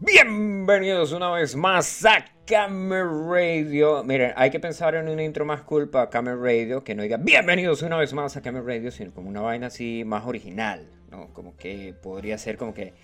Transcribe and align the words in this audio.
Bienvenidos 0.00 1.12
una 1.12 1.30
vez 1.30 1.54
más 1.54 2.04
a 2.06 2.24
Camera 2.46 3.04
Radio. 3.04 4.02
Miren, 4.02 4.32
hay 4.36 4.50
que 4.50 4.58
pensar 4.58 4.94
en 4.94 5.06
una 5.08 5.22
intro 5.22 5.44
más 5.44 5.60
cool 5.62 5.90
para 5.90 6.08
Camera 6.08 6.34
Radio 6.36 6.82
que 6.82 6.94
no 6.94 7.02
diga 7.02 7.18
bienvenidos 7.18 7.82
una 7.82 7.98
vez 7.98 8.12
más 8.14 8.34
a 8.36 8.40
Camera 8.42 8.64
Radio, 8.64 8.90
sino 8.90 9.12
como 9.12 9.28
una 9.28 9.42
vaina 9.42 9.66
así 9.66 10.02
más 10.06 10.24
original, 10.26 10.88
¿no? 11.10 11.28
Como 11.34 11.56
que 11.56 11.94
podría 12.02 12.38
ser 12.38 12.56
como 12.56 12.72
que. 12.72 12.94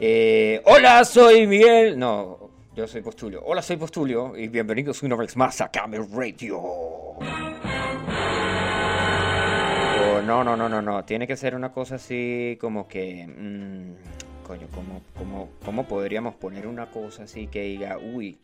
eh, 0.00 0.60
Hola, 0.66 1.04
soy 1.04 1.46
Miguel. 1.46 1.96
No, 1.98 2.50
yo 2.74 2.88
soy 2.88 3.00
Postulio. 3.00 3.40
Hola, 3.44 3.62
soy 3.62 3.76
Postulio 3.76 4.36
y 4.36 4.48
bienvenidos 4.48 5.02
una 5.04 5.14
vez 5.16 5.36
más 5.36 5.60
a 5.60 5.70
Camera 5.70 6.04
Radio. 6.12 6.58
O 6.60 7.18
no, 10.26 10.42
no, 10.42 10.56
no, 10.56 10.68
no, 10.68 10.82
no. 10.82 11.04
Tiene 11.04 11.26
que 11.28 11.36
ser 11.36 11.54
una 11.54 11.72
cosa 11.72 11.94
así 11.94 12.58
como 12.60 12.88
que. 12.88 13.24
mm, 13.26 14.23
coño, 14.44 14.68
¿cómo, 14.72 15.02
cómo, 15.16 15.50
cómo 15.64 15.88
podríamos 15.88 16.34
poner 16.36 16.66
una 16.66 16.90
cosa 16.90 17.24
así 17.24 17.48
que 17.48 17.62
diga, 17.62 17.98
uy, 17.98 18.38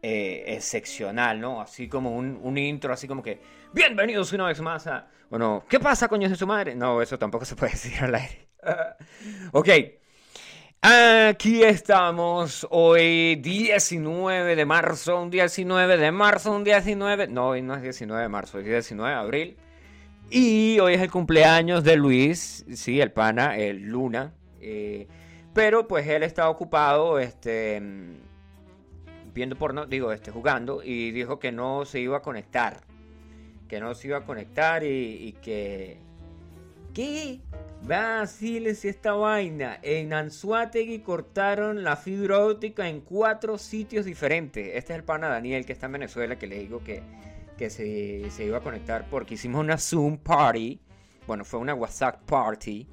eh, 0.00 0.44
excepcional, 0.46 1.40
¿no? 1.40 1.60
Así 1.60 1.88
como 1.88 2.16
un, 2.16 2.38
un 2.42 2.56
intro, 2.56 2.92
así 2.92 3.06
como 3.08 3.22
que. 3.22 3.40
Bienvenidos 3.72 4.32
una 4.32 4.46
vez 4.46 4.60
más 4.60 4.86
a. 4.86 5.08
Bueno, 5.28 5.64
¿qué 5.68 5.80
pasa, 5.80 6.08
coño 6.08 6.28
de 6.28 6.36
su 6.36 6.46
madre? 6.46 6.74
No, 6.74 7.02
eso 7.02 7.18
tampoco 7.18 7.44
se 7.44 7.56
puede 7.56 7.72
decir 7.72 7.92
al 8.02 8.14
aire. 8.14 8.48
ok. 9.52 9.68
Aquí 10.86 11.62
estamos 11.62 12.66
hoy 12.70 13.36
19 13.36 14.54
de 14.54 14.66
marzo, 14.66 15.22
un 15.22 15.30
19 15.30 15.96
de 15.96 16.12
marzo, 16.12 16.52
un 16.52 16.62
19, 16.62 17.28
no, 17.28 17.48
hoy 17.48 17.62
no 17.62 17.74
es 17.74 17.82
19 17.82 18.22
de 18.22 18.28
marzo, 18.28 18.58
es 18.58 18.66
19 18.66 19.10
de 19.10 19.18
abril. 19.18 19.56
Y 20.30 20.78
hoy 20.80 20.94
es 20.94 21.00
el 21.00 21.10
cumpleaños 21.10 21.82
de 21.84 21.96
Luis, 21.96 22.66
sí, 22.74 23.00
el 23.00 23.12
pana, 23.12 23.56
el 23.56 23.82
Luna. 23.82 24.34
eh, 24.60 25.08
pero 25.54 25.86
pues 25.88 26.06
él 26.08 26.24
está 26.24 26.50
ocupado, 26.50 27.18
este, 27.18 27.80
viendo 29.32 29.56
porno, 29.56 29.86
digo, 29.86 30.12
este, 30.12 30.30
jugando, 30.30 30.82
y 30.82 31.12
dijo 31.12 31.38
que 31.38 31.52
no 31.52 31.84
se 31.84 32.00
iba 32.00 32.18
a 32.18 32.22
conectar. 32.22 32.80
Que 33.68 33.80
no 33.80 33.94
se 33.94 34.08
iba 34.08 34.18
a 34.18 34.24
conectar 34.24 34.82
y, 34.84 34.88
y 34.88 35.32
que... 35.40 35.98
¿Qué? 36.92 37.40
Vaciles 37.82 38.84
esta 38.84 39.12
vaina. 39.12 39.78
En 39.82 40.12
Anzuategui 40.12 41.00
cortaron 41.00 41.84
la 41.84 41.96
fibra 41.96 42.38
óptica 42.38 42.88
en 42.88 43.00
cuatro 43.00 43.58
sitios 43.58 44.06
diferentes. 44.06 44.68
Este 44.74 44.92
es 44.92 44.98
el 44.98 45.04
pana 45.04 45.28
Daniel 45.28 45.66
que 45.66 45.72
está 45.72 45.86
en 45.86 45.92
Venezuela 45.92 46.36
que 46.38 46.46
le 46.46 46.58
digo 46.58 46.82
que, 46.82 47.02
que 47.58 47.68
se, 47.70 48.30
se 48.30 48.44
iba 48.44 48.58
a 48.58 48.60
conectar 48.60 49.06
porque 49.10 49.34
hicimos 49.34 49.60
una 49.60 49.76
Zoom 49.76 50.18
party. 50.18 50.80
Bueno, 51.26 51.44
fue 51.44 51.60
una 51.60 51.74
WhatsApp 51.74 52.22
party. 52.24 52.86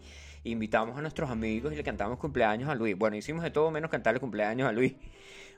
Invitamos 0.43 0.97
a 0.97 1.01
nuestros 1.01 1.29
amigos 1.29 1.71
y 1.71 1.75
le 1.75 1.83
cantamos 1.83 2.17
cumpleaños 2.17 2.69
a 2.69 2.75
Luis. 2.75 2.97
Bueno, 2.97 3.15
hicimos 3.15 3.43
de 3.43 3.51
todo 3.51 3.69
menos 3.69 3.91
cantarle 3.91 4.19
cumpleaños 4.19 4.67
a 4.67 4.71
Luis. 4.71 4.93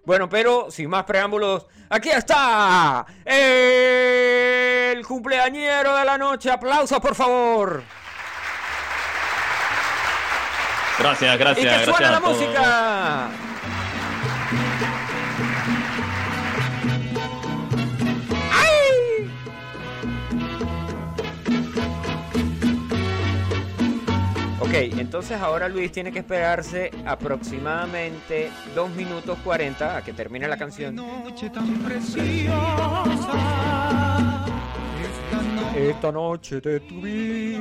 Bueno, 0.06 0.28
pero 0.28 0.70
sin 0.70 0.90
más 0.90 1.06
preámbulos, 1.06 1.66
aquí 1.90 2.10
está 2.10 3.06
el 3.24 5.06
cumpleañero 5.08 5.96
de 5.96 6.04
la 6.04 6.18
noche. 6.18 6.52
Aplausos, 6.52 7.00
por 7.00 7.16
favor. 7.16 7.82
Gracias, 11.00 11.36
Y 11.36 11.38
gracias, 11.38 11.56
que 11.56 11.86
gracias. 11.86 11.96
suene 11.96 12.12
la 12.12 12.20
música. 12.20 13.30
Ok, 24.76 24.80
entonces 24.98 25.40
ahora 25.40 25.70
Luis 25.70 25.92
tiene 25.92 26.12
que 26.12 26.18
esperarse 26.18 26.90
aproximadamente 27.06 28.50
2 28.74 28.90
minutos 28.96 29.38
40 29.44 29.98
a 29.98 30.04
que 30.04 30.14
termine 30.14 30.48
la 30.48 30.58
canción. 30.58 30.96
noche 30.96 31.52
tan 31.52 31.68
preciosa. 31.84 33.04
Esta 35.78 36.12
noche 36.12 36.60
de 36.60 36.80
tu 36.80 37.02
vida. 37.02 37.60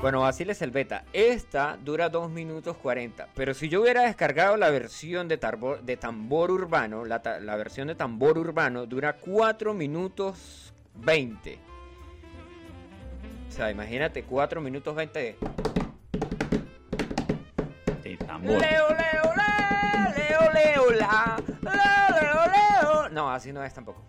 Bueno, 0.00 0.24
así 0.24 0.46
les 0.46 0.62
el 0.62 0.70
beta. 0.70 1.04
Esta 1.12 1.76
dura 1.84 2.08
2 2.08 2.30
minutos 2.30 2.78
40. 2.78 3.28
Pero 3.34 3.52
si 3.52 3.68
yo 3.68 3.82
hubiera 3.82 4.04
descargado 4.04 4.56
la 4.56 4.70
versión 4.70 5.28
de, 5.28 5.36
tarbor- 5.38 5.82
de 5.82 5.98
tambor 5.98 6.50
urbano, 6.50 7.04
la, 7.04 7.20
ta- 7.20 7.40
la 7.40 7.56
versión 7.56 7.88
de 7.88 7.94
tambor 7.94 8.38
urbano 8.38 8.86
dura 8.86 9.12
4 9.20 9.74
minutos 9.74 10.72
20. 10.94 11.58
O 13.50 13.52
sea, 13.52 13.70
imagínate 13.70 14.22
4 14.22 14.60
minutos 14.60 14.94
20 14.94 15.18
de... 15.18 15.36
Sí, 18.04 18.16
tambor. 18.16 18.60
Leo, 18.60 18.88
leo, 18.90 19.34
la, 19.36 20.14
leo, 20.16 20.52
leo, 20.52 20.90
la, 20.92 21.42
leo, 21.62 21.72
leo, 22.20 23.02
leo. 23.02 23.08
No, 23.10 23.28
así 23.30 23.52
no 23.52 23.62
es 23.64 23.74
tampoco. 23.74 24.02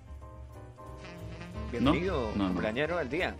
Bienvenido, 1.71 2.31
No, 2.35 2.43
no. 2.43 2.47
cumpleañero 2.49 2.97
del 2.97 3.09
día. 3.09 3.35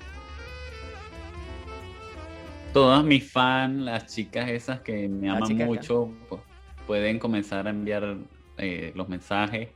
Todas 2.74 3.04
mis 3.04 3.32
fans, 3.32 3.76
las 3.82 4.08
chicas 4.08 4.50
esas 4.50 4.80
que 4.80 5.08
me 5.08 5.28
Las 5.28 5.50
aman 5.52 5.68
mucho, 5.68 6.10
pu- 6.30 6.40
pueden 6.88 7.20
comenzar 7.20 7.68
a 7.68 7.70
enviar 7.70 8.16
eh, 8.58 8.92
los 8.96 9.08
mensajes, 9.08 9.70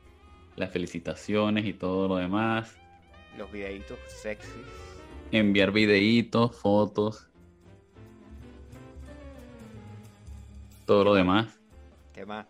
las 0.56 0.70
felicitaciones 0.70 1.66
y 1.66 1.72
todo 1.74 2.08
lo 2.08 2.16
demás. 2.16 2.74
Los 3.38 3.52
videitos 3.52 3.98
sexy. 4.08 4.48
Enviar 5.32 5.72
videitos, 5.72 6.54
fotos, 6.56 7.28
todo 10.86 11.04
lo 11.04 11.14
demás. 11.14 11.48
¿Qué 12.14 12.24
más? 12.24 12.46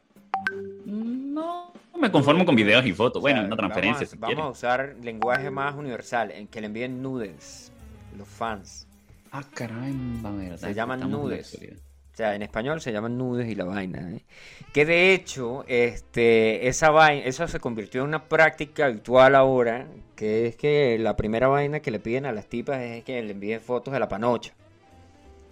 No 0.85 1.73
me 1.99 2.11
conformo 2.13 2.45
con 2.45 2.55
videos 2.55 2.85
y 2.85 2.93
fotos. 2.93 3.23
Bueno, 3.23 3.39
O 3.39 3.43
sea, 3.43 3.47
una 3.47 3.57
transferencia 3.57 4.07
Vamos, 4.07 4.11
si 4.11 4.17
a, 4.17 4.21
vamos 4.21 4.33
a 4.33 4.37
quieren. 4.37 4.53
usar 4.53 5.05
lenguaje 5.05 5.51
más 5.51 5.75
universal, 5.75 6.31
en 6.31 6.47
que 6.47 6.61
le 6.61 6.67
envíen 6.67 7.03
nudes. 7.03 7.73
Los 8.17 8.29
fans. 8.29 8.87
Ah, 9.33 9.43
caramba, 9.55 10.31
verdad. 10.33 10.59
Se 10.59 10.75
llaman 10.75 11.11
nudes. 11.11 11.59
O 12.17 12.19
sea, 12.19 12.35
en 12.35 12.41
español 12.41 12.81
se 12.81 12.93
llaman 12.93 13.19
nudes 13.19 13.47
y 13.47 13.55
la 13.55 13.67
vaina. 13.67 14.01
¿eh? 14.11 14.25
Que 14.73 14.87
de 14.87 15.13
hecho, 15.13 15.67
este, 15.69 16.67
esa 16.67 16.89
vaina, 16.89 17.27
eso 17.27 17.47
se 17.47 17.61
convirtió 17.61 18.01
en 18.01 18.09
una 18.09 18.27
práctica 18.27 18.87
habitual 18.87 19.35
ahora, 19.35 19.87
que 20.15 20.47
es 20.47 20.57
que 20.57 20.97
la 20.99 21.15
primera 21.15 21.49
vaina 21.49 21.81
que 21.81 21.91
le 21.91 22.01
piden 22.01 22.25
a 22.25 22.33
las 22.33 22.47
tipas 22.47 22.81
es 22.81 23.05
que 23.05 23.21
le 23.23 23.33
envíen 23.33 23.61
fotos 23.61 23.93
de 23.93 24.01
la 24.01 24.09
panocha. 24.09 24.55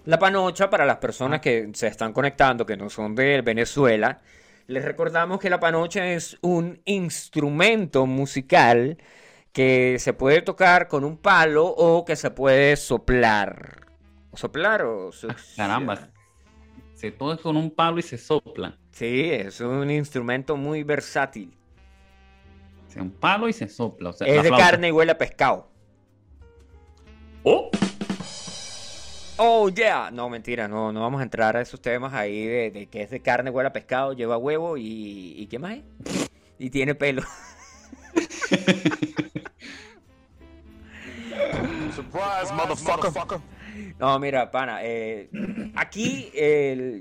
La 0.06 0.18
panocha, 0.18 0.70
para 0.70 0.86
las 0.86 0.96
personas 0.96 1.42
que 1.42 1.68
se 1.74 1.86
están 1.86 2.14
conectando, 2.14 2.64
que 2.64 2.78
no 2.78 2.88
son 2.88 3.14
de 3.14 3.42
Venezuela, 3.42 4.22
les 4.66 4.86
recordamos 4.86 5.40
que 5.40 5.50
la 5.50 5.60
panocha 5.60 6.06
es 6.12 6.38
un 6.40 6.80
instrumento 6.86 8.06
musical 8.06 8.96
que 9.52 9.98
se 9.98 10.14
puede 10.14 10.40
tocar 10.40 10.88
con 10.88 11.04
un 11.04 11.18
palo 11.18 11.66
o 11.66 12.06
que 12.06 12.16
se 12.16 12.30
puede 12.30 12.76
soplar. 12.76 13.82
¿Soplar 14.32 14.80
o 14.80 15.10
Ah, 15.28 15.36
caramba. 15.58 16.13
Se 17.04 17.10
todo 17.10 17.34
es 17.34 17.40
con 17.42 17.58
un 17.58 17.70
palo 17.70 17.98
y 17.98 18.02
se 18.02 18.16
sopla. 18.16 18.78
Sí, 18.90 19.28
es 19.30 19.60
un 19.60 19.90
instrumento 19.90 20.56
muy 20.56 20.84
versátil. 20.84 21.54
Sea, 22.88 23.02
un 23.02 23.10
palo 23.10 23.46
y 23.46 23.52
se 23.52 23.68
sopla. 23.68 24.08
O 24.08 24.12
sea, 24.14 24.26
Es 24.26 24.36
de 24.42 24.48
flauta. 24.48 24.64
carne 24.70 24.88
y 24.88 24.90
huele 24.90 25.12
a 25.12 25.18
pescado. 25.18 25.68
¡Oh! 27.42 27.70
Oh, 29.36 29.68
yeah. 29.68 30.10
No, 30.10 30.30
mentira, 30.30 30.66
no, 30.66 30.92
no 30.92 31.02
vamos 31.02 31.20
a 31.20 31.24
entrar 31.24 31.58
a 31.58 31.60
esos 31.60 31.82
temas 31.82 32.14
ahí 32.14 32.46
de, 32.46 32.70
de 32.70 32.86
que 32.86 33.02
es 33.02 33.10
de 33.10 33.20
carne, 33.20 33.50
huele 33.50 33.68
a 33.68 33.72
pescado, 33.74 34.14
lleva 34.14 34.38
huevo 34.38 34.78
y... 34.78 35.34
¿Y 35.36 35.46
qué 35.48 35.58
más 35.58 35.74
es? 35.76 35.82
Y 36.58 36.70
tiene 36.70 36.94
pelo. 36.94 37.20
Surprise, 41.94 42.50
motherfucker. 42.54 43.40
No, 43.98 44.18
mira, 44.18 44.50
pana, 44.50 44.80
eh, 44.82 45.30
aquí 45.76 46.30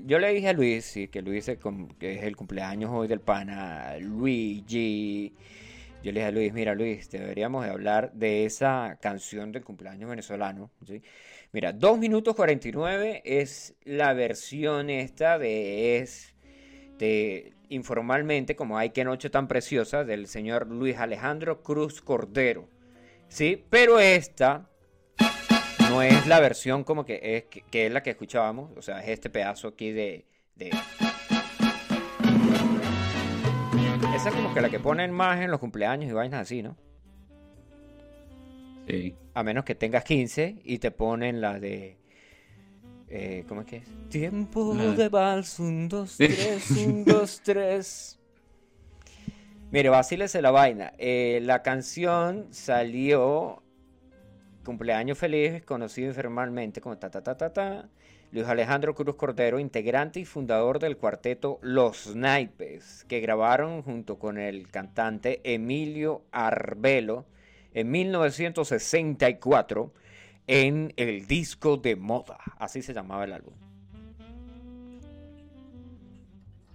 yo 0.06 0.18
le 0.18 0.32
dije 0.32 0.48
a 0.48 0.52
Luis, 0.52 0.84
sí, 0.84 1.08
que 1.08 1.22
Luis 1.22 1.48
es, 1.48 1.58
que 1.98 2.14
es 2.14 2.22
el 2.22 2.36
cumpleaños 2.36 2.90
hoy 2.92 3.08
del 3.08 3.20
pana 3.20 3.96
Luigi. 3.98 5.34
Yo 6.02 6.12
le 6.12 6.20
dije 6.20 6.26
a 6.26 6.30
Luis, 6.30 6.52
mira 6.52 6.74
Luis, 6.74 7.10
deberíamos 7.10 7.64
de 7.64 7.70
hablar 7.70 8.12
de 8.12 8.44
esa 8.44 8.98
canción 9.00 9.50
del 9.50 9.64
cumpleaños 9.64 10.08
venezolano. 10.08 10.70
¿sí? 10.86 11.02
Mira, 11.52 11.72
2 11.72 11.98
minutos 11.98 12.36
49 12.36 13.22
es 13.24 13.74
la 13.84 14.12
versión 14.12 14.88
esta 14.88 15.38
de 15.38 15.98
es 15.98 16.34
informalmente, 17.68 18.54
como 18.56 18.78
hay 18.78 18.90
que 18.90 19.04
noche 19.04 19.30
tan 19.30 19.48
preciosa, 19.48 20.04
del 20.04 20.26
señor 20.26 20.68
Luis 20.68 20.96
Alejandro 20.96 21.62
Cruz 21.62 22.00
Cordero. 22.00 22.68
Sí, 23.28 23.62
pero 23.68 23.98
esta 23.98 24.70
no 25.94 26.02
es 26.02 26.26
la 26.26 26.40
versión 26.40 26.82
como 26.84 27.04
que 27.04 27.20
es, 27.22 27.44
que, 27.44 27.62
que 27.62 27.86
es 27.86 27.92
la 27.92 28.02
que 28.02 28.10
escuchábamos, 28.10 28.72
o 28.76 28.82
sea, 28.82 29.00
es 29.00 29.08
este 29.10 29.30
pedazo 29.30 29.68
aquí 29.68 29.92
de, 29.92 30.26
de... 30.56 30.70
Esa 34.16 34.28
es 34.28 34.34
como 34.34 34.52
que 34.54 34.60
la 34.60 34.70
que 34.70 34.80
ponen 34.80 35.12
más 35.12 35.40
en 35.40 35.50
los 35.50 35.60
cumpleaños 35.60 36.10
y 36.10 36.12
vainas 36.12 36.42
así, 36.42 36.62
¿no? 36.62 36.76
Sí. 38.88 39.14
A 39.34 39.42
menos 39.42 39.64
que 39.64 39.74
tengas 39.74 40.04
15 40.04 40.56
y 40.64 40.78
te 40.78 40.90
ponen 40.90 41.40
la 41.40 41.58
de... 41.58 41.96
Eh, 43.08 43.44
¿Cómo 43.48 43.60
es 43.62 43.66
que 43.66 43.76
es? 43.78 43.84
Tiempo 44.08 44.74
Ah. 44.76 44.94
de 44.96 45.08
vals, 45.08 45.58
un, 45.60 45.88
dos, 45.88 46.16
tres, 46.16 46.70
un, 46.72 47.04
dos, 47.04 47.40
tres. 47.44 48.18
Mire, 49.70 49.88
vacílese 49.90 50.42
la 50.42 50.50
vaina. 50.50 50.92
Eh, 50.98 51.40
la 51.42 51.62
canción 51.62 52.48
salió 52.50 53.63
Cumpleaños 54.64 55.18
Feliz, 55.18 55.62
conocido 55.64 56.08
informalmente 56.08 56.80
como 56.80 56.96
ta 56.96 57.10
ta 57.10 57.22
ta 57.22 57.36
ta 57.36 57.52
ta. 57.52 57.88
Luis 58.32 58.48
Alejandro 58.48 58.96
Cruz 58.96 59.14
Cordero, 59.14 59.60
integrante 59.60 60.18
y 60.18 60.24
fundador 60.24 60.80
del 60.80 60.96
cuarteto 60.96 61.60
Los 61.62 62.16
Naipes, 62.16 63.04
que 63.06 63.20
grabaron 63.20 63.82
junto 63.82 64.18
con 64.18 64.38
el 64.38 64.68
cantante 64.68 65.40
Emilio 65.44 66.22
Arbelo 66.32 67.26
en 67.74 67.92
1964 67.92 69.92
en 70.48 70.92
el 70.96 71.26
disco 71.26 71.76
de 71.76 71.94
moda. 71.94 72.38
Así 72.58 72.82
se 72.82 72.92
llamaba 72.92 73.24
el 73.24 73.34
álbum. 73.34 73.54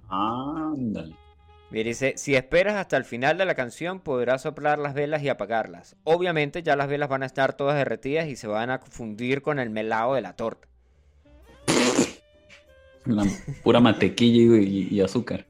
Ándale. 0.07 1.28
Mira, 1.71 1.87
dice, 1.87 2.13
si 2.17 2.35
esperas 2.35 2.75
hasta 2.75 2.97
el 2.97 3.05
final 3.05 3.37
de 3.37 3.45
la 3.45 3.53
canción 3.53 3.99
podrás 3.99 4.41
soplar 4.41 4.79
las 4.79 4.95
velas 4.95 5.21
y 5.21 5.29
apagarlas. 5.29 5.95
Obviamente 6.03 6.63
ya 6.63 6.75
las 6.75 6.87
velas 6.87 7.09
van 7.09 7.21
a 7.21 7.27
estar 7.27 7.53
todas 7.53 7.75
derretidas 7.75 8.27
y 8.27 8.35
se 8.35 8.47
van 8.47 8.71
a 8.71 8.79
fundir 8.79 9.43
con 9.43 9.59
el 9.59 9.69
melado 9.69 10.15
de 10.15 10.21
la 10.21 10.35
torta. 10.35 10.67
La 13.05 13.23
pura 13.63 13.79
mantequilla 13.79 14.57
y, 14.57 14.87
y 14.91 15.01
azúcar. 15.01 15.45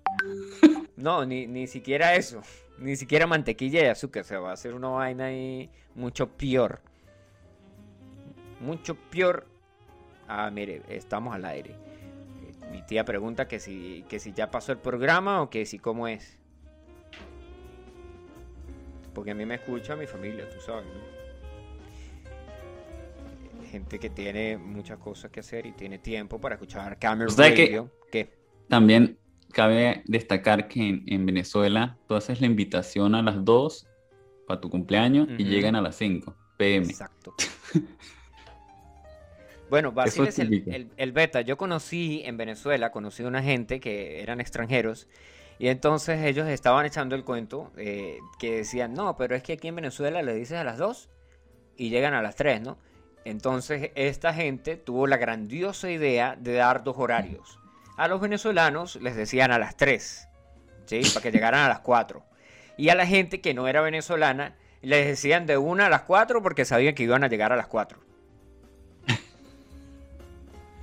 No, 0.98 1.26
ni, 1.26 1.48
ni 1.48 1.68
siquiera 1.68 2.16
eso. 2.16 2.42
Ni 2.78 2.98
siquiera 2.98 3.26
mantequilla 3.26 3.82
y 3.82 3.86
azúcar. 3.86 4.26
Se 4.26 4.36
va 4.36 4.50
a 4.50 4.54
hacer 4.54 4.74
una 4.74 4.90
vaina 4.90 5.26
ahí 5.26 5.70
mucho 5.96 6.28
peor. 6.28 6.82
Mucho 8.60 8.96
peor. 8.96 9.48
Ah, 10.28 10.52
mire, 10.52 10.82
estamos 10.90 11.34
al 11.34 11.46
aire. 11.46 11.76
Mi 12.72 12.82
tía 12.84 13.04
pregunta 13.06 13.48
que 13.48 13.60
si, 13.60 14.06
que 14.08 14.20
si 14.20 14.32
ya 14.34 14.52
pasó 14.52 14.72
el 14.72 14.78
programa 14.78 15.42
o 15.42 15.50
que 15.50 15.66
si 15.66 15.80
cómo 15.80 16.08
es. 16.08 16.38
Porque 19.14 19.32
a 19.32 19.36
mí 19.36 19.46
me 19.46 19.56
escucha 19.56 19.96
mi 19.96 20.06
familia, 20.06 20.48
tú 20.50 20.60
sabes. 20.62 20.86
¿no? 20.86 21.20
Gente 23.70 24.00
que 24.00 24.10
tiene 24.10 24.58
muchas 24.58 24.98
cosas 25.00 25.32
que 25.32 25.40
hacer 25.42 25.66
y 25.66 25.72
tiene 25.74 26.00
tiempo 26.00 26.40
para 26.40 26.56
escuchar 26.56 26.98
Camera 27.00 27.28
O 27.28 27.32
sea 27.32 27.54
que- 27.54 27.66
Radio. 27.66 27.92
¿Qué? 28.12 28.38
También 28.68 29.18
cabe 29.52 30.04
destacar 30.06 30.68
que 30.68 30.80
en, 30.88 31.04
en 31.08 31.26
Venezuela 31.26 31.98
tú 32.08 32.16
haces 32.16 32.40
la 32.40 32.46
invitación 32.48 33.16
a 33.16 33.24
las 33.24 33.44
2 33.44 33.88
para 34.48 34.62
tu 34.62 34.70
cumpleaños 34.70 35.28
y 35.38 35.44
llegan 35.44 35.76
a 35.76 35.82
las 35.82 35.96
5 35.96 36.36
pm. 36.58 36.86
Exacto. 36.86 37.34
Bueno, 39.70 39.90
Eso 39.90 39.96
Basile 39.96 40.30
es 40.30 40.36
es 40.36 40.40
el, 40.40 40.50
típico. 40.50 40.72
el- 40.76 40.90
el 40.98 41.12
beta. 41.12 41.42
Yo 41.42 41.58
conocí 41.58 42.22
en 42.26 42.38
Venezuela, 42.38 42.92
conocí 42.92 43.24
una 43.24 43.44
gente 43.44 43.80
que 43.80 44.22
eran 44.22 44.40
extranjeros 44.42 45.08
y 45.60 45.68
entonces 45.68 46.24
ellos 46.24 46.48
estaban 46.48 46.86
echando 46.86 47.16
el 47.16 47.24
cuento 47.24 47.72
eh, 47.78 48.18
que 48.40 48.58
decían, 48.58 48.94
no, 48.94 49.18
pero 49.18 49.36
es 49.36 49.44
que 49.44 49.54
aquí 49.54 49.68
en 49.68 49.76
Venezuela 49.76 50.22
le 50.22 50.34
dices 50.34 50.58
a 50.58 50.64
las 50.64 50.78
2 50.78 51.10
y 51.78 51.90
llegan 51.90 52.14
a 52.14 52.22
las 52.22 52.36
3, 52.36 52.62
¿no? 52.62 52.78
Entonces 53.26 53.92
esta 53.96 54.34
gente 54.34 54.78
tuvo 54.78 55.06
la 55.06 55.18
grandiosa 55.18 55.92
idea 55.92 56.36
de 56.40 56.54
dar 56.54 56.84
dos 56.84 56.96
horarios. 56.98 57.60
A 57.98 58.08
los 58.08 58.22
venezolanos 58.22 58.96
les 58.96 59.16
decían 59.16 59.52
a 59.52 59.60
las 59.60 59.76
3, 59.76 60.28
¿sí? 60.86 61.02
Para 61.14 61.22
que 61.22 61.32
llegaran 61.32 61.62
a 61.66 61.68
las 61.70 61.82
4. 61.82 62.24
Y 62.78 62.90
a 62.90 62.96
la 62.96 63.06
gente 63.06 63.42
que 63.42 63.54
no 63.54 63.68
era 63.68 63.82
venezolana 63.82 64.56
les 64.82 65.06
decían 65.06 65.46
de 65.46 65.58
una 65.58 65.88
a 65.88 65.90
las 65.90 66.04
4 66.04 66.42
porque 66.42 66.64
sabían 66.64 66.96
que 66.96 67.04
iban 67.04 67.26
a 67.26 67.28
llegar 67.28 67.52
a 67.52 67.58
las 67.58 67.68
4. 67.68 68.00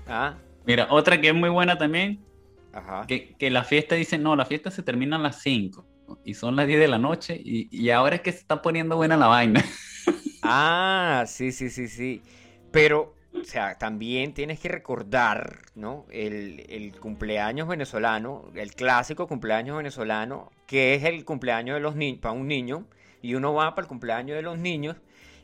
Ah, 0.06 0.38
Mira, 0.64 0.88
otra 0.91 1.20
que 1.20 1.29
es 1.29 1.35
muy 1.35 1.49
buena 1.50 1.79
también, 1.79 2.26
ajá. 2.73 3.08
que, 3.08 3.37
que 3.37 3.50
la 3.50 3.64
fiesta 3.64 3.94
dice, 3.97 4.19
no, 4.19 4.37
la 4.37 4.47
fiesta 4.47 4.70
se 4.70 4.82
termina 4.82 5.17
a 5.17 5.20
las 5.20 5.43
5 5.43 5.88
y 6.25 6.35
son 6.35 6.56
las 6.56 6.67
10 6.69 6.81
de 6.81 6.88
la 6.88 6.99
noche 6.99 7.41
y, 7.44 7.69
y 7.76 7.91
ahora 7.91 8.17
es 8.17 8.23
que 8.23 8.32
se 8.32 8.38
está 8.41 8.62
poniendo 8.62 8.97
buena 8.97 9.17
la 9.17 9.29
vaina. 9.29 9.64
Ah, 10.43 11.25
sí, 11.26 11.50
sí, 11.53 11.70
sí, 11.70 11.88
sí. 11.88 12.23
Pero, 12.70 13.19
o 13.41 13.44
sea, 13.44 13.79
también 13.79 14.32
tienes 14.35 14.61
que 14.61 14.69
recordar, 14.69 15.62
¿no? 15.75 16.06
El, 16.11 16.64
el 16.69 16.99
cumpleaños 17.00 17.67
venezolano, 17.69 18.50
el 18.55 18.75
clásico 18.75 19.26
cumpleaños 19.26 19.76
venezolano, 19.76 20.50
que 20.67 20.94
es 20.94 21.05
el 21.05 21.25
cumpleaños 21.25 21.75
de 21.76 21.81
los 21.81 21.97
niños, 21.97 22.20
para 22.20 22.32
un 22.35 22.47
niño, 22.49 22.87
y 23.23 23.35
uno 23.35 23.55
va 23.55 23.75
para 23.75 23.85
el 23.85 23.88
cumpleaños 23.88 24.37
de 24.37 24.43
los 24.43 24.59
niños, 24.59 24.97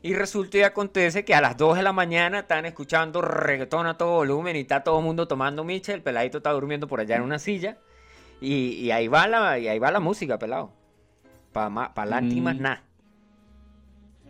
y 0.03 0.13
resulta 0.13 0.57
y 0.57 0.61
acontece 0.63 1.25
que 1.25 1.33
a 1.33 1.41
las 1.41 1.57
2 1.57 1.77
de 1.77 1.83
la 1.83 1.93
mañana 1.93 2.39
están 2.39 2.65
escuchando 2.65 3.21
reggaetón 3.21 3.87
a 3.87 3.97
todo 3.97 4.17
volumen 4.17 4.55
y 4.57 4.59
está 4.59 4.83
todo 4.83 4.99
el 4.99 5.05
mundo 5.05 5.27
tomando 5.27 5.63
micha, 5.63 5.93
el 5.93 6.03
peladito 6.03 6.37
está 6.37 6.51
durmiendo 6.51 6.87
por 6.87 6.99
allá 6.99 7.15
en 7.15 7.21
una 7.23 7.39
silla, 7.39 7.77
y, 8.41 8.73
y 8.73 8.91
ahí 8.91 9.07
va 9.07 9.27
la, 9.27 9.57
y 9.57 9.69
ahí 9.69 9.79
va 9.79 9.89
la 9.91 10.01
música, 10.01 10.37
pelado. 10.37 10.73
Para 11.53 11.91
adelante 11.95 12.35
y 12.35 12.41
más 12.41 12.57
Mm. 12.57 12.61
nada. 12.61 12.83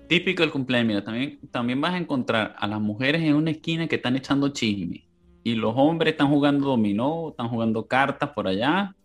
Típico 0.08 0.44
del 0.44 0.52
cumpleaños, 0.52 0.88
mira, 0.88 1.04
también, 1.04 1.40
también 1.50 1.82
vas 1.82 1.94
a 1.94 1.98
encontrar 1.98 2.56
a 2.60 2.68
las 2.68 2.80
mujeres 2.80 3.22
en 3.24 3.34
una 3.34 3.52
esquina 3.52 3.88
que 3.88 3.96
están 3.96 4.16
echando 4.16 4.50
chisme 4.50 5.08
y 5.44 5.56
los 5.56 5.74
hombres 5.76 6.12
están 6.12 6.28
jugando 6.30 6.68
dominó, 6.68 7.30
están 7.30 7.48
jugando 7.50 7.88
cartas 7.88 8.30
por 8.30 8.48
allá, 8.48 8.96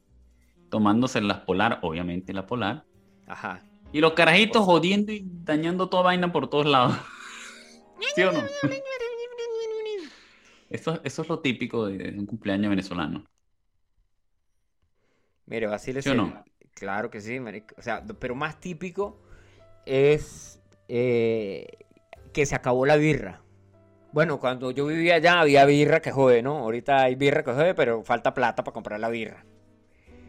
tomándose 0.69 1.20
las 1.23 1.38
polar, 1.41 1.79
obviamente 1.82 2.32
la 2.35 2.47
polar, 2.47 2.85
Ajá. 3.26 3.62
Y 3.93 4.00
los 4.00 4.12
carajitos 4.12 4.64
jodiendo 4.64 5.12
y 5.12 5.25
dañando 5.25 5.88
toda 5.88 6.05
vaina 6.05 6.32
por 6.32 6.49
todos 6.49 6.67
lados. 6.67 6.96
¿Sí 8.14 8.23
o 8.23 8.32
no? 8.32 8.43
Eso, 10.70 11.00
eso 11.02 11.23
es 11.23 11.29
lo 11.29 11.40
típico 11.40 11.87
de, 11.87 12.11
un 12.11 12.26
cumpleaños 12.26 12.70
venezolano. 12.70 13.25
Mire, 15.46 15.67
Basile, 15.67 16.02
¿Sí 16.02 16.11
o 16.11 16.14
no? 16.14 16.44
claro 16.75 17.11
que 17.11 17.20
sí, 17.20 17.40
marico. 17.40 17.75
O 17.79 17.82
sea, 17.82 18.05
pero 18.20 18.35
más 18.35 18.61
típico 18.61 19.23
es 19.87 20.61
eh, 20.88 21.67
que 22.32 22.44
se 22.44 22.55
acabó 22.55 22.84
la 22.84 22.96
birra. 22.96 23.43
Bueno, 24.12 24.38
cuando 24.41 24.70
yo 24.70 24.87
vivía 24.87 25.17
allá 25.17 25.41
había 25.41 25.64
birra 25.64 26.00
que 26.00 26.12
jode, 26.12 26.43
¿no? 26.43 26.58
Ahorita 26.58 27.02
hay 27.02 27.14
birra 27.14 27.43
que 27.43 27.52
jode, 27.52 27.75
pero 27.75 28.02
falta 28.05 28.34
plata 28.34 28.62
para 28.62 28.75
comprar 28.75 29.00
la 29.00 29.08
birra. 29.08 29.44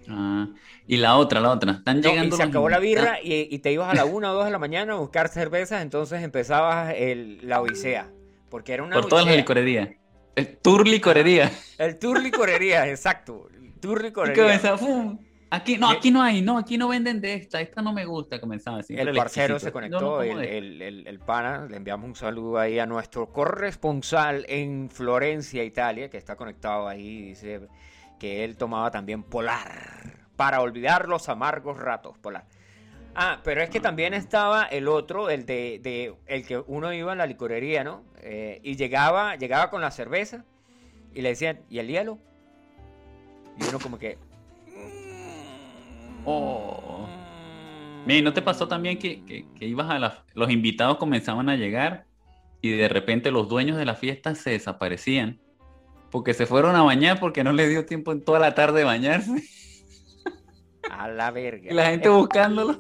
Ah, 0.10 0.48
y 0.88 0.98
la 0.98 1.16
otra, 1.18 1.40
la 1.40 1.52
otra, 1.52 1.72
están 1.74 2.02
No, 2.02 2.08
y 2.08 2.12
llegando 2.12 2.36
se 2.36 2.42
los 2.44 2.50
acabó 2.50 2.68
la 2.70 2.80
birra 2.80 3.22
y, 3.22 3.48
y 3.54 3.60
te 3.60 3.72
ibas 3.72 3.90
a 3.92 3.96
la 3.96 4.06
una 4.06 4.32
o 4.32 4.36
dos 4.36 4.46
de 4.46 4.52
la 4.52 4.60
mañana 4.60 4.94
a 4.94 4.98
buscar 4.98 5.30
cervezas, 5.30 5.82
entonces 5.82 6.24
empezabas 6.24 6.94
el- 6.98 7.48
la 7.48 7.62
odisea. 7.62 8.10
Porque 8.50 8.74
era 8.74 8.84
una 8.84 8.96
por 8.96 9.08
todas 9.08 9.26
las 9.26 9.36
licorerías. 9.36 9.90
El 10.36 10.58
tour 10.58 10.88
licorería. 10.88 11.52
El 11.78 12.00
tour 12.00 12.22
licorería, 12.22 12.88
exacto. 12.90 13.48
El 13.54 13.74
tour 13.80 14.00
Y 14.02 14.04
licorería. 14.06 14.44
comenzaba. 14.44 14.80
Aquí 15.52 15.78
no, 15.78 15.90
aquí 15.90 16.12
no 16.12 16.22
hay, 16.22 16.42
no, 16.44 16.60
aquí 16.60 16.78
no 16.78 16.88
venden 16.88 17.22
de 17.22 17.34
esta, 17.34 17.60
esta 17.60 17.82
no 17.82 17.92
me 17.92 18.06
gusta, 18.06 18.40
comenzaba 18.40 18.80
así. 18.80 18.96
El 18.96 19.16
parcero 19.16 19.58
se 19.60 19.72
conectó, 19.72 20.22
el, 20.22 20.40
el, 20.40 20.46
el, 20.46 20.82
el- 20.82 21.08
el 21.08 21.20
pana, 21.20 21.66
le 21.68 21.78
enviamos 21.78 22.08
un 22.08 22.16
saludo 22.16 22.60
ahí 22.60 22.78
a 22.78 22.86
nuestro 22.86 23.32
corresponsal 23.32 24.46
en 24.48 24.90
Florencia, 24.92 25.64
Italia, 25.64 26.10
que 26.10 26.18
está 26.18 26.36
conectado 26.36 26.88
ahí, 26.88 27.22
dice 27.30 27.62
que 28.20 28.44
él 28.44 28.56
tomaba 28.58 28.92
también 28.92 29.24
polar, 29.24 30.18
para 30.36 30.62
olvidar 30.62 31.08
los 31.08 31.30
amargos 31.30 31.78
ratos, 31.80 32.18
polar. 32.18 32.46
Ah, 33.16 33.40
pero 33.44 33.62
es 33.62 33.70
que 33.70 33.80
también 33.80 34.14
estaba 34.14 34.64
el 34.66 34.88
otro, 34.88 35.30
el 35.30 35.46
de, 35.46 35.80
de- 35.82 36.16
el 36.28 36.46
que 36.46 36.58
uno 36.68 36.94
iba 36.94 37.12
a 37.12 37.16
la 37.16 37.26
licorería, 37.26 37.84
¿no? 37.84 38.04
Eh, 38.22 38.60
y 38.64 38.76
llegaba, 38.76 39.36
llegaba 39.36 39.70
con 39.72 39.82
la 39.82 39.90
cerveza 39.92 40.46
y 41.14 41.22
le 41.22 41.30
decían, 41.30 41.60
¿y 41.70 41.80
el 41.80 41.88
hielo? 41.88 42.20
Y 43.60 43.68
uno 43.68 43.80
como 43.80 43.98
que... 43.98 44.18
Oh. 46.26 47.08
Mira, 48.06 48.20
¿y 48.20 48.22
¿no 48.22 48.34
te 48.34 48.42
pasó 48.42 48.68
también 48.68 48.98
que, 49.00 49.24
que- 49.26 49.46
que 49.58 49.66
ibas 49.66 49.90
a 49.90 50.00
la, 50.00 50.24
los 50.34 50.50
invitados 50.52 50.98
comenzaban 50.98 51.50
a 51.50 51.56
llegar 51.56 52.06
y 52.62 52.72
de 52.72 52.88
repente 52.88 53.32
los 53.32 53.50
dueños 53.50 53.78
de 53.78 53.86
la 53.86 53.96
fiesta 53.96 54.36
se 54.36 54.52
desaparecían? 54.52 55.40
Porque 56.12 56.34
se 56.34 56.46
fueron 56.46 56.76
a 56.76 56.82
bañar 56.82 57.20
porque 57.20 57.44
no 57.44 57.52
les 57.52 57.70
dio 57.70 57.86
tiempo 57.86 58.12
en 58.12 58.22
toda 58.22 58.40
la 58.40 58.56
tarde 58.56 58.80
de 58.80 58.86
bañarse. 58.86 59.44
A 60.90 61.08
la 61.08 61.30
verga. 61.32 61.72
Y 61.72 61.74
la 61.74 61.86
gente 61.88 62.10
buscándolo. 62.10 62.80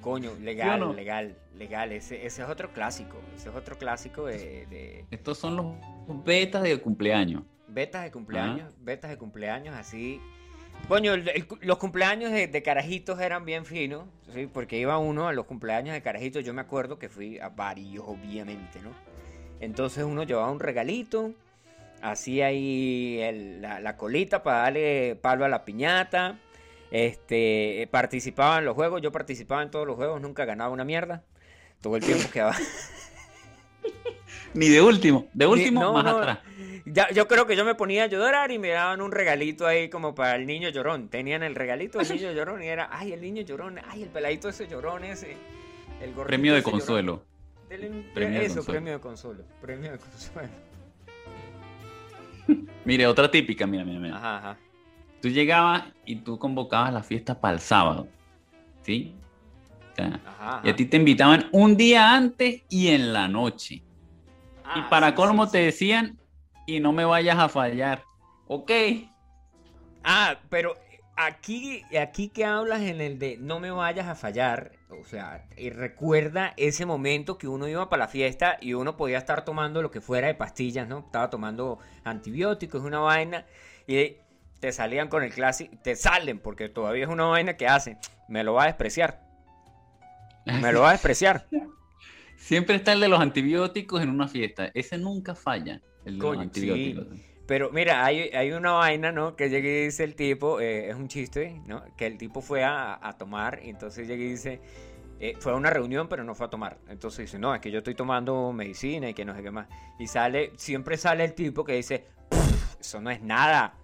Coño, 0.00 0.32
legal, 0.40 0.80
no? 0.80 0.92
legal, 0.94 1.36
legal. 1.56 1.92
Ese, 1.92 2.24
ese 2.26 2.42
es 2.42 2.48
otro 2.48 2.72
clásico. 2.72 3.16
Ese 3.36 3.50
es 3.50 3.54
otro 3.54 3.76
clásico 3.76 4.26
de, 4.26 4.66
de 4.66 5.04
Estos 5.10 5.38
son 5.38 5.56
los 5.56 5.66
betas 6.24 6.62
de 6.62 6.78
cumpleaños. 6.80 7.42
betas 7.68 8.02
de 8.04 8.10
cumpleaños. 8.10 8.72
Betas 8.80 9.10
de 9.10 9.18
cumpleaños 9.18 9.74
así. 9.74 10.20
Coño, 10.88 11.12
el- 11.12 11.28
el 11.28 11.46
cu- 11.46 11.58
los 11.60 11.76
cumpleaños 11.76 12.32
de, 12.32 12.46
de 12.46 12.62
carajitos 12.62 13.20
eran 13.20 13.44
bien 13.44 13.66
finos, 13.66 14.04
¿sí? 14.32 14.48
Porque 14.50 14.78
iba 14.78 14.96
uno 14.96 15.28
a 15.28 15.32
los 15.34 15.44
cumpleaños 15.44 15.92
de 15.92 16.00
carajitos. 16.00 16.42
Yo 16.44 16.54
me 16.54 16.62
acuerdo 16.62 16.98
que 16.98 17.10
fui 17.10 17.38
a 17.38 17.50
varios, 17.50 18.04
obviamente, 18.06 18.80
¿no? 18.80 18.90
Entonces 19.60 20.04
uno 20.04 20.22
llevaba 20.22 20.50
un 20.50 20.60
regalito, 20.60 21.32
hacía 22.02 22.46
ahí 22.46 23.18
el- 23.20 23.62
la, 23.62 23.80
la 23.80 23.96
colita 23.96 24.42
para 24.42 24.58
darle 24.62 25.16
palo 25.20 25.44
a 25.44 25.48
la 25.48 25.64
piñata. 25.64 26.38
Este, 26.90 27.88
participaba 27.92 28.58
en 28.58 28.64
los 28.64 28.74
juegos, 28.74 29.00
yo 29.00 29.12
participaba 29.12 29.62
en 29.62 29.70
todos 29.70 29.86
los 29.86 29.96
juegos, 29.96 30.20
nunca 30.20 30.44
ganaba 30.44 30.70
una 30.72 30.84
mierda. 30.84 31.22
Todo 31.80 31.96
el 31.96 32.02
tiempo 32.04 32.28
quedaba. 32.32 32.56
Ni 34.54 34.68
de 34.68 34.82
último. 34.82 35.26
De 35.32 35.46
Ni- 35.46 35.52
último, 35.52 35.80
no, 35.80 35.92
más 35.92 36.04
no. 36.04 36.18
atrás. 36.18 36.38
Ya, 36.86 37.08
yo 37.10 37.28
creo 37.28 37.46
que 37.46 37.54
yo 37.56 37.64
me 37.64 37.74
ponía 37.76 38.04
a 38.04 38.06
llorar 38.06 38.50
y 38.50 38.58
me 38.58 38.70
daban 38.70 39.00
un 39.00 39.12
regalito 39.12 39.66
ahí 39.66 39.88
como 39.88 40.14
para 40.14 40.34
el 40.34 40.46
niño 40.46 40.70
llorón. 40.70 41.08
Tenían 41.08 41.42
el 41.42 41.54
regalito 41.54 41.98
del 41.98 42.08
niño 42.08 42.32
llorón 42.32 42.62
y 42.62 42.66
era, 42.66 42.88
ay, 42.90 43.12
el 43.12 43.20
niño 43.20 43.42
llorón, 43.42 43.78
ay, 43.88 44.02
el 44.02 44.08
peladito 44.08 44.48
ese 44.48 44.66
llorón 44.66 45.04
ese. 45.04 45.36
El 46.02 46.10
Premio 46.10 46.54
de 46.54 46.60
llorón. 46.60 46.72
consuelo. 46.72 47.24
Premio 47.68 48.40
de 48.40 48.46
eso, 48.46 48.56
consuelo. 48.56 48.72
premio 48.72 48.92
de 48.94 49.00
consuelo. 49.00 49.44
Premio 49.60 49.92
de 49.92 49.98
consuelo. 49.98 50.48
Mire, 52.84 53.06
otra 53.06 53.30
típica, 53.30 53.66
mira, 53.66 53.84
mira, 53.84 54.00
mira. 54.00 54.16
Ajá, 54.16 54.36
ajá. 54.38 54.56
Tú 55.20 55.28
llegabas 55.28 55.84
y 56.06 56.16
tú 56.16 56.38
convocabas 56.38 56.92
la 56.92 57.02
fiesta 57.02 57.38
para 57.38 57.54
el 57.54 57.60
sábado. 57.60 58.08
¿Sí? 58.82 59.14
O 59.92 59.94
sea, 59.94 60.20
ajá, 60.26 60.60
y 60.64 60.70
a 60.70 60.76
ti 60.76 60.86
te 60.86 60.96
invitaban 60.96 61.48
un 61.52 61.76
día 61.76 62.14
antes 62.14 62.62
y 62.70 62.88
en 62.88 63.12
la 63.12 63.28
noche. 63.28 63.74
y 63.76 63.82
Ah, 64.64 64.86
para 64.88 65.08
sí, 65.08 65.14
colmo 65.14 65.46
sí, 65.46 65.52
te 65.52 65.58
decían, 65.58 66.18
y 66.66 66.80
no 66.80 66.92
me 66.92 67.04
vayas 67.04 67.38
a 67.38 67.48
fallar. 67.48 68.02
Ok. 68.46 68.70
Ah, 70.02 70.36
pero 70.48 70.74
aquí, 71.26 71.82
aquí 72.00 72.28
que 72.28 72.44
hablas 72.44 72.82
en 72.82 73.00
el 73.00 73.18
de 73.18 73.36
no 73.38 73.60
me 73.60 73.70
vayas 73.70 74.08
a 74.08 74.14
fallar, 74.14 74.72
o 74.88 75.04
sea, 75.04 75.46
y 75.56 75.70
recuerda 75.70 76.54
ese 76.56 76.86
momento 76.86 77.38
que 77.38 77.48
uno 77.48 77.68
iba 77.68 77.88
para 77.88 78.04
la 78.04 78.08
fiesta 78.08 78.58
y 78.60 78.74
uno 78.74 78.96
podía 78.96 79.18
estar 79.18 79.44
tomando 79.44 79.82
lo 79.82 79.90
que 79.90 80.00
fuera 80.00 80.28
de 80.28 80.34
pastillas, 80.34 80.88
¿no? 80.88 81.00
Estaba 81.00 81.30
tomando 81.30 81.78
antibióticos, 82.04 82.82
una 82.82 83.00
vaina, 83.00 83.46
y 83.86 84.16
te 84.60 84.72
salían 84.72 85.08
con 85.08 85.22
el 85.22 85.32
clásico, 85.32 85.76
te 85.82 85.96
salen, 85.96 86.38
porque 86.38 86.68
todavía 86.68 87.04
es 87.04 87.10
una 87.10 87.24
vaina 87.24 87.56
que 87.56 87.66
hacen, 87.66 87.98
me 88.28 88.44
lo 88.44 88.54
va 88.54 88.64
a 88.64 88.66
despreciar, 88.66 89.22
me 90.46 90.72
lo 90.72 90.82
va 90.82 90.90
a 90.90 90.92
despreciar. 90.92 91.46
Siempre 92.36 92.76
está 92.76 92.92
el 92.92 93.00
de 93.00 93.08
los 93.08 93.20
antibióticos 93.20 94.02
en 94.02 94.08
una 94.08 94.26
fiesta. 94.26 94.70
Ese 94.72 94.96
nunca 94.96 95.34
falla, 95.34 95.82
el 96.06 96.14
de 96.14 96.20
Coño, 96.20 96.34
los 96.34 96.42
antibióticos. 96.44 97.06
Pero 97.50 97.70
mira, 97.72 98.04
hay, 98.04 98.30
hay 98.32 98.52
una 98.52 98.70
vaina, 98.70 99.10
¿no? 99.10 99.34
Que 99.34 99.50
llega 99.50 99.68
y 99.68 99.86
dice 99.86 100.04
el 100.04 100.14
tipo, 100.14 100.60
eh, 100.60 100.88
es 100.88 100.94
un 100.94 101.08
chiste, 101.08 101.60
¿no? 101.66 101.82
Que 101.96 102.06
el 102.06 102.16
tipo 102.16 102.42
fue 102.42 102.62
a, 102.62 102.96
a 103.04 103.18
tomar 103.18 103.58
y 103.64 103.70
entonces 103.70 104.06
llega 104.06 104.22
y 104.22 104.28
dice, 104.28 104.60
eh, 105.18 105.34
fue 105.40 105.50
a 105.50 105.56
una 105.56 105.68
reunión 105.68 106.06
pero 106.08 106.22
no 106.22 106.36
fue 106.36 106.46
a 106.46 106.48
tomar. 106.48 106.78
Entonces 106.88 107.26
dice, 107.26 107.40
no, 107.40 107.52
es 107.52 107.60
que 107.60 107.72
yo 107.72 107.78
estoy 107.78 107.96
tomando 107.96 108.52
medicina 108.52 109.08
y 109.08 109.14
que 109.14 109.24
no 109.24 109.34
sé 109.34 109.42
qué 109.42 109.50
más. 109.50 109.66
Y 109.98 110.06
sale, 110.06 110.52
siempre 110.58 110.96
sale 110.96 111.24
el 111.24 111.34
tipo 111.34 111.64
que 111.64 111.72
dice, 111.72 112.04
"Pff, 112.28 112.78
eso 112.82 113.00
no 113.00 113.10
es 113.10 113.20
nada. 113.20 113.74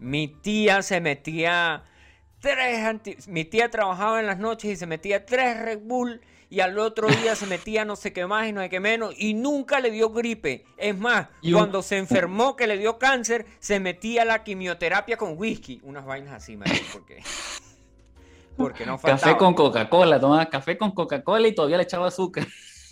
Mi 0.00 0.26
tía 0.26 0.82
se 0.82 1.00
metía 1.00 1.84
tres 2.40 2.80
anti... 2.80 3.16
Mi 3.28 3.44
tía 3.44 3.70
trabajaba 3.70 4.18
en 4.18 4.26
las 4.26 4.40
noches 4.40 4.72
y 4.72 4.74
se 4.74 4.86
metía 4.88 5.24
tres 5.24 5.56
Red 5.56 5.82
Bull 5.84 6.20
y 6.52 6.60
al 6.60 6.78
otro 6.78 7.08
día 7.08 7.34
se 7.34 7.46
metía 7.46 7.86
no 7.86 7.96
sé 7.96 8.12
qué 8.12 8.26
más 8.26 8.46
y 8.46 8.52
no 8.52 8.60
sé 8.60 8.68
qué 8.68 8.78
menos 8.78 9.14
y 9.16 9.32
nunca 9.32 9.80
le 9.80 9.90
dio 9.90 10.10
gripe. 10.10 10.66
Es 10.76 10.94
más, 10.98 11.28
Y 11.40 11.54
un- 11.54 11.60
cuando 11.60 11.80
se 11.80 11.96
enfermó 11.96 12.56
que 12.56 12.66
le 12.66 12.76
dio 12.76 12.98
cáncer, 12.98 13.46
se 13.58 13.80
metía 13.80 14.26
la 14.26 14.44
quimioterapia 14.44 15.16
con 15.16 15.38
whisky. 15.38 15.80
Unas 15.82 16.04
vainas 16.04 16.34
así, 16.34 16.58
marico, 16.58 16.84
porque... 16.92 17.22
Porque 18.54 18.84
no 18.84 18.98
faltaba. 18.98 19.18
Café 19.18 19.36
con 19.38 19.54
Coca-Cola, 19.54 20.20
tomaba 20.20 20.44
café 20.50 20.76
con 20.76 20.90
Coca-Cola 20.90 21.48
y 21.48 21.54
todavía 21.54 21.78
le 21.78 21.84
echaba 21.84 22.08
azúcar. 22.08 22.46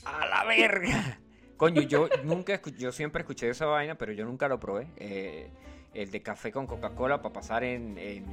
¡A 0.07 0.25
la 0.27 0.45
verga! 0.45 1.21
Coño, 1.59 1.83
yo 1.83 2.09
nunca 2.25 2.59
yo 2.79 2.93
siempre 2.93 3.21
escuché 3.21 3.51
esa 3.51 3.67
vaina, 3.67 3.95
pero 3.97 4.13
yo 4.13 4.25
nunca 4.25 4.49
lo 4.49 4.59
probé. 4.59 4.87
Eh, 4.97 5.51
el 5.93 6.11
de 6.11 6.23
café 6.23 6.51
con 6.51 6.67
Coca-Cola 6.67 7.21
para 7.21 7.35
pasar 7.35 7.65
en, 7.65 7.99
en 7.99 8.25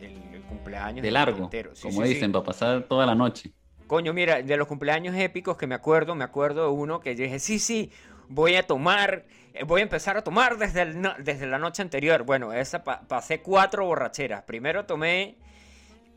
el, 0.00 0.34
el 0.36 0.42
cumpleaños. 0.42 1.02
De 1.02 1.10
largo, 1.10 1.38
entero. 1.44 1.74
Sí, 1.74 1.82
como 1.82 2.02
sí, 2.02 2.08
sí. 2.08 2.14
dicen, 2.14 2.30
para 2.30 2.44
pasar 2.44 2.84
toda 2.84 3.04
la 3.06 3.16
noche. 3.16 3.52
Coño, 3.88 4.12
mira, 4.12 4.42
de 4.42 4.56
los 4.56 4.68
cumpleaños 4.68 5.16
épicos 5.16 5.56
que 5.56 5.66
me 5.66 5.74
acuerdo, 5.74 6.14
me 6.14 6.22
acuerdo 6.22 6.64
de 6.66 6.70
uno 6.72 7.00
que 7.00 7.16
yo 7.16 7.24
dije, 7.24 7.38
sí, 7.40 7.58
sí, 7.58 7.90
voy 8.28 8.54
a 8.54 8.62
tomar, 8.66 9.24
eh, 9.54 9.64
voy 9.64 9.80
a 9.80 9.82
empezar 9.84 10.16
a 10.18 10.22
tomar 10.22 10.58
desde, 10.58 10.82
el 10.82 11.02
desde 11.18 11.46
la 11.46 11.58
noche 11.58 11.80
anterior. 11.82 12.22
Bueno, 12.22 12.52
esa 12.52 12.84
pa- 12.84 13.00
pasé 13.08 13.40
cuatro 13.40 13.86
borracheras. 13.86 14.42
Primero 14.42 14.84
tomé 14.84 15.36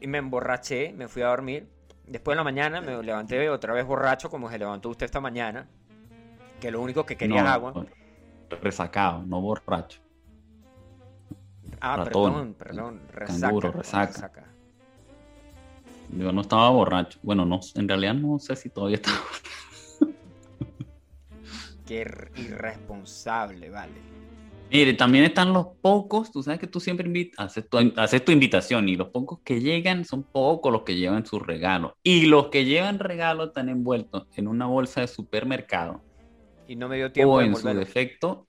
y 0.02 0.08
me 0.08 0.18
emborraché, 0.18 0.92
me 0.92 1.08
fui 1.08 1.22
a 1.22 1.28
dormir. 1.28 1.70
Después 2.06 2.34
en 2.34 2.40
la 2.40 2.44
mañana 2.44 2.82
me 2.82 3.02
levanté 3.02 3.50
otra 3.50 3.74
vez 3.74 3.86
borracho, 3.86 4.30
como 4.30 4.52
se 4.52 4.60
levantó 4.60 4.90
usted 4.90 5.06
esta 5.06 5.22
mañana. 5.22 5.68
Que 6.60 6.72
lo 6.72 6.82
único 6.82 7.06
que 7.06 7.16
quería 7.16 7.42
No, 7.42 7.48
es 7.48 7.54
agua. 7.54 7.86
Resacado, 8.62 9.24
no 9.24 9.40
borracho. 9.40 10.02
Ah, 11.80 11.96
ratón, 11.96 12.54
perdón, 12.56 13.02
perdón. 13.08 13.42
canguro, 13.42 13.72
Resaca, 13.72 14.06
resaca. 14.08 14.51
Yo 16.18 16.32
no 16.32 16.42
estaba 16.42 16.70
borracho. 16.70 17.20
Bueno, 17.24 17.46
no, 17.46 17.60
en 17.76 17.88
realidad 17.88 18.14
no 18.16 18.38
sé 18.40 18.56
si 18.56 18.70
todavía 18.70 18.96
estaba. 18.98 19.18
Qué 21.88 22.06
ir- 22.06 22.32
irresponsable, 22.38 23.70
vale. 23.70 23.94
Mire, 24.72 24.94
también 24.94 25.26
están 25.26 25.52
los 25.52 25.68
pocos, 25.82 26.32
tú 26.32 26.42
sabes 26.42 26.58
que 26.60 26.68
tú 26.68 26.80
siempre 26.80 27.06
invitas, 27.06 27.46
haces 27.48 27.68
tu, 27.70 27.78
haces 27.98 28.24
tu 28.24 28.32
invitación 28.32 28.88
y 28.88 28.96
los 28.96 29.10
pocos 29.10 29.40
que 29.44 29.60
llegan 29.60 30.06
son 30.06 30.24
pocos 30.24 30.72
los 30.72 30.84
que 30.84 30.96
llevan 30.96 31.26
sus 31.26 31.46
regalos. 31.46 31.92
Y 32.04 32.28
los 32.28 32.48
que 32.48 32.64
llevan 32.64 33.00
regalos 33.00 33.50
están 33.50 33.68
envueltos 33.68 34.28
en 34.38 34.48
una 34.48 34.68
bolsa 34.68 35.02
de 35.02 35.08
supermercado. 35.08 36.02
Y 36.70 36.78
no 36.78 36.88
me 36.88 36.96
dio 36.96 37.12
tiempo 37.12 37.34
o 37.34 37.40
de 37.40 37.48
en 37.48 37.56
su 37.56 37.68
defecto, 37.68 38.48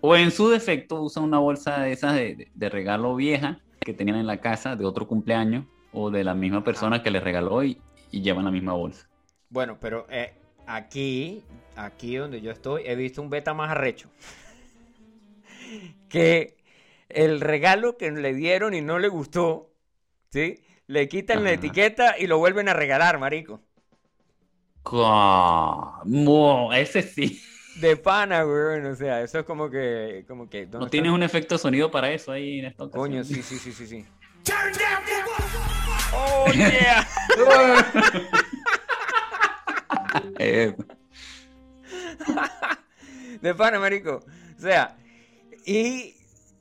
o 0.00 0.16
en 0.16 0.32
su 0.32 0.48
defecto 0.48 1.00
usan 1.02 1.22
una 1.22 1.38
bolsa 1.38 1.80
de 1.82 1.92
esas 1.92 2.14
de, 2.14 2.34
de- 2.34 2.50
de 2.52 2.68
regalo 2.68 3.14
vieja 3.14 3.60
que 3.78 3.94
tenían 3.94 4.16
en 4.18 4.26
la 4.26 4.40
casa 4.40 4.74
de 4.74 4.84
otro 4.84 5.06
cumpleaños 5.06 5.66
o 5.94 6.10
de 6.10 6.24
la 6.24 6.34
misma 6.34 6.62
persona 6.64 7.02
que 7.02 7.10
les 7.10 7.22
regaló 7.22 7.64
y, 7.64 7.80
y 8.10 8.20
llevan 8.20 8.44
la 8.44 8.50
misma 8.50 8.72
bolsa. 8.74 9.08
Bueno, 9.48 9.78
pero 9.80 10.06
eh, 10.10 10.34
aquí, 10.66 11.42
aquí 11.76 12.16
donde 12.16 12.40
yo 12.40 12.50
estoy, 12.50 12.82
he 12.84 12.96
visto 12.96 13.22
un 13.22 13.30
beta 13.30 13.54
más 13.54 13.70
arrecho. 13.70 14.10
que 16.08 16.56
el 17.08 17.40
regalo 17.40 17.96
que 17.96 18.10
le 18.10 18.34
dieron 18.34 18.74
y 18.74 18.80
no 18.80 18.98
le 18.98 19.08
gustó, 19.08 19.70
¿sí? 20.30 20.60
Le 20.86 21.08
quitan 21.08 21.44
la 21.44 21.52
etiqueta 21.52 22.18
y 22.18 22.26
lo 22.26 22.38
vuelven 22.38 22.68
a 22.68 22.74
regalar, 22.74 23.18
marico. 23.18 23.62
¿Cómo? 24.82 26.70
Ese 26.74 27.02
sí. 27.02 27.40
De 27.76 27.96
pana, 27.96 28.44
weón. 28.46 28.86
O 28.86 28.94
sea, 28.94 29.22
eso 29.22 29.38
es 29.38 29.44
como 29.46 29.70
que, 29.70 30.24
como 30.28 30.48
que. 30.48 30.66
¿dónde 30.66 30.78
¿No 30.78 30.84
está? 30.84 30.90
tienes 30.90 31.10
un 31.12 31.22
efecto 31.22 31.54
de 31.54 31.58
sonido 31.58 31.90
para 31.90 32.12
eso 32.12 32.32
ahí 32.32 32.58
en 32.58 32.66
esta 32.66 32.84
ocasión? 32.84 33.08
Coño, 33.08 33.24
sí, 33.24 33.42
sí, 33.42 33.56
sí, 33.56 33.72
sí, 33.72 33.86
sí. 33.86 34.04
Oh, 36.14 36.52
yeah. 36.52 37.06
Eh, 40.38 40.74
De 43.40 43.54
pana, 43.54 43.78
marico. 43.78 44.24
O 44.56 44.60
sea, 44.60 44.96
y 45.66 46.14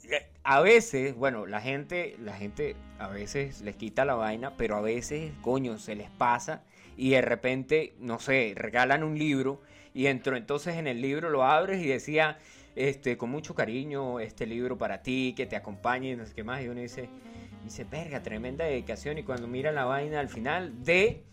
eh, 0.10 0.26
a 0.44 0.62
veces, 0.62 1.16
bueno, 1.16 1.46
la 1.46 1.62
gente, 1.62 2.16
la 2.20 2.34
gente 2.34 2.76
a 3.00 3.08
veces 3.08 3.62
les 3.62 3.76
quita 3.76 4.06
la 4.06 4.16
vaina, 4.16 4.58
pero 4.58 4.76
a 4.76 4.82
veces, 4.82 5.32
coño, 5.42 5.78
se 5.78 5.96
les 5.96 6.10
pasa 6.10 6.64
y 6.98 7.12
de 7.12 7.22
repente, 7.22 7.94
no 8.00 8.20
sé, 8.20 8.54
regalan 8.56 9.04
un 9.04 9.18
libro 9.18 9.62
y 9.94 10.08
entro 10.08 10.36
entonces 10.36 10.76
en 10.76 10.88
el 10.88 11.02
libro 11.02 11.30
lo 11.30 11.44
abres 11.44 11.82
y 11.82 11.88
decía, 11.88 12.38
este, 12.76 13.18
con 13.18 13.30
mucho 13.30 13.56
cariño, 13.56 14.20
este 14.20 14.46
libro 14.46 14.78
para 14.78 15.02
ti, 15.04 15.34
que 15.38 15.46
te 15.46 15.56
acompañe 15.56 16.12
y 16.12 16.16
no 16.16 16.26
sé 16.26 16.34
qué 16.34 16.44
más. 16.44 16.62
Y 16.64 16.68
uno 16.68 16.82
dice, 16.82 17.10
dice, 17.64 17.84
verga, 17.86 18.22
tremenda 18.22 18.66
dedicación. 18.66 19.18
Y 19.18 19.24
cuando 19.24 19.48
mira 19.48 19.72
la 19.72 19.86
vaina 19.86 20.20
al 20.20 20.30
final 20.30 20.84
de, 20.84 21.24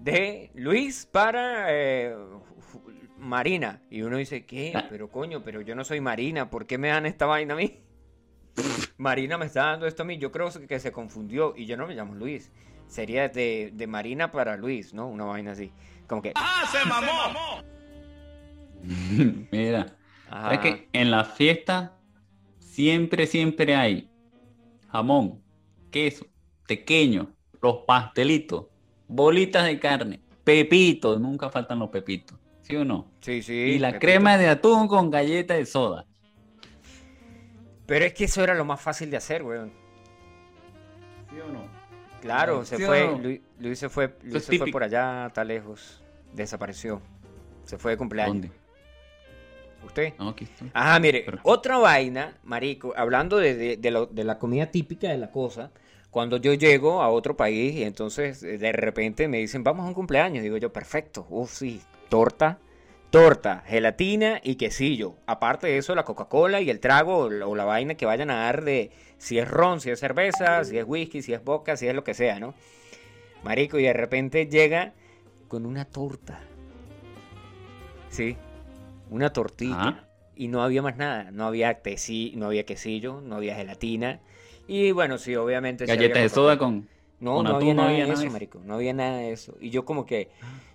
de 0.00 0.50
Luis 0.54 1.06
para 1.06 1.66
eh, 1.68 2.16
Marina. 3.18 3.80
Y 3.90 4.02
uno 4.02 4.16
dice, 4.16 4.44
¿qué? 4.46 4.72
Ah. 4.74 4.86
Pero 4.88 5.10
coño, 5.10 5.42
pero 5.42 5.60
yo 5.60 5.74
no 5.74 5.84
soy 5.84 6.00
Marina, 6.00 6.50
¿por 6.50 6.66
qué 6.66 6.78
me 6.78 6.88
dan 6.88 7.06
esta 7.06 7.26
vaina 7.26 7.54
a 7.54 7.56
mí? 7.56 7.80
Marina 8.98 9.38
me 9.38 9.46
está 9.46 9.66
dando 9.66 9.86
esto 9.86 10.02
a 10.02 10.06
mí, 10.06 10.18
yo 10.18 10.32
creo 10.32 10.48
que 10.66 10.80
se 10.80 10.92
confundió 10.92 11.54
y 11.56 11.66
yo 11.66 11.76
no 11.76 11.86
me 11.86 11.94
llamo 11.94 12.14
Luis. 12.14 12.50
Sería 12.86 13.28
de, 13.28 13.72
de 13.74 13.86
Marina 13.86 14.30
para 14.30 14.56
Luis, 14.56 14.94
¿no? 14.94 15.08
Una 15.08 15.24
vaina 15.24 15.52
así. 15.52 15.72
Como 16.06 16.22
que... 16.22 16.32
Mira, 19.50 19.96
ajá. 20.30 20.42
¿sabes 20.42 20.58
que 20.60 20.88
en 20.92 21.10
la 21.10 21.24
fiesta 21.24 21.98
siempre, 22.60 23.26
siempre 23.26 23.74
hay 23.74 24.08
jamón, 24.88 25.42
queso, 25.96 26.26
pequeño, 26.66 27.30
los 27.62 27.78
pastelitos, 27.86 28.66
bolitas 29.08 29.64
de 29.64 29.78
carne, 29.80 30.20
pepitos, 30.44 31.18
nunca 31.18 31.48
faltan 31.48 31.78
los 31.78 31.88
pepitos, 31.88 32.38
¿sí 32.60 32.76
o 32.76 32.84
no? 32.84 33.10
Sí, 33.20 33.40
sí. 33.42 33.54
y 33.54 33.78
la 33.78 33.92
Pepito. 33.92 34.00
crema 34.06 34.36
de 34.36 34.48
atún 34.48 34.88
con 34.88 35.10
galleta 35.10 35.54
de 35.54 35.64
soda. 35.64 36.04
Pero 37.86 38.04
es 38.04 38.12
que 38.12 38.24
eso 38.24 38.42
era 38.44 38.54
lo 38.54 38.64
más 38.66 38.78
fácil 38.80 39.10
de 39.10 39.16
hacer, 39.16 39.42
weón. 39.42 39.72
¿Sí 41.30 41.36
o 41.40 41.50
no? 41.50 41.62
Claro, 42.20 42.64
se 42.66 42.76
¿Sí 42.76 42.82
o 42.84 42.86
fue, 42.88 43.06
no? 43.06 43.18
Luis, 43.18 43.40
Luis 43.58 43.78
se 43.78 43.88
fue, 43.88 44.16
Luis 44.22 44.44
se 44.44 44.58
fue 44.58 44.70
por 44.70 44.82
allá, 44.82 45.26
está 45.28 45.44
lejos. 45.44 46.02
Desapareció. 46.34 47.00
Se 47.64 47.78
fue 47.78 47.92
de 47.92 47.96
cumpleaños. 47.96 48.34
¿Dónde? 48.34 48.50
¿Usted? 49.84 50.14
No, 50.18 50.30
aquí 50.30 50.44
estoy. 50.44 50.70
Ajá, 50.74 50.98
mire, 50.98 51.22
Pero- 51.24 51.38
otra 51.44 51.78
vaina, 51.78 52.36
marico, 52.42 52.92
hablando 52.96 53.36
de, 53.38 53.54
de- 53.54 53.76
de 53.76 53.90
lo- 53.90 54.06
de 54.06 54.24
la 54.24 54.38
comida 54.38 54.66
típica 54.66 55.08
de 55.08 55.18
la 55.18 55.30
cosa, 55.30 55.70
cuando 56.16 56.38
yo 56.38 56.54
llego 56.54 57.02
a 57.02 57.10
otro 57.10 57.36
país 57.36 57.74
y 57.74 57.82
entonces 57.82 58.42
eh, 58.42 58.56
de 58.56 58.72
repente 58.72 59.28
me 59.28 59.36
dicen, 59.36 59.62
vamos 59.62 59.84
a 59.84 59.88
un 59.88 59.92
cumpleaños, 59.92 60.42
digo 60.42 60.56
yo, 60.56 60.72
perfecto, 60.72 61.26
uff, 61.28 61.52
sí, 61.52 61.82
torta, 62.08 62.58
torta, 63.10 63.62
gelatina 63.66 64.40
y 64.42 64.54
quesillo. 64.54 65.16
Aparte 65.26 65.66
de 65.66 65.76
eso, 65.76 65.94
la 65.94 66.06
Coca-Cola 66.06 66.62
y 66.62 66.70
el 66.70 66.80
trago 66.80 67.28
o 67.28 67.54
la, 67.54 67.64
vaina 67.66 67.96
que 67.96 68.06
vayan 68.06 68.30
a 68.30 68.36
dar 68.36 68.64
de 68.64 68.92
si 69.18 69.38
es 69.38 69.46
ron, 69.46 69.82
si 69.82 69.90
es 69.90 70.00
cerveza, 70.00 70.64
si 70.64 70.78
es 70.78 70.86
whisky, 70.88 71.20
si 71.20 71.34
es 71.34 71.44
vodka, 71.44 71.76
si 71.76 71.86
es 71.86 71.94
lo 71.94 72.02
que 72.02 72.14
sea, 72.14 72.40
¿no? 72.40 72.54
Marico, 73.44 73.78
y 73.78 73.82
de 73.82 73.92
repente 73.92 74.46
llega 74.46 74.94
con 75.48 75.66
una 75.66 75.84
torta. 75.84 76.40
Sí, 78.08 78.38
una 79.10 79.34
tortilla. 79.34 80.08
Y 80.34 80.48
no 80.48 80.62
había 80.62 80.80
más 80.80 80.96
nada. 80.96 81.30
No 81.30 81.44
había 81.44 81.78
no 82.36 82.46
había 82.46 82.64
quesillo, 82.64 83.20
no 83.20 83.36
había 83.36 83.54
gelatina. 83.54 84.22
Y 84.68 84.92
bueno, 84.92 85.18
sí, 85.18 85.34
obviamente. 85.36 85.86
Galletas 85.86 86.22
de 86.22 86.28
soda 86.28 86.58
con... 86.58 86.88
No, 87.18 87.36
con 87.36 87.44
no 87.44 87.56
atún, 87.56 87.62
había 87.62 87.74
no 87.74 87.82
nada 87.82 87.88
había 87.90 88.04
de 88.04 88.10
nada 88.10 88.22
eso, 88.24 88.32
marico. 88.32 88.60
No 88.64 88.74
había 88.74 88.92
nada 88.92 89.18
de 89.18 89.32
eso. 89.32 89.56
Y 89.60 89.70
yo 89.70 89.84
como 89.84 90.04
que, 90.04 90.30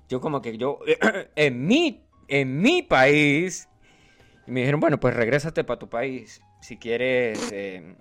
yo 0.10 0.21
como 0.21 0.41
que 0.41 0.57
yo, 0.57 0.79
en 1.36 1.67
mi, 1.67 2.03
en 2.27 2.62
mi 2.62 2.81
país, 2.81 3.69
y 4.48 4.51
me 4.51 4.62
dijeron, 4.62 4.79
bueno, 4.79 5.00
pues 5.00 5.15
regrésate 5.15 5.63
para 5.63 5.79
tu 5.79 5.89
país. 5.89 6.41
Si 6.62 6.77
quieres, 6.77 7.39
eh, 7.51 7.95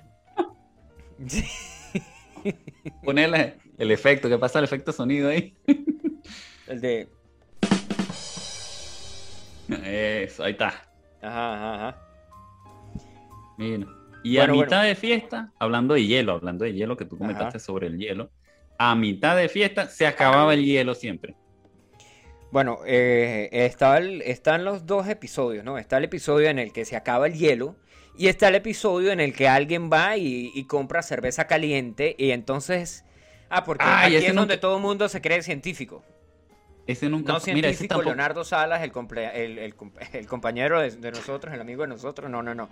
Ponerle 3.05 3.57
el 3.77 3.91
efecto, 3.91 4.29
¿qué 4.29 4.39
pasa 4.39 4.59
el 4.59 4.65
efecto 4.65 4.93
sonido 4.93 5.29
ahí? 5.29 5.55
el 6.67 6.81
de, 6.81 7.09
Eso, 9.85 10.45
ahí 10.45 10.53
está. 10.53 10.69
ajá, 11.23 11.55
ajá, 11.55 11.75
ajá. 11.75 11.99
Mira. 13.59 14.00
Y 14.23 14.37
Bueno, 14.37 14.53
a 14.53 14.57
bueno. 14.57 14.67
mitad 14.71 14.83
de 14.85 14.95
fiesta, 14.95 15.53
hablando 15.59 15.95
de 15.95 16.05
hielo, 16.07 16.33
hablando 16.33 16.65
de 16.65 16.73
hielo 16.75 16.97
que 16.97 17.05
tú 17.07 17.17
comentaste 17.17 17.59
sobre 17.59 17.87
el 17.87 17.99
hielo, 17.99 18.31
a 18.79 18.95
mitad 18.95 19.37
de 19.37 19.49
fiesta 19.49 19.87
se 19.87 20.07
acababa 20.07 20.55
el 20.55 20.65
hielo 20.65 20.95
siempre. 20.95 21.35
Bueno, 22.51 22.81
eh, 22.85 23.49
está 23.53 23.97
el- 23.99 24.23
están 24.23 24.65
los 24.65 24.85
dos 24.87 25.07
episodios, 25.09 25.65
¿no? 25.65 25.79
Está 25.79 25.99
el 25.99 26.05
episodio 26.05 26.49
en 26.49 26.59
el 26.59 26.73
que 26.73 26.85
se 26.85 26.97
acaba 26.97 27.27
el 27.29 27.35
hielo 27.35 27.77
y 28.19 28.27
está 28.29 28.49
el 28.49 28.57
episodio 28.57 29.13
en 29.13 29.21
el 29.21 29.33
que 29.35 29.49
alguien 29.49 29.89
va 29.91 30.17
y, 30.17 30.51
y 30.55 30.65
compra 30.65 31.03
cerveza 31.03 31.47
caliente 31.47 32.17
y 32.19 32.33
entonces... 32.33 33.05
Ah, 33.49 33.65
porque 33.65 33.85
aquí 33.85 34.17
ese 34.17 34.27
es 34.27 34.33
nunca- 34.33 34.41
donde 34.41 34.59
todo 34.59 34.77
el 34.77 34.83
mundo 34.83 35.09
se 35.09 35.21
cree 35.21 35.43
científico. 35.43 36.05
Ese 36.87 37.09
nunca 37.09 37.33
No 37.35 37.41
fue- 37.41 37.55
Mira, 37.55 37.69
ese 37.69 37.79
científico 37.79 38.01
tampoco. 38.01 38.11
Leonardo 38.17 38.45
Salas, 38.45 38.83
el, 38.83 38.93
comple- 38.93 39.31
el, 39.35 39.59
el 39.59 39.77
comp- 39.77 39.99
el 40.13 40.27
compañero 40.27 40.81
de, 40.81 40.91
de 40.91 41.11
nosotros, 41.13 41.55
el 41.55 41.61
amigo 41.61 41.83
de 41.83 41.89
nosotros. 41.89 42.29
No, 42.31 42.43
no, 42.43 42.55
no. 42.55 42.69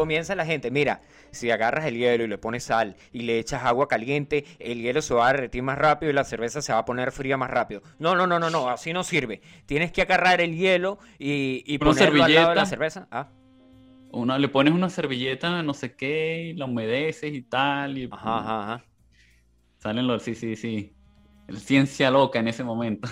Comienza 0.00 0.34
la 0.34 0.46
gente. 0.46 0.70
Mira, 0.70 1.02
si 1.30 1.50
agarras 1.50 1.84
el 1.84 1.96
hielo 1.98 2.24
y 2.24 2.28
le 2.28 2.38
pones 2.38 2.64
sal 2.64 2.96
y 3.12 3.20
le 3.22 3.38
echas 3.38 3.64
agua 3.64 3.86
caliente, 3.86 4.46
el 4.58 4.80
hielo 4.80 5.02
se 5.02 5.12
va 5.12 5.28
a 5.28 5.32
derretir 5.32 5.62
más 5.62 5.76
rápido 5.76 6.10
y 6.10 6.14
la 6.14 6.24
cerveza 6.24 6.62
se 6.62 6.72
va 6.72 6.78
a 6.78 6.84
poner 6.86 7.12
fría 7.12 7.36
más 7.36 7.50
rápido. 7.50 7.82
No, 7.98 8.14
no, 8.14 8.26
no, 8.26 8.38
no, 8.38 8.48
no. 8.48 8.70
Así 8.70 8.92
no 8.94 9.04
sirve. 9.04 9.42
Tienes 9.66 9.92
que 9.92 10.02
agarrar 10.02 10.40
el 10.40 10.56
hielo 10.56 10.98
y, 11.18 11.62
y 11.66 11.78
ponerlo 11.78 12.24
al 12.24 12.34
lado 12.34 12.50
de 12.50 12.56
la 12.56 12.64
cerveza. 12.64 13.08
Ah, 13.10 13.28
Una, 14.12 14.38
le 14.38 14.48
pones 14.48 14.72
una 14.74 14.88
servilleta, 14.90 15.62
no 15.62 15.74
sé 15.74 15.94
qué, 15.96 16.50
y 16.50 16.54
la 16.54 16.64
humedeces 16.64 17.32
y 17.32 17.42
tal, 17.42 17.98
y 17.98 18.08
ajá, 18.10 18.38
ajá, 18.38 18.62
ajá. 18.74 18.84
salen 19.78 20.06
los, 20.06 20.22
sí, 20.22 20.34
sí, 20.34 20.56
sí. 20.56 20.96
El 21.46 21.58
ciencia 21.60 22.10
loca 22.10 22.38
en 22.38 22.48
ese 22.48 22.64
momento. 22.64 23.08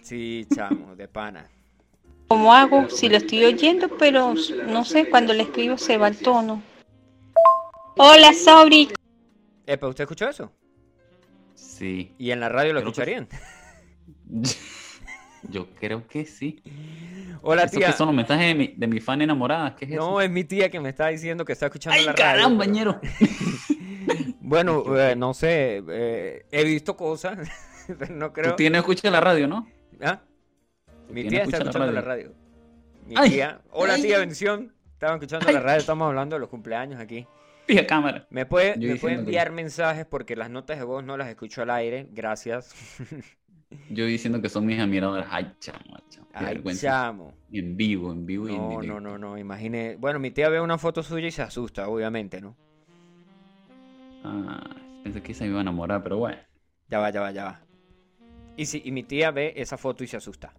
Sí, 0.00 0.46
chamo, 0.50 0.96
de 0.96 1.08
pana. 1.08 1.50
¿Cómo 2.28 2.52
hago? 2.52 2.88
Si 2.90 3.08
lo 3.08 3.16
estoy 3.16 3.44
oyendo, 3.44 3.88
pero 3.98 4.34
no 4.66 4.84
sé, 4.84 5.08
cuando 5.08 5.32
le 5.32 5.44
escribo 5.44 5.78
se 5.78 5.96
va 5.96 6.08
el 6.08 6.18
tono. 6.18 6.62
Hola, 7.96 8.32
Sobri. 8.34 8.88
Epa, 9.66 9.88
¿usted 9.88 10.04
escuchó 10.04 10.28
eso? 10.28 10.52
Sí. 11.54 12.14
¿Y 12.18 12.30
en 12.30 12.40
la 12.40 12.48
radio 12.48 12.72
lo 12.74 12.80
Creo 12.80 12.92
que- 12.92 13.00
escucharían? 13.00 13.28
Yo 15.48 15.70
creo 15.74 16.06
que 16.06 16.26
sí. 16.26 16.62
Hola, 17.42 17.62
¿Eso 17.64 17.78
tía. 17.78 17.86
qué 17.88 17.92
son 17.94 18.08
los 18.08 18.16
mensajes 18.16 18.46
de 18.48 18.54
mi, 18.54 18.68
de 18.76 18.86
mi 18.86 19.00
fan 19.00 19.22
enamorada? 19.22 19.74
¿Qué 19.74 19.84
es 19.86 19.92
eso? 19.92 20.00
No, 20.00 20.20
es 20.20 20.30
mi 20.30 20.44
tía 20.44 20.70
que 20.70 20.80
me 20.80 20.90
está 20.90 21.08
diciendo 21.08 21.44
que 21.44 21.52
está 21.52 21.66
escuchando 21.66 21.96
¡Ay, 21.98 22.04
la 22.04 22.12
radio. 22.12 22.24
caramba, 22.24 22.64
pero- 22.64 22.72
ñero! 22.74 23.00
Bueno, 24.40 24.82
eh, 24.98 25.14
no 25.14 25.34
sé, 25.34 25.82
eh, 25.90 26.46
he 26.50 26.64
visto 26.64 26.96
cosas, 26.96 27.38
pero 27.98 28.14
no 28.14 28.28
Tú 28.28 28.32
creo. 28.32 28.56
tienes 28.56 28.78
escucha 28.78 29.10
la 29.10 29.20
radio, 29.20 29.46
¿no? 29.46 29.68
¿Ah? 30.00 30.22
Mi 31.10 31.24
tía 31.28 31.42
está 31.42 31.56
escucha 31.58 31.58
la 31.58 31.70
escuchando 31.70 31.92
la 31.92 32.00
radio. 32.00 32.32
Mi 33.06 33.14
Ay, 33.16 33.30
tía. 33.30 33.60
Hola 33.72 33.94
ay. 33.94 34.02
tía, 34.02 34.18
bendición. 34.18 34.74
Estaba 34.92 35.14
escuchando 35.14 35.46
Ay. 35.48 35.54
la 35.54 35.60
radio, 35.60 35.78
estamos 35.80 36.06
hablando 36.08 36.36
de 36.36 36.40
los 36.40 36.48
cumpleaños 36.48 37.00
aquí. 37.00 37.26
Fija 37.66 37.86
cámara. 37.86 38.26
Me 38.30 38.46
puede, 38.46 38.76
me 38.76 38.98
que- 38.98 39.06
enviar 39.12 39.52
mensajes 39.52 40.06
porque 40.06 40.36
las 40.36 40.50
notas 40.50 40.78
de 40.78 40.84
voz 40.84 41.04
no 41.04 41.16
las 41.16 41.28
escucho 41.28 41.62
al 41.62 41.70
aire. 41.70 42.08
Gracias. 42.12 42.74
Yo 43.90 44.06
diciendo 44.06 44.40
que 44.40 44.48
son 44.48 44.64
mis 44.66 44.80
admiradores. 44.80 45.26
Ay, 45.30 45.52
chamo, 45.60 45.98
chamo. 46.08 46.26
Ay, 46.32 46.46
vergüenza. 46.54 46.88
chamo. 46.88 47.34
En 47.52 47.76
vivo, 47.76 48.12
en 48.12 48.24
vivo 48.26 48.48
y 48.48 48.52
en 48.52 48.56
No, 48.58 48.68
directo. 48.80 49.00
no, 49.00 49.00
no, 49.00 49.18
no, 49.18 49.38
imagine. 49.38 49.96
Bueno, 49.96 50.18
mi 50.18 50.30
tía 50.30 50.48
ve 50.48 50.60
una 50.60 50.78
foto 50.78 51.02
suya 51.02 51.26
y 51.28 51.30
se 51.30 51.42
asusta, 51.42 51.88
obviamente, 51.88 52.40
¿no? 52.40 52.56
Ah, 54.24 54.64
pensé 55.04 55.22
que 55.22 55.34
se 55.34 55.44
me 55.44 55.50
iba 55.50 55.58
a 55.58 55.62
enamorar, 55.62 56.02
pero 56.02 56.16
bueno. 56.18 56.38
Ya 56.88 56.98
va, 56.98 57.10
ya 57.10 57.20
va, 57.20 57.30
ya 57.30 57.44
va. 57.44 57.60
Y 58.56 58.64
si 58.66 58.80
y 58.84 58.90
mi 58.90 59.02
tía 59.02 59.30
ve 59.30 59.52
esa 59.56 59.76
foto 59.76 60.02
y 60.02 60.06
se 60.06 60.16
asusta. 60.16 60.52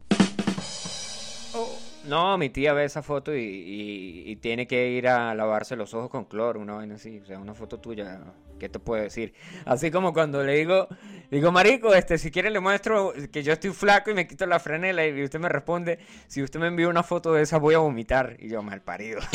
Oh, 1.53 1.67
No, 2.07 2.38
mi 2.38 2.49
tía 2.49 2.73
ve 2.73 2.85
esa 2.85 3.03
foto 3.03 3.35
y, 3.35 3.41
y- 3.43 4.23
y 4.31 4.35
tiene 4.38 4.67
que 4.67 4.89
ir 4.91 5.07
a 5.07 5.33
lavarse 5.35 5.75
los 5.75 5.93
ojos 5.93 6.09
con 6.09 6.25
cloro, 6.25 6.59
una 6.59 6.75
vaina 6.75 6.95
así. 6.95 7.19
O 7.19 7.25
sea, 7.25 7.39
una 7.39 7.53
foto 7.53 7.79
tuya, 7.79 8.21
¿qué 8.59 8.69
te 8.69 8.79
puedo 8.79 9.03
decir? 9.03 9.33
Así 9.65 9.91
como 9.91 10.13
cuando 10.13 10.43
le 10.43 10.53
digo, 10.55 10.88
digo, 11.29 11.51
marico, 11.51 11.93
este, 11.93 12.17
si 12.17 12.31
quiere 12.31 12.49
le 12.51 12.59
muestro 12.59 13.13
que 13.31 13.43
yo 13.43 13.53
estoy 13.53 13.71
flaco 13.71 14.12
y 14.12 14.13
me 14.13 14.27
quito 14.27 14.45
la 14.45 14.59
franela 14.59 15.05
y 15.05 15.23
usted 15.23 15.39
me 15.39 15.49
responde, 15.49 15.99
si 16.27 16.41
usted 16.41 16.59
me 16.59 16.67
envía 16.67 16.88
una 16.88 17.03
foto 17.03 17.33
de 17.33 17.43
esa 17.43 17.57
voy 17.57 17.75
a 17.75 17.79
vomitar. 17.79 18.38
Y 18.39 18.49
yo, 18.49 18.62
mal 18.63 18.81
parido. 18.81 19.19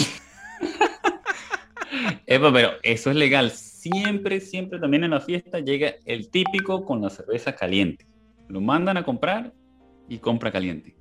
Epa, 2.27 2.53
pero 2.53 2.71
eso 2.83 3.11
es 3.11 3.17
legal. 3.17 3.51
Siempre, 3.51 4.41
siempre 4.41 4.79
también 4.79 5.05
en 5.05 5.11
la 5.11 5.21
fiesta 5.21 5.61
llega 5.61 5.95
el 6.07 6.31
típico 6.31 6.85
con 6.85 7.03
la 7.03 7.11
cerveza 7.11 7.55
caliente. 7.55 8.07
Lo 8.49 8.61
mandan 8.61 8.97
a 8.97 9.05
comprar 9.05 9.53
y 10.09 10.19
compra 10.19 10.51
caliente. 10.51 10.97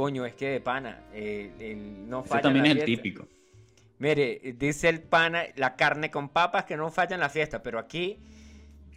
Coño, 0.00 0.24
es 0.24 0.34
que 0.34 0.48
de 0.48 0.60
pana, 0.60 0.92
eh, 1.12 1.52
el- 1.58 2.08
no 2.08 2.24
Ese 2.24 2.30
falla 2.30 2.50
en 2.52 2.56
también 2.56 2.58
la 2.58 2.66
es 2.66 2.72
el 2.72 2.82
fiesta. 2.82 2.84
típico. 2.84 3.28
Mire, 3.98 4.40
dice 4.56 4.88
el 4.88 5.02
pana, 5.02 5.44
la 5.56 5.76
carne 5.76 6.10
con 6.10 6.30
papas 6.30 6.64
que 6.64 6.76
no 6.76 6.90
falla 6.90 7.14
en 7.14 7.20
la 7.20 7.28
fiesta, 7.30 7.62
pero 7.62 7.78
aquí 7.78 8.20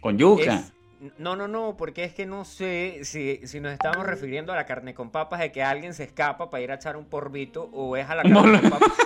Con 0.00 0.16
yuca. 0.18 0.54
es... 0.54 0.74
No, 1.18 1.36
no, 1.36 1.48
no, 1.48 1.76
porque 1.76 2.04
es 2.04 2.14
que 2.14 2.26
no 2.26 2.44
sé 2.44 3.00
si, 3.04 3.46
si 3.46 3.60
nos 3.60 3.72
estamos 3.72 4.06
refiriendo 4.06 4.52
a 4.52 4.56
la 4.56 4.66
carne 4.66 4.94
con 4.94 5.10
papas 5.10 5.40
de 5.40 5.52
que 5.52 5.62
alguien 5.62 5.94
se 5.94 6.04
escapa 6.04 6.50
para 6.50 6.62
ir 6.64 6.70
a 6.72 6.76
echar 6.76 6.96
un 6.96 7.06
porvito 7.06 7.64
o 7.72 7.96
es 7.96 8.08
a 8.10 8.14
la 8.16 8.24
carne 8.28 8.52
con 8.52 8.66
papas. 8.68 8.98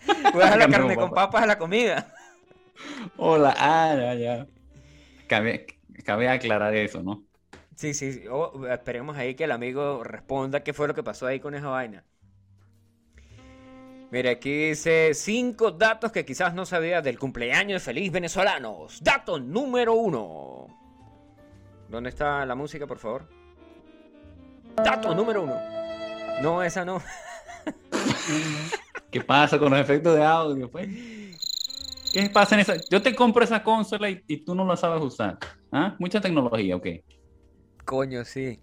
o 0.32 0.42
es 0.42 0.50
a 0.50 0.56
la 0.56 0.68
Carne 0.68 0.68
carne 0.68 0.96
con 0.98 1.12
papas 1.12 1.42
a 1.42 1.46
la 1.46 1.58
comida. 1.58 2.12
Hola, 3.16 3.54
ah, 3.58 3.94
ya, 3.96 4.14
ya. 4.14 4.48
Cabe, 5.28 5.66
cabe 6.04 6.28
aclarar 6.30 6.74
eso, 6.76 7.02
¿no? 7.04 7.27
Sí, 7.78 7.94
sí, 7.94 8.12
sí. 8.12 8.26
O, 8.28 8.66
esperemos 8.66 9.16
ahí 9.16 9.36
que 9.36 9.44
el 9.44 9.52
amigo 9.52 10.02
responda 10.02 10.64
qué 10.64 10.72
fue 10.72 10.88
lo 10.88 10.94
que 10.96 11.04
pasó 11.04 11.28
ahí 11.28 11.38
con 11.38 11.54
esa 11.54 11.68
vaina. 11.68 12.04
Mira, 14.10 14.32
aquí 14.32 14.70
dice 14.70 15.14
cinco 15.14 15.70
datos 15.70 16.10
que 16.10 16.24
quizás 16.24 16.54
no 16.54 16.66
sabías 16.66 17.04
del 17.04 17.20
cumpleaños 17.20 17.80
de 17.80 17.84
feliz 17.84 18.10
venezolanos. 18.10 19.00
Dato 19.00 19.38
número 19.38 19.94
uno. 19.94 20.66
¿Dónde 21.88 22.08
está 22.10 22.44
la 22.44 22.56
música, 22.56 22.84
por 22.84 22.98
favor? 22.98 23.28
Dato 24.74 25.14
número 25.14 25.44
uno. 25.44 25.54
No, 26.42 26.64
esa 26.64 26.84
no. 26.84 27.00
¿Qué 29.12 29.20
pasa 29.20 29.56
con 29.56 29.70
los 29.70 29.78
efectos 29.78 30.16
de 30.16 30.24
audio, 30.24 30.68
pues? 30.68 30.88
¿Qué 32.12 32.28
pasa 32.28 32.56
en 32.56 32.62
esa? 32.62 32.74
Yo 32.90 33.00
te 33.00 33.14
compro 33.14 33.44
esa 33.44 33.62
consola 33.62 34.10
y, 34.10 34.20
y 34.26 34.38
tú 34.38 34.56
no 34.56 34.64
la 34.64 34.76
sabes 34.76 35.00
usar. 35.00 35.38
¿Ah? 35.70 35.94
Mucha 36.00 36.20
tecnología, 36.20 36.74
ok. 36.74 36.86
Coño, 37.88 38.22
sí. 38.22 38.60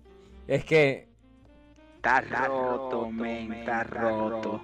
Es 0.47 0.63
que 0.65 1.09
Está 1.95 2.21
roto, 2.21 3.09
men, 3.09 3.51
está 3.51 3.83
roto. 3.83 4.61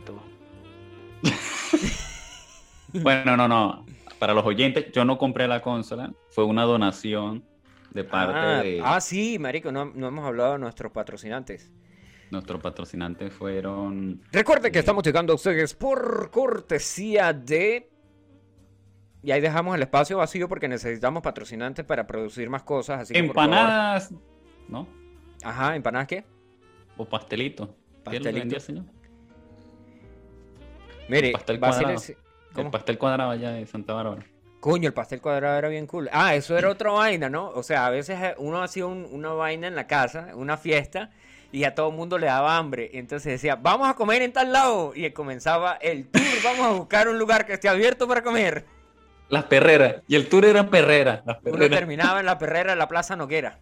Bueno, 2.93 3.35
no, 3.35 3.47
no. 3.47 3.85
Para 4.19 4.35
los 4.35 4.45
oyentes, 4.45 4.91
yo 4.91 5.03
no 5.03 5.17
compré 5.17 5.47
la 5.47 5.61
consola. 5.63 6.13
Fue 6.29 6.43
una 6.43 6.63
donación 6.63 7.43
de 7.89 8.03
parte 8.03 8.37
ah, 8.37 8.61
de 8.61 8.81
ah, 8.83 9.01
sí, 9.01 9.39
marico, 9.39 9.71
no, 9.71 9.85
no 9.85 10.09
hemos 10.09 10.25
hablado 10.27 10.53
de 10.53 10.59
nuestros 10.59 10.91
patrocinantes. 10.91 11.71
nuestros 12.29 12.61
patrocinantes. 12.61 13.33
Fueron 13.33 14.21
Recuerden 14.31 14.71
que 14.71 14.77
estamos 14.77 15.03
llegando 15.03 15.33
a 15.33 15.37
ustedes 15.37 15.73
por 15.73 16.29
cortesía 16.29 17.33
de... 17.33 17.89
Y 19.23 19.31
ahí 19.31 19.41
dejamos 19.41 19.75
el 19.75 19.81
espacio 19.81 20.17
vacío 20.17 20.47
porque 20.47 20.67
necesitamos 20.67 21.23
patrocinantes 21.23 21.83
para 21.83 22.05
producir 22.05 22.49
más 22.49 22.61
cosas. 22.61 23.01
Así 23.01 23.13
que, 23.15 23.23
por 23.23 23.33
favor- 23.33 23.45
empanadas, 23.53 24.13
¿no? 24.71 24.87
Ajá, 25.43 25.75
empanadas 25.75 26.07
qué? 26.07 26.23
O 26.97 27.05
pastelitos. 27.05 27.67
¿Qué 27.67 27.73
es 27.73 27.79
lo 28.05 28.11
que 28.11 28.17
Pastelito. 28.19 28.39
vendía, 28.39 28.59
señor? 28.59 28.85
Mire, 31.07 31.31
pastel 31.31 31.59
a 31.63 31.71
ser 31.73 31.83
cuadrado. 31.85 32.03
El 32.57 32.69
pastel 32.71 32.97
cuadrado 32.97 33.31
allá 33.31 33.51
de 33.51 33.65
Santa 33.65 33.93
Bárbara. 33.93 34.25
Coño, 34.59 34.87
el 34.87 34.93
pastel 34.93 35.21
cuadrado 35.21 35.57
era 35.57 35.67
bien 35.69 35.87
cool. 35.87 36.09
Ah, 36.11 36.35
eso 36.35 36.57
era 36.57 36.69
otra 36.69 36.91
vaina, 36.91 37.29
¿no? 37.29 37.49
O 37.49 37.63
sea, 37.63 37.85
a 37.87 37.89
veces 37.89 38.19
eh, 38.21 38.35
uno 38.37 38.61
hacía 38.61 38.85
un- 38.85 39.07
una 39.11 39.29
vaina 39.33 39.67
en 39.67 39.75
la 39.75 39.87
casa, 39.87 40.29
una 40.35 40.57
fiesta, 40.57 41.09
y 41.51 41.63
a 41.63 41.73
todo 41.73 41.89
el 41.89 41.95
mundo 41.95 42.17
le 42.17 42.27
daba 42.27 42.57
hambre. 42.57 42.91
Entonces 42.93 43.33
decía, 43.33 43.55
vamos 43.55 43.89
a 43.89 43.95
comer 43.95 44.21
en 44.21 44.31
tal 44.31 44.53
lado. 44.53 44.93
Y 44.95 45.09
comenzaba 45.11 45.73
el 45.81 46.07
tour, 46.07 46.21
vamos 46.43 46.65
a 46.67 46.71
buscar 46.71 47.07
un 47.09 47.17
lugar 47.17 47.45
que 47.45 47.53
esté 47.53 47.69
abierto 47.69 48.07
para 48.07 48.21
comer. 48.21 48.65
Las 49.29 49.45
perreras. 49.45 50.03
Y 50.07 50.15
el 50.15 50.29
tour 50.29 50.45
era 50.45 50.69
perrera. 50.69 51.23
Las 51.25 51.37
Uno 51.43 51.51
perreras. 51.53 51.79
terminaba 51.79 52.19
en 52.19 52.25
la 52.25 52.37
perrera 52.37 52.71
de 52.71 52.77
la 52.77 52.87
Plaza 52.87 53.15
Noguera. 53.15 53.59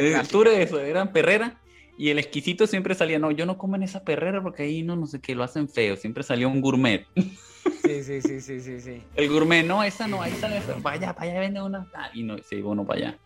La 0.00 0.24
tour 0.24 0.48
de 0.48 0.62
eso, 0.62 0.80
eran 0.80 1.12
perreras. 1.12 1.54
Y 1.98 2.08
el 2.08 2.18
exquisito 2.18 2.66
siempre 2.66 2.94
salía, 2.94 3.18
no, 3.18 3.30
yo 3.30 3.46
no 3.46 3.58
como 3.58 3.76
en 3.76 3.82
esa 3.82 4.02
perrera 4.02 4.42
porque 4.42 4.64
ahí 4.64 4.82
no, 4.82 4.96
no 4.96 5.06
sé 5.06 5.20
qué, 5.20 5.34
lo 5.34 5.44
hacen 5.44 5.68
feo. 5.68 5.96
Siempre 5.96 6.22
salía 6.22 6.48
un 6.48 6.60
gourmet. 6.60 7.06
Sí, 7.14 8.02
sí, 8.02 8.22
sí, 8.22 8.40
sí, 8.40 8.60
sí, 8.60 8.80
sí. 8.80 9.02
El 9.14 9.28
gourmet, 9.28 9.64
no, 9.64 9.82
esa 9.84 10.08
no, 10.08 10.22
ahí 10.22 10.32
sale. 10.32 10.60
Vaya, 10.80 11.12
vaya, 11.12 11.38
vende 11.38 11.60
una. 11.60 11.86
Ah, 11.94 12.10
y 12.14 12.22
no, 12.22 12.38
se 12.38 12.56
iba 12.56 12.70
uno 12.70 12.86
para 12.86 12.98
allá. 13.00 13.18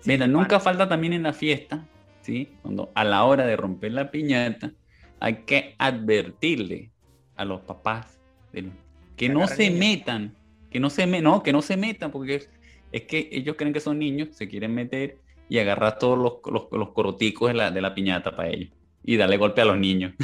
Sí, 0.00 0.10
Mira, 0.10 0.26
nunca 0.26 0.58
falta 0.60 0.88
también 0.88 1.12
en 1.12 1.22
la 1.24 1.32
fiesta, 1.34 1.86
¿sí? 2.22 2.48
Cuando 2.62 2.90
a 2.94 3.04
la 3.04 3.24
hora 3.24 3.44
de 3.46 3.56
romper 3.56 3.92
la 3.92 4.10
piñata, 4.10 4.72
hay 5.20 5.44
que 5.44 5.74
advertirle 5.78 6.90
a 7.36 7.44
los 7.44 7.60
papás 7.60 8.18
de 8.52 8.62
los- 8.62 8.72
que 9.16 9.28
no 9.28 9.46
se 9.46 9.70
metan, 9.70 10.34
que 10.70 10.80
no 10.80 10.88
se 10.88 11.06
me, 11.06 11.20
no, 11.20 11.42
que 11.42 11.52
no 11.52 11.60
se 11.60 11.76
metan, 11.76 12.10
porque 12.10 12.36
es, 12.36 12.50
es 12.92 13.02
que 13.02 13.28
ellos 13.30 13.56
creen 13.56 13.74
que 13.74 13.80
son 13.80 13.98
niños, 13.98 14.30
se 14.32 14.48
quieren 14.48 14.74
meter 14.74 15.18
y 15.50 15.58
agarrar 15.58 15.98
todos 15.98 16.16
los, 16.16 16.34
los, 16.46 16.68
los 16.70 16.90
coroticos 16.90 17.48
de 17.48 17.54
la, 17.54 17.70
de 17.72 17.80
la 17.82 17.92
piñata 17.92 18.34
para 18.36 18.48
ellos 18.48 18.70
y 19.02 19.16
darle 19.16 19.36
golpe 19.36 19.60
a 19.60 19.64
los 19.64 19.76
niños. 19.76 20.14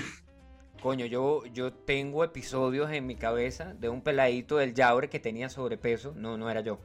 Coño, 0.80 1.04
yo, 1.04 1.44
yo 1.46 1.72
tengo 1.72 2.22
episodios 2.22 2.92
en 2.92 3.06
mi 3.08 3.16
cabeza 3.16 3.74
de 3.74 3.88
un 3.88 4.02
peladito 4.02 4.58
del 4.58 4.72
Yaure 4.72 5.08
que 5.08 5.18
tenía 5.18 5.48
sobrepeso. 5.48 6.14
No, 6.14 6.38
no 6.38 6.48
era 6.48 6.60
yo. 6.60 6.78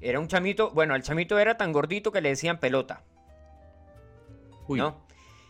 Era 0.00 0.18
un 0.18 0.26
chamito, 0.26 0.70
bueno, 0.70 0.94
el 0.94 1.02
chamito 1.02 1.38
era 1.38 1.58
tan 1.58 1.70
gordito 1.72 2.10
que 2.12 2.22
le 2.22 2.30
decían 2.30 2.58
pelota, 2.58 3.04
Uy, 4.68 4.78
¿no? 4.78 5.06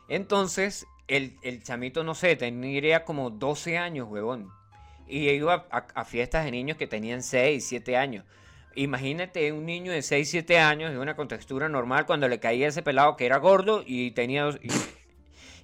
Entonces, 0.08 0.84
el, 1.06 1.36
el 1.42 1.62
chamito, 1.62 2.02
no 2.02 2.16
sé, 2.16 2.34
tendría 2.34 3.04
como 3.04 3.30
12 3.30 3.78
años, 3.78 4.08
huevón. 4.10 4.50
Y 5.06 5.28
iba 5.28 5.68
a, 5.70 5.86
a 5.94 6.04
fiestas 6.04 6.44
de 6.44 6.50
niños 6.50 6.76
que 6.76 6.88
tenían 6.88 7.22
6, 7.22 7.64
7 7.64 7.96
años. 7.96 8.24
Imagínate 8.76 9.52
un 9.52 9.66
niño 9.66 9.90
de 9.92 10.02
6, 10.02 10.30
7 10.30 10.58
años 10.58 10.92
de 10.92 10.98
una 10.98 11.16
contextura 11.16 11.68
normal 11.68 12.06
cuando 12.06 12.28
le 12.28 12.38
caía 12.38 12.68
ese 12.68 12.82
pelado 12.82 13.16
que 13.16 13.26
era 13.26 13.38
gordo 13.38 13.82
y 13.86 14.12
tenía... 14.12 14.44
dos- 14.44 14.60
y- 14.62 14.68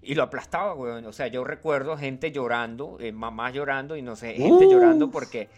y 0.05 0.16
lo 0.16 0.25
aplastaba, 0.25 0.75
weón. 0.75 1.07
O 1.07 1.12
sea, 1.12 1.29
yo 1.29 1.44
recuerdo 1.44 1.96
gente 1.96 2.33
llorando, 2.33 2.98
eh, 3.01 3.12
mamás 3.12 3.55
llorando 3.55 3.96
y 3.96 4.03
no 4.03 4.16
sé, 4.16 4.35
gente 4.35 4.66
llorando 4.68 5.11
porque 5.12 5.48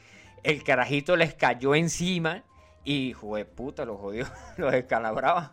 el 0.42 0.62
carajito 0.62 1.16
les 1.16 1.32
cayó 1.34 1.74
encima 1.74 2.44
y, 2.84 3.14
joder, 3.14 3.48
puta, 3.48 3.86
los 3.86 3.98
jodió, 3.98 4.26
los 4.58 4.70
descalabraba. 4.72 5.52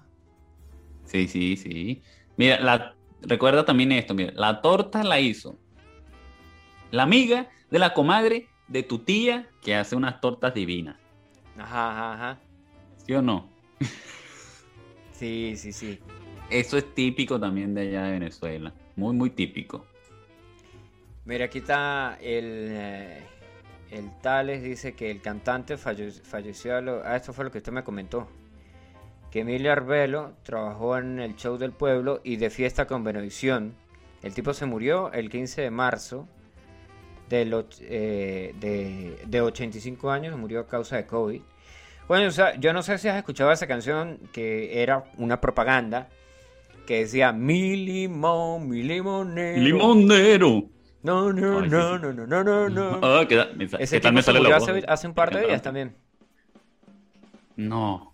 Sí, 1.05 1.27
sí, 1.29 1.55
sí. 1.55 2.01
Mira, 2.35 2.59
la, 2.59 2.95
recuerda 3.21 3.63
también 3.63 3.91
esto, 3.93 4.13
mira, 4.13 4.33
la 4.35 4.61
torta 4.61 5.03
la 5.03 5.19
hizo 5.21 5.57
la 6.91 7.03
amiga 7.03 7.49
de 7.69 7.79
la 7.79 7.93
comadre 7.93 8.47
de 8.67 8.83
tu 8.83 8.99
tía 8.99 9.47
que 9.61 9.75
hace 9.75 9.95
unas 9.95 10.19
tortas 10.21 10.53
divinas, 10.53 10.97
Ajá, 11.61 11.91
ajá, 11.91 12.13
ajá. 12.13 12.39
¿sí 13.05 13.13
o 13.13 13.21
no? 13.21 13.49
Sí, 15.13 15.53
sí, 15.57 15.71
sí. 15.71 15.99
Eso 16.49 16.77
es 16.77 16.93
típico 16.93 17.39
también 17.39 17.73
de 17.73 17.81
allá 17.81 18.03
de 18.05 18.11
Venezuela, 18.13 18.73
muy, 18.95 19.13
muy 19.15 19.29
típico. 19.29 19.85
Mira, 21.25 21.45
aquí 21.45 21.59
está 21.59 22.17
el, 22.19 22.67
eh, 22.71 23.19
el 23.91 24.09
Tales, 24.21 24.63
dice 24.63 24.93
que 24.93 25.11
el 25.11 25.21
cantante 25.21 25.77
falle- 25.77 26.11
falleció 26.23 26.75
a 26.77 26.81
lo... 26.81 27.03
Ah, 27.05 27.15
esto 27.15 27.31
fue 27.33 27.45
lo 27.45 27.51
que 27.51 27.59
usted 27.59 27.71
me 27.71 27.83
comentó. 27.83 28.27
Que 29.29 29.41
Emilio 29.41 29.71
Arbelo 29.71 30.33
trabajó 30.43 30.97
en 30.97 31.19
el 31.19 31.35
show 31.35 31.57
del 31.57 31.71
pueblo 31.71 32.19
y 32.23 32.35
de 32.37 32.49
fiesta 32.49 32.85
con 32.87 33.03
Benevisión. 33.03 33.75
El 34.23 34.33
tipo 34.33 34.53
se 34.53 34.65
murió 34.65 35.11
el 35.13 35.29
15 35.29 35.61
de 35.61 35.71
marzo 35.71 36.27
del 37.29 37.53
och- 37.53 37.77
eh, 37.81 38.53
de, 38.59 39.23
de 39.25 39.41
85 39.41 40.11
años, 40.11 40.37
murió 40.37 40.59
a 40.61 40.67
causa 40.67 40.97
de 40.97 41.05
COVID. 41.05 41.41
Bueno, 42.11 42.27
o 42.27 42.31
sea, 42.31 42.59
yo 42.59 42.73
no 42.73 42.83
sé 42.83 42.97
si 42.97 43.07
has 43.07 43.15
escuchado 43.15 43.53
esa 43.53 43.67
canción 43.67 44.19
que 44.33 44.83
era 44.83 45.05
una 45.15 45.39
propaganda 45.39 46.09
que 46.85 46.99
decía 46.99 47.31
mi 47.31 47.77
limón, 47.77 48.67
mi 48.67 48.83
limonero. 48.83 49.61
¡Limonero! 49.61 50.65
No, 51.03 51.31
no, 51.31 51.59
Ay, 51.61 51.69
no, 51.69 51.95
sí. 51.95 52.01
no, 52.01 52.11
no, 52.11 52.27
no, 52.27 52.43
no, 52.43 52.69
no. 52.69 52.99
Ah, 53.01 53.25
¿qué, 53.29 53.37
tal- 53.37 53.55
Ese 53.79 53.95
qué 53.95 54.01
tal 54.01 54.11
tipo 54.11 54.11
me 54.11 54.23
sale 54.23 54.41
la 54.41 54.57
voz? 54.59 54.67
hace, 54.67 54.83
hace 54.89 55.07
un 55.07 55.13
par 55.13 55.33
de 55.33 55.45
días 55.47 55.61
también. 55.61 55.95
No, 57.55 58.13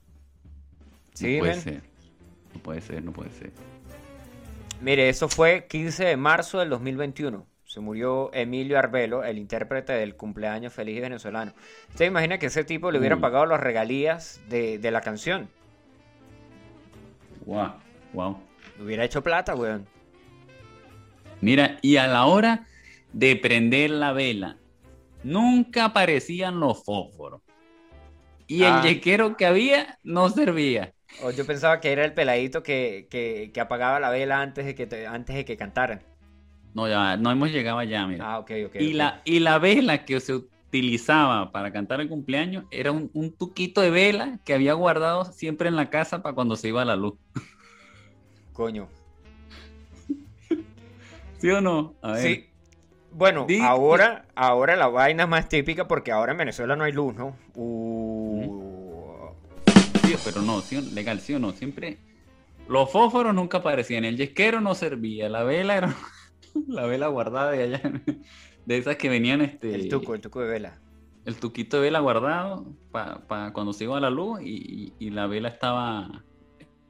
Sí, 1.15 1.33
no 1.33 1.39
puede 1.39 1.51
ven. 1.53 1.61
ser. 1.61 1.81
No 2.53 2.61
puede 2.61 2.81
ser, 2.81 3.03
no 3.03 3.11
puede 3.13 3.31
ser. 3.31 3.51
Mire, 4.79 5.09
eso 5.09 5.27
fue 5.27 5.65
15 5.67 6.05
de 6.05 6.17
marzo 6.17 6.59
del 6.59 6.69
2021. 6.69 7.47
Se 7.77 7.81
murió 7.81 8.31
Emilio 8.33 8.79
Arbelo, 8.79 9.23
el 9.23 9.37
intérprete 9.37 9.93
del 9.93 10.15
cumpleaños 10.15 10.73
feliz 10.73 10.99
venezolano. 10.99 11.53
¿Usted 11.89 12.07
imagina 12.07 12.39
que 12.39 12.47
ese 12.47 12.63
tipo 12.63 12.89
le 12.89 12.97
hubieran 12.97 13.19
Uy. 13.19 13.21
pagado 13.21 13.45
las 13.45 13.59
regalías 13.59 14.41
de, 14.49 14.79
de 14.79 14.89
la 14.89 15.01
canción? 15.01 15.47
Wow, 17.45 17.73
wow. 18.13 18.37
Le 18.79 18.83
hubiera 18.83 19.03
hecho 19.05 19.21
plata, 19.21 19.53
weón. 19.53 19.85
Mira, 21.39 21.77
y 21.83 21.97
a 21.97 22.07
la 22.07 22.25
hora 22.25 22.65
de 23.13 23.35
prender 23.35 23.91
la 23.91 24.11
vela, 24.11 24.57
nunca 25.21 25.85
aparecían 25.85 26.59
los 26.59 26.83
fósforos. 26.83 27.41
Y 28.47 28.63
Ah. 28.63 28.81
el 28.83 28.89
yequero 28.89 29.37
que 29.37 29.45
había 29.45 29.99
no 30.01 30.29
servía. 30.29 30.93
Yo 31.35 31.45
pensaba 31.45 31.79
que 31.79 31.91
era 31.91 32.03
el 32.05 32.15
peladito 32.15 32.63
que, 32.63 33.05
que, 33.11 33.51
que 33.53 33.61
apagaba 33.61 33.99
la 33.99 34.09
vela 34.09 34.41
antes 34.41 34.65
de 34.65 34.73
que, 34.73 34.87
te- 34.87 35.05
antes 35.05 35.35
de 35.35 35.45
que 35.45 35.57
cantaran. 35.57 36.01
No, 36.77 36.87
ya, 36.87 37.17
no 37.17 37.31
hemos 37.31 37.49
llegado 37.49 37.79
allá, 37.79 38.05
mira. 38.05 38.33
Ah, 38.33 38.37
ok, 38.37 38.51
ok. 38.67 38.75
y. 38.75 38.93
La, 38.93 39.23
y 39.25 39.39
la 39.39 39.57
vela 39.57 40.05
que 40.05 40.19
se 40.19 40.35
utilizaba 40.35 41.51
para 41.51 41.71
cantar 41.71 42.01
el 42.01 42.07
cumpleaños 42.07 42.65
era 42.69 42.91
un, 42.91 43.09
un 43.15 43.31
tuquito 43.35 43.81
de 43.81 43.89
vela 43.89 44.37
que 44.45 44.53
había 44.53 44.73
guardado 44.73 45.25
siempre 45.25 45.69
en 45.69 45.75
la 45.75 45.89
casa 45.89 46.21
para 46.21 46.35
cuando 46.35 46.55
se 46.55 46.67
iba 46.67 46.85
la 46.85 46.95
luz. 46.95 47.15
Coño. 48.53 48.89
¿Sí 51.39 51.49
o 51.49 51.61
no? 51.61 51.95
A 52.03 52.11
ver. 52.11 52.21
Sí. 52.21 52.45
Bueno, 53.11 53.45
Di- 53.47 53.59
ahora, 53.59 54.27
ahora 54.35 54.75
la 54.75 54.87
vaina 54.87 55.23
es 55.23 55.29
más 55.29 55.49
típica 55.49 55.87
porque 55.87 56.11
ahora 56.11 56.33
en 56.33 56.37
Venezuela 56.37 56.75
no 56.75 56.83
hay 56.83 56.91
luz, 56.91 57.15
¿no? 57.15 57.35
Uh, 57.55 59.29
Sí, 60.03 60.15
pero 60.23 60.43
no, 60.43 60.61
sí, 60.61 60.79
legal, 60.93 61.19
sí 61.21 61.33
o 61.33 61.39
no. 61.39 61.53
Siempre. 61.53 61.97
Los 62.69 62.91
fósforos 62.91 63.33
nunca 63.33 63.57
aparecían, 63.57 64.05
el 64.05 64.15
yesquero 64.15 64.61
no 64.61 64.75
servía, 64.75 65.27
la 65.27 65.41
vela 65.41 65.75
era 65.75 65.95
la 66.67 66.85
vela 66.85 67.07
guardada 67.07 67.51
de 67.51 67.63
allá, 67.63 67.81
de 68.65 68.77
esas 68.77 68.97
que 68.97 69.09
venían 69.09 69.41
este. 69.41 69.73
el 69.73 69.87
tuco, 69.89 70.13
el 70.15 70.21
tuco 70.21 70.41
de 70.41 70.47
vela. 70.49 70.81
el 71.25 71.35
tuquito 71.37 71.77
de 71.77 71.83
vela 71.83 71.99
guardado 71.99 72.75
para 72.91 73.51
cuando 73.53 73.73
se 73.73 73.85
iba 73.85 73.97
a 73.97 74.01
la 74.01 74.09
luz 74.09 74.41
y, 74.41 74.93
y- 74.99 75.07
y 75.07 75.09
la 75.11 75.27
vela 75.27 75.49
estaba. 75.49 76.23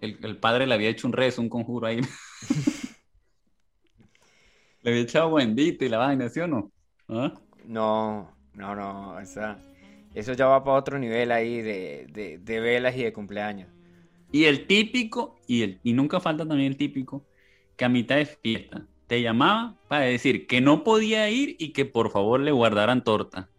El, 0.02 0.17
el 0.24 0.38
padre 0.38 0.67
le 0.67 0.74
había 0.76 0.89
hecho 0.89 1.08
un 1.08 1.13
rezo, 1.13 1.41
un 1.41 1.50
conjuro 1.50 1.88
ahí. 1.88 2.02
le 4.84 4.91
había 4.91 5.02
echado 5.02 5.34
bendito 5.34 5.86
y 5.86 5.89
la 5.89 5.98
vaina, 5.98 6.30
¿sí 6.30 6.39
o 6.39 6.48
no? 6.48 6.72
¿Ah? 7.10 7.34
No, 7.65 8.32
no, 8.54 8.76
no, 8.76 9.20
esa- 9.20 9.60
eso 10.13 10.34
ya 10.34 10.48
va 10.48 10.63
para 10.63 10.78
otro 10.78 10.98
nivel 11.00 11.32
ahí 11.32 11.62
de, 11.62 12.08
de- 12.12 12.38
de 12.39 12.60
velas 12.60 12.96
y 12.96 13.04
de 13.04 13.13
cumpleaños. 13.13 13.70
Y 14.32 14.46
el 14.46 14.67
típico, 14.67 15.39
y, 15.48 15.63
el, 15.63 15.80
y 15.84 15.93
nunca 15.93 16.20
falta 16.20 16.46
también 16.48 16.72
el 16.72 16.78
típico, 16.78 17.26
que 17.76 17.86
a 17.86 17.89
mitad 17.89 18.15
de 18.17 18.26
fiesta 18.26 18.86
te 19.08 19.22
llamaba 19.22 19.78
para 19.88 20.06
decir 20.06 20.48
que 20.48 20.62
no 20.62 20.84
podía 20.84 21.30
ir 21.30 21.56
y 21.60 21.74
que 21.74 21.86
por 21.86 22.12
favor 22.12 22.39
le 22.41 22.52
guardaran 22.52 23.04
torta. 23.04 23.52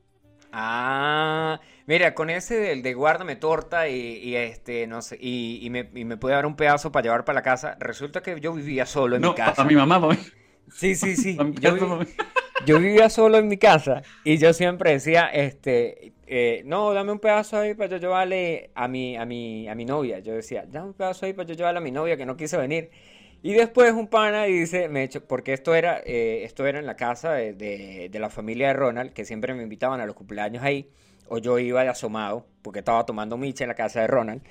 Ah, 0.51 1.61
mira, 1.87 2.15
con 2.15 2.31
ese 2.31 2.57
del 2.59 2.83
de 2.83 2.95
guárdame 2.95 3.37
torta 3.37 3.89
y, 3.89 3.95
y 4.23 4.37
este, 4.37 4.87
no 4.87 5.03
sé, 5.03 5.19
y, 5.21 5.59
y 5.63 5.69
me, 5.71 5.91
y 5.95 6.05
me 6.07 6.17
puede 6.17 6.35
dar 6.37 6.47
un 6.47 6.57
pedazo 6.57 6.91
para 6.91 7.03
llevar 7.05 7.25
para 7.27 7.35
la 7.37 7.43
casa, 7.43 7.77
resulta 7.81 8.23
que 8.23 8.41
yo 8.41 8.55
vivía 8.55 8.87
solo 8.87 9.17
en 9.17 9.25
No, 9.25 9.31
mi 9.31 9.33
casa. 9.35 9.63
a 9.63 9.65
mi 9.65 9.75
mamá, 9.75 10.01
para 10.01 10.15
mí. 10.15 10.21
Sí, 10.69 10.95
sí, 10.97 11.17
sí. 11.17 11.47
vi- 11.75 11.99
yo 12.61 12.79
vivía 12.79 13.11
solo 13.11 13.39
en 13.39 13.49
mi 13.49 13.57
casa 13.59 14.03
y 14.25 14.39
yo 14.39 14.53
siempre 14.53 14.93
decía, 14.93 15.27
este, 15.29 16.13
eh, 16.27 16.63
no, 16.67 16.93
dame 16.95 17.13
un 17.13 17.21
pedazo 17.21 17.59
ahí 17.59 17.75
para 17.75 17.91
yo 17.91 17.97
llevarle 17.99 18.71
a 18.75 18.89
mi, 18.89 19.17
a 19.17 19.25
mi, 19.27 19.69
a 19.69 19.75
mi 19.75 19.85
novia. 19.85 20.19
Yo 20.21 20.35
decía, 20.35 20.65
dame 20.69 20.89
un 20.89 20.95
pedazo 20.95 21.27
ahí 21.27 21.33
para 21.35 21.49
yo 21.49 21.55
llevarle 21.55 21.79
a 21.79 21.83
mi 21.83 21.93
novia 21.93 22.17
que 22.17 22.27
no 22.27 22.37
quiso 22.37 22.59
venir. 22.59 22.91
Y 23.43 23.53
después 23.53 23.93
un 23.93 24.09
pana 24.09 24.45
dice, 24.45 24.89
me 24.89 25.05
echo, 25.05 25.25
porque 25.25 25.53
esto 25.53 25.75
era, 25.75 26.01
eh, 26.05 26.43
esto 26.45 26.67
era 26.67 26.79
en 26.79 26.87
la 26.87 26.97
casa 26.97 27.33
de, 27.33 27.53
de- 27.53 28.19
la 28.19 28.31
familia 28.31 28.69
de 28.69 28.73
Ronald, 28.75 29.13
que 29.13 29.25
siempre 29.25 29.55
me 29.55 29.63
invitaban 29.63 30.01
a 30.01 30.07
los 30.07 30.17
cumpleaños 30.17 30.63
ahí, 30.65 30.91
o 31.29 31.39
yo 31.39 31.59
iba 31.59 31.83
de 31.83 31.89
asomado, 31.89 32.47
porque 32.63 32.81
estaba 32.81 33.07
tomando 33.07 33.37
micha 33.37 33.65
en 33.65 33.69
la 33.69 33.75
casa 33.75 34.01
de 34.01 34.09
Ronald. 34.09 34.43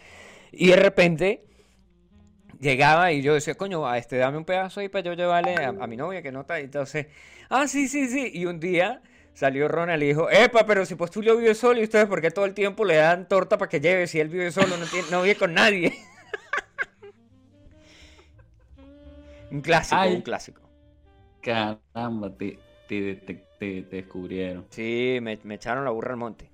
Y 0.54 0.69
de 0.69 0.78
repente 0.78 1.43
llegaba 2.60 3.12
y 3.12 3.21
yo 3.21 3.34
decía, 3.34 3.56
coño, 3.56 3.88
a 3.88 3.97
este, 3.97 4.17
dame 4.17 4.38
un 4.38 4.45
pedazo 4.45 4.80
ahí 4.80 4.89
para 4.89 5.04
yo 5.04 5.13
llevarle 5.13 5.56
a, 5.56 5.88
mi 5.88 5.97
novia 5.97 6.21
que 6.21 6.32
no 6.32 6.41
está. 6.41 6.60
Entonces, 6.60 7.08
ah, 7.50 7.67
sí, 7.67 7.88
sí, 7.89 8.08
sí. 8.08 8.32
Y 8.34 8.45
un 8.45 8.60
día 8.60 9.02
salió 9.34 9.67
Ronald 9.67 10.02
y 10.02 10.08
dijo, 10.08 10.30
epa, 10.30 10.65
pero 10.65 10.86
si 10.86 10.95
pues 10.95 11.12
tú 11.12 11.21
lo 11.21 11.36
vives 11.36 11.58
solo 11.58 11.80
y 11.80 11.84
ustedes, 11.84 12.06
¿por 12.06 12.21
qué 12.21 12.32
todo 12.32 12.45
el 12.45 12.54
tiempo 12.54 12.86
le 12.86 12.95
dan 12.95 13.28
torta 13.28 13.58
para 13.58 13.69
que 13.69 13.82
lleve 13.82 14.08
si 14.08 14.19
él 14.19 14.30
vive 14.30 14.52
solo, 14.52 14.78
no, 14.78 14.86
tiene, 14.86 15.08
no 15.12 15.21
vive 15.23 15.36
con 15.36 15.54
nadie? 15.54 15.93
Un 19.52 19.62
clásico, 19.62 20.02
Ay. 20.02 20.16
un 20.16 20.22
clásico. 20.22 20.62
Caramba, 21.42 22.36
te, 22.38 22.60
te, 22.88 23.16
te, 23.16 23.34
te- 23.60 23.84
descubrieron. 23.84 24.66
Sí, 24.70 25.20
me, 25.22 25.40
me 25.44 25.56
echaron 25.56 25.86
la 25.86 25.92
burra 25.92 26.12
al 26.12 26.18
monte. 26.18 26.50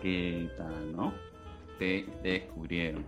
¿Qué 0.00 0.48
tal, 0.56 0.92
no? 0.96 1.12
Te, 1.78 2.06
descubrieron. 2.22 3.04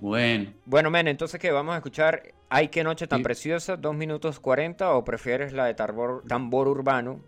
Bueno, 0.00 0.52
Bueno, 0.64 0.90
men, 0.90 1.08
entonces 1.08 1.38
que 1.38 1.50
vamos 1.50 1.74
a 1.74 1.78
escuchar 1.78 2.22
Ay, 2.48 2.68
qué 2.68 2.82
noche 2.82 3.06
tan 3.06 3.18
Sí. 3.18 3.24
preciosa, 3.24 3.76
2 3.76 3.94
minutos 3.94 4.40
40, 4.40 4.94
o 4.94 5.04
prefieres 5.04 5.52
la 5.52 5.66
de 5.66 5.74
tambor, 5.74 6.24
tambor 6.26 6.66
urbano, 6.68 7.20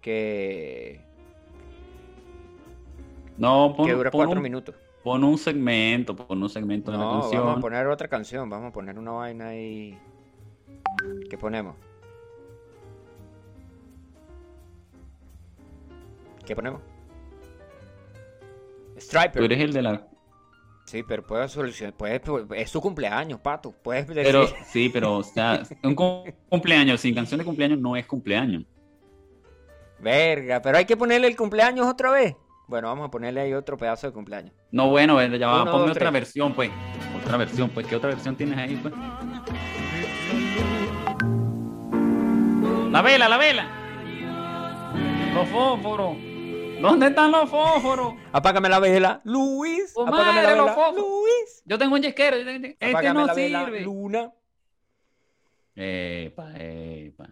que, 0.00 1.00
no, 3.36 3.74
pon, 3.76 3.86
que 3.86 3.92
dura 3.92 4.10
pon 4.10 4.18
4 4.26 4.38
un, 4.38 4.42
minutos. 4.42 4.74
Pon 5.04 5.22
un 5.22 5.36
segmento, 5.38 6.16
pon 6.16 6.42
un 6.42 6.48
segmento 6.48 6.90
de 6.90 6.98
la 6.98 7.04
No, 7.04 7.20
canción. 7.20 7.42
vamos 7.44 7.58
a 7.58 7.60
poner 7.60 7.86
otra 7.86 8.08
canción, 8.08 8.48
vamos 8.50 8.70
a 8.70 8.72
poner 8.72 8.98
una 8.98 9.12
vaina 9.12 9.48
ahí. 9.48 9.96
¿Qué 11.30 11.36
ponemos? 11.38 11.76
¿Qué 16.46 16.54
ponemos? 16.54 16.80
Striper. 18.98 19.32
Tú 19.40 19.44
eres 19.44 19.60
el 19.60 19.72
de 19.72 19.82
la... 19.82 20.06
Sí, 20.84 21.02
pero 21.02 21.22
puedes 21.26 21.50
solucionar, 21.50 21.94
puedes, 21.94 22.20
es 22.56 22.68
su 22.70 22.80
cumpleaños, 22.80 23.40
pato. 23.40 23.72
Puedes 23.72 24.06
decir, 24.06 24.22
Pero, 24.24 24.46
sí, 24.66 24.90
pero, 24.92 25.16
o 25.16 25.22
sea, 25.22 25.62
un 25.82 25.94
cum- 25.94 26.24
cumpleaños 26.50 27.00
sin 27.00 27.14
canción 27.14 27.38
de 27.38 27.44
cumpleaños 27.44 27.78
no 27.78 27.96
es 27.96 28.06
cumpleaños. 28.06 28.64
verga, 29.98 30.60
pero 30.60 30.76
hay 30.76 30.84
que 30.84 30.96
ponerle 30.96 31.26
el 31.28 31.36
cumpleaños 31.36 31.86
otra 31.86 32.10
vez. 32.10 32.36
Bueno, 32.66 32.88
vamos 32.88 33.08
a 33.08 33.10
ponerle 33.10 33.40
ahí 33.42 33.52
otro 33.52 33.76
pedazo 33.76 34.06
de 34.06 34.12
cumpleaños. 34.12 34.52
No, 34.70 34.88
bueno, 34.88 35.14
bueno, 35.14 35.36
ya 35.36 35.48
va, 35.48 35.62
Uno, 35.62 35.70
ponme 35.70 35.82
dos, 35.82 35.90
otra 35.92 36.00
tres. 36.00 36.12
versión, 36.12 36.54
pues. 36.54 36.70
Otra 37.22 37.36
versión, 37.36 37.68
pues. 37.70 37.86
¿Qué 37.86 37.96
otra 37.96 38.08
versión 38.10 38.36
tienes 38.36 38.58
ahí, 38.58 38.76
pues? 38.76 38.94
La 42.90 43.02
vela, 43.02 43.28
la 43.28 43.36
vela. 43.36 43.66
Los 45.34 45.48
fósforos. 45.48 46.16
¿Dónde 46.80 47.06
están 47.08 47.30
los 47.32 47.48
fósforos? 47.50 48.14
Apágame 48.32 48.68
la 48.68 48.78
vela, 48.78 49.20
Luis. 49.24 49.92
Oh, 49.96 50.06
Apágame 50.06 50.32
madre, 50.42 50.42
la 50.50 50.56
los 50.56 50.66
vela, 50.66 50.74
focos. 50.74 50.96
Luis. 51.00 51.62
Yo 51.64 51.78
tengo 51.78 51.94
un 51.94 52.02
yesquero. 52.02 52.36
yo 52.38 52.44
tengo- 52.44 52.68
Este 52.78 53.12
no 53.12 53.26
la 53.26 53.34
vela, 53.34 53.64
sirve. 53.64 53.80
Luna. 53.80 54.32
Epa, 55.76 56.52
epa. 56.56 57.28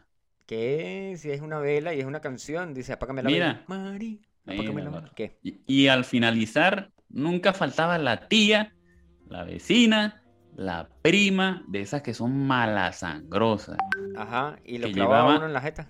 ¿Qué? 0.47 1.15
Si 1.17 1.31
es 1.31 1.41
una 1.41 1.59
vela 1.61 1.95
y 1.95 2.01
es 2.01 2.07
una 2.07 2.21
canción, 2.21 2.75
dice 2.75 2.93
apágame 2.95 3.23
la 3.23 3.29
Mira. 3.31 3.47
vela. 3.47 3.65
Mari, 3.69 4.21
Mira, 4.45 4.63
la 4.73 4.81
la- 4.91 4.91
vela. 5.01 5.13
¿Qué? 5.15 5.39
Y, 5.43 5.61
y 5.67 5.89
al 5.89 6.05
finalizar, 6.05 6.91
nunca 7.09 7.53
faltaba 7.53 7.99
la 7.99 8.29
tía, 8.29 8.75
la 9.29 9.45
vecina, 9.45 10.23
la 10.57 10.89
prima, 11.03 11.65
de 11.69 11.81
esas 11.81 12.03
que 12.03 12.13
son 12.15 12.47
malasangrosas. 12.47 13.77
Ajá, 14.17 14.57
y 14.65 14.79
lo 14.79 14.89
Que 14.89 14.93
clavaba 14.95 15.21
llevaba- 15.23 15.37
uno 15.39 15.47
en 15.47 15.53
la 15.53 15.61
jeta. 15.61 15.89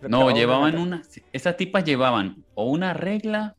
Lo 0.00 0.08
No, 0.08 0.30
llevaban 0.30 0.70
jeta. 0.72 0.82
una. 0.82 1.02
Esas 1.32 1.56
tipas 1.56 1.84
llevaban 1.84 2.44
o 2.54 2.70
una 2.70 2.94
regla 2.94 3.56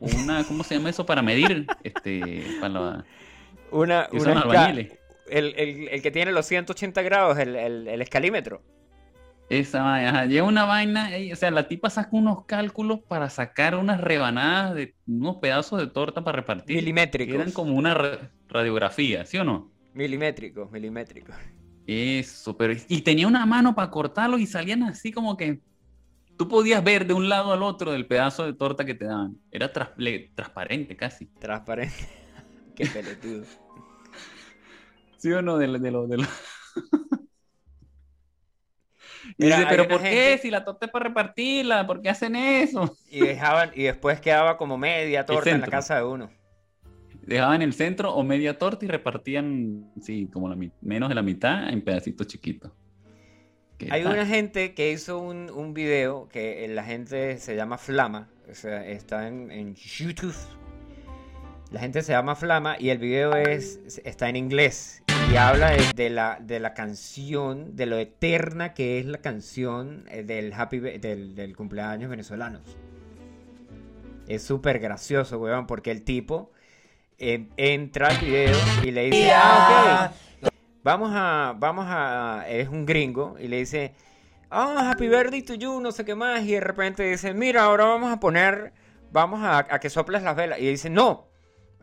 o 0.00 0.06
una. 0.06 0.44
¿Cómo 0.44 0.62
se 0.64 0.76
llama 0.76 0.90
eso? 0.90 1.06
Para 1.06 1.22
medir. 1.22 1.66
Este. 1.82 2.44
Para 2.60 2.72
la, 2.74 3.04
Una, 3.70 4.08
una 4.12 4.44
esca- 4.44 4.98
el, 5.28 5.54
el, 5.56 5.88
el 5.88 6.02
que 6.02 6.10
tiene 6.12 6.30
los 6.32 6.46
180 6.46 7.02
grados, 7.02 7.38
el, 7.38 7.56
el, 7.56 7.88
el 7.88 8.02
escalímetro. 8.02 8.62
Esa 9.48 9.82
vaina. 9.82 10.08
ajá, 10.10 10.24
Lleva 10.26 10.48
una 10.48 10.64
vaina. 10.64 11.10
O 11.32 11.36
sea, 11.36 11.50
la 11.50 11.68
tipa 11.68 11.88
saca 11.90 12.10
unos 12.12 12.44
cálculos 12.46 13.00
para 13.06 13.30
sacar 13.30 13.76
unas 13.76 14.00
rebanadas 14.00 14.74
de 14.74 14.94
unos 15.06 15.36
pedazos 15.36 15.78
de 15.78 15.86
torta 15.86 16.24
para 16.24 16.36
repartir. 16.36 16.76
que 16.76 16.82
Milimétricos. 16.82 17.34
Eran 17.34 17.52
como 17.52 17.74
una 17.74 17.94
ra- 17.94 18.30
radiografía, 18.48 19.24
¿sí 19.24 19.38
o 19.38 19.44
no? 19.44 19.70
Milimétricos, 19.94 20.70
milimétricos. 20.70 21.34
Eso, 21.86 22.56
pero. 22.56 22.74
Y 22.88 23.02
tenía 23.02 23.28
una 23.28 23.46
mano 23.46 23.74
para 23.74 23.90
cortarlos 23.90 24.40
y 24.40 24.46
salían 24.46 24.82
así 24.82 25.12
como 25.12 25.36
que. 25.36 25.60
Tú 26.36 26.48
podías 26.48 26.84
ver 26.84 27.06
de 27.06 27.14
un 27.14 27.30
lado 27.30 27.52
al 27.54 27.62
otro 27.62 27.92
del 27.92 28.06
pedazo 28.06 28.44
de 28.44 28.52
torta 28.52 28.84
que 28.84 28.94
te 28.94 29.06
daban. 29.06 29.38
Era 29.50 29.72
tras- 29.72 29.92
transparente 30.34 30.94
casi. 30.96 31.26
Transparente. 31.38 31.94
Qué 32.76 32.84
pelotudo. 32.86 33.44
¿Sí 35.16 35.32
o 35.32 35.40
no? 35.40 35.56
De, 35.56 35.66
de 35.78 35.90
lo, 35.90 36.06
de 36.06 36.18
lo- 36.18 36.24
Y 39.38 39.44
Mira, 39.44 39.56
dice, 39.56 39.68
pero 39.68 39.88
¿por 39.88 40.02
qué? 40.02 40.38
Si 40.40 40.50
la 40.50 40.64
torta 40.64 40.86
es 40.86 40.92
para 40.92 41.06
repartirla, 41.08 41.86
¿por 41.86 42.02
qué 42.02 42.08
hacen 42.10 42.36
eso? 42.36 42.96
Y 43.10 43.20
dejaban, 43.20 43.70
y 43.74 43.84
después 43.84 44.20
quedaba 44.20 44.56
como 44.56 44.78
media 44.78 45.24
torta 45.26 45.50
en 45.50 45.60
la 45.60 45.68
casa 45.68 45.96
de 45.96 46.04
uno. 46.04 46.30
Dejaban 47.22 47.60
el 47.62 47.72
centro 47.72 48.14
o 48.14 48.22
media 48.22 48.56
torta 48.56 48.84
y 48.84 48.88
repartían, 48.88 49.90
sí, 50.00 50.28
como 50.32 50.48
la, 50.48 50.56
menos 50.80 51.08
de 51.08 51.14
la 51.14 51.22
mitad 51.22 51.68
en 51.68 51.82
pedacitos 51.82 52.26
chiquitos. 52.28 52.70
¿Qué 53.78 53.88
Hay 53.90 54.04
tal? 54.04 54.12
una 54.14 54.26
gente 54.26 54.74
que 54.74 54.92
hizo 54.92 55.18
un, 55.18 55.50
un 55.50 55.74
video 55.74 56.28
que 56.28 56.66
la 56.68 56.84
gente 56.84 57.38
se 57.38 57.56
llama 57.56 57.78
Flama, 57.78 58.30
o 58.48 58.54
sea, 58.54 58.86
está 58.86 59.28
en, 59.28 59.50
en 59.50 59.74
YouTube. 59.74 60.34
La 61.72 61.80
gente 61.80 62.02
se 62.02 62.12
llama 62.12 62.36
Flama 62.36 62.76
y 62.78 62.90
el 62.90 62.98
video 62.98 63.34
es, 63.34 63.80
está 64.04 64.28
en 64.28 64.36
inglés 64.36 65.02
y 65.32 65.36
habla 65.36 65.72
de, 65.96 66.10
la, 66.10 66.38
de 66.40 66.60
la 66.60 66.74
canción, 66.74 67.74
de 67.74 67.86
lo 67.86 67.98
eterna 67.98 68.72
que 68.72 69.00
es 69.00 69.06
la 69.06 69.18
canción 69.18 70.04
eh, 70.08 70.22
del, 70.22 70.52
happy, 70.52 70.78
del, 70.78 71.34
del 71.34 71.56
cumpleaños 71.56 72.08
venezolanos. 72.08 72.62
Es 74.28 74.44
súper 74.44 74.78
gracioso, 74.78 75.38
weón, 75.38 75.66
porque 75.66 75.90
el 75.90 76.04
tipo 76.04 76.52
eh, 77.18 77.48
entra 77.56 78.08
al 78.08 78.18
video 78.18 78.56
y 78.84 78.92
le 78.92 79.06
dice, 79.06 79.32
ah, 79.34 80.12
ok, 80.42 80.52
vamos 80.84 81.10
a, 81.14 81.52
vamos 81.58 81.86
a, 81.88 82.44
es 82.48 82.68
un 82.68 82.86
gringo 82.86 83.36
y 83.40 83.48
le 83.48 83.58
dice, 83.58 83.92
ah, 84.50 84.92
happy 84.92 85.08
birthday 85.08 85.42
to 85.42 85.54
you, 85.54 85.80
no 85.80 85.90
sé 85.90 86.04
qué 86.04 86.14
más, 86.14 86.42
y 86.44 86.52
de 86.52 86.60
repente 86.60 87.02
dice, 87.02 87.34
mira, 87.34 87.64
ahora 87.64 87.86
vamos 87.86 88.12
a 88.12 88.20
poner, 88.20 88.72
vamos 89.10 89.42
a, 89.42 89.58
a 89.58 89.80
que 89.80 89.90
soples 89.90 90.22
las 90.22 90.36
velas, 90.36 90.60
y 90.60 90.68
dice, 90.68 90.90
no, 90.90 91.25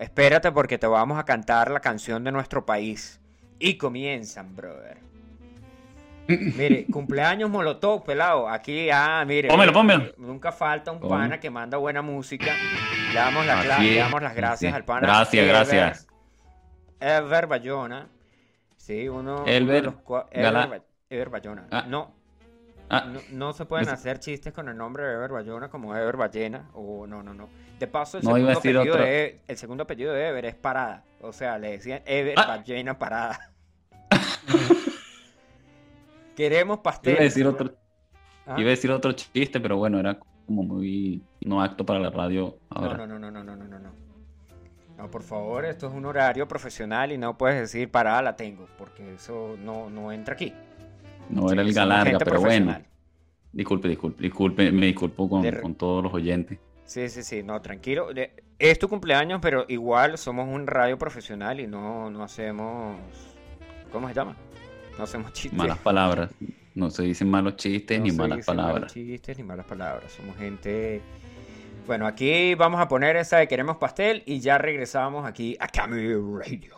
espérate 0.03 0.51
porque 0.51 0.77
te 0.77 0.87
vamos 0.87 1.17
a 1.19 1.23
cantar 1.25 1.71
la 1.71 1.79
canción 1.79 2.23
de 2.23 2.31
nuestro 2.31 2.65
país. 2.65 3.19
Y 3.59 3.77
comienzan, 3.77 4.55
brother. 4.55 4.97
Mire, 6.27 6.85
cumpleaños 6.91 7.49
Molotov, 7.49 8.03
pelado. 8.03 8.47
Aquí, 8.49 8.89
ah, 8.91 9.23
mire. 9.27 9.49
Pónmelo, 9.49 9.71
mire, 9.71 9.95
pónmelo. 9.97 10.13
Nunca 10.17 10.51
falta 10.51 10.91
un 10.91 10.99
pana 10.99 11.39
que 11.39 11.49
manda 11.49 11.77
buena 11.77 12.01
música. 12.01 12.51
Le 13.09 13.15
damos, 13.19 13.45
la 13.45 13.61
cla- 13.63 13.73
Así 13.75 13.83
le 13.83 13.91
es, 13.97 14.03
damos 14.03 14.21
las 14.21 14.35
gracias 14.35 14.73
al 14.73 14.85
pana. 14.85 15.01
Gracias, 15.07 15.47
gracias. 15.47 16.07
Ever 16.99 17.47
Bayona. 17.47 18.07
Sí, 18.77 19.07
uno, 19.07 19.35
uno 19.37 19.43
de 19.45 19.57
Elber 19.57 19.83
los 19.85 19.95
cua- 19.95 20.27
Ever 21.09 21.29
Bayona. 21.29 21.67
Ah. 21.71 21.85
No, 21.87 22.13
Ah, 22.93 23.05
no, 23.05 23.19
no 23.31 23.53
se 23.53 23.65
pueden 23.65 23.89
hacer 23.89 24.19
chistes 24.19 24.53
con 24.53 24.69
el 24.69 24.77
nombre 24.77 25.03
de 25.03 25.13
Ever 25.13 25.31
Bayona 25.31 25.69
como 25.69 25.95
Ever 25.95 26.17
Ballena. 26.17 26.69
O 26.73 27.05
no, 27.07 27.23
no, 27.23 27.33
no. 27.33 27.49
De 27.79 27.87
paso, 27.87 28.17
el, 28.17 28.23
No, 28.23 28.31
segundo, 28.35 28.57
apellido 28.57 28.95
de, 28.97 29.41
el 29.47 29.57
segundo 29.57 29.83
apellido 29.83 30.13
de 30.13 30.27
Ever 30.27 30.45
es 30.45 30.55
Parada. 30.55 31.03
O 31.21 31.33
sea, 31.33 31.57
le 31.57 31.71
decían 31.71 32.01
Ever 32.05 32.35
Ah. 32.37 32.45
Ballena 32.47 32.97
Parada. 32.97 33.51
Queremos 36.35 36.79
pastel. 36.79 37.13
iba 37.13 37.21
a 37.21 37.23
decir 37.23 37.45
otro, 37.47 37.73
¿Ah? 38.47 38.55
iba 38.57 38.67
a 38.67 38.71
decir 38.71 38.91
otro 38.91 39.11
chiste, 39.11 39.59
pero 39.59 39.77
bueno, 39.77 39.99
era 39.99 40.17
como 40.47 40.63
muy 40.63 41.23
no 41.41 41.61
acto 41.61 41.85
para 41.85 41.99
la 41.99 42.09
radio 42.09 42.57
ahora. 42.69 42.97
No, 42.97 43.07
no, 43.07 43.19
no, 43.19 43.31
no, 43.31 43.43
no, 43.43 43.55
no, 43.55 43.65
no, 43.67 43.79
no. 43.79 44.03
No, 44.97 45.09
por 45.11 45.23
favor, 45.23 45.65
esto 45.65 45.87
es 45.87 45.93
un 45.93 46.05
horario 46.05 46.47
profesional 46.47 47.11
y 47.11 47.17
no 47.17 47.37
puedes 47.37 47.59
decir 47.59 47.89
parada 47.89 48.21
la 48.21 48.35
tengo, 48.35 48.67
porque 48.77 49.15
eso 49.15 49.55
no, 49.59 49.89
no 49.89 50.11
entra 50.11 50.33
aquí. 50.35 50.53
No 51.29 51.51
era 51.51 51.61
el 51.61 51.73
galarga, 51.73 52.19
pero 52.19 52.41
bueno. 52.41 52.77
Disculpe, 53.51 53.87
disculpe, 53.87 54.23
disculpe, 54.23 54.71
me 54.71 54.87
disculpo 54.87 55.29
con, 55.29 55.41
De 55.43 55.61
con 55.61 55.75
todos 55.75 56.03
los 56.03 56.13
oyentes. 56.13 56.57
Sí, 56.85 57.07
sí, 57.09 57.23
sí, 57.23 57.43
no, 57.43 57.61
tranquilo. 57.61 58.09
Es 58.59 58.79
tu 58.79 58.87
cumpleaños, 58.89 59.39
pero 59.41 59.65
igual 59.67 60.17
somos 60.17 60.47
un 60.47 60.67
radio 60.67 60.97
profesional 60.97 61.59
y 61.59 61.67
no, 61.67 62.09
no 62.09 62.23
hacemos... 62.23 62.97
¿Cómo 63.91 64.07
se 64.07 64.13
llama? 64.13 64.35
No 64.97 65.03
hacemos 65.03 65.31
chistes. 65.33 65.57
Malas 65.57 65.77
palabras. 65.77 66.31
No 66.75 66.89
se 66.89 67.03
dicen 67.03 67.29
malos 67.29 67.55
chistes 67.55 67.99
No 67.99 68.05
ni 68.05 68.11
se 68.11 68.17
malas 68.17 68.37
dicen 68.37 68.55
malos 68.55 68.71
palabras. 68.71 68.93
chistes 68.93 69.37
ni 69.37 69.43
malas 69.43 69.65
palabras. 69.65 70.11
Somos 70.11 70.35
gente... 70.37 71.01
Bueno, 71.85 72.07
aquí 72.07 72.55
vamos 72.55 72.79
a 72.79 72.87
poner 72.87 73.17
esa 73.17 73.37
de 73.37 73.47
Queremos 73.47 73.77
Pastel 73.77 74.23
y 74.25 74.39
ya 74.39 74.57
regresamos 74.57 75.25
aquí 75.25 75.57
a 75.59 75.67
Camille 75.67 76.15
Radio. 76.15 76.77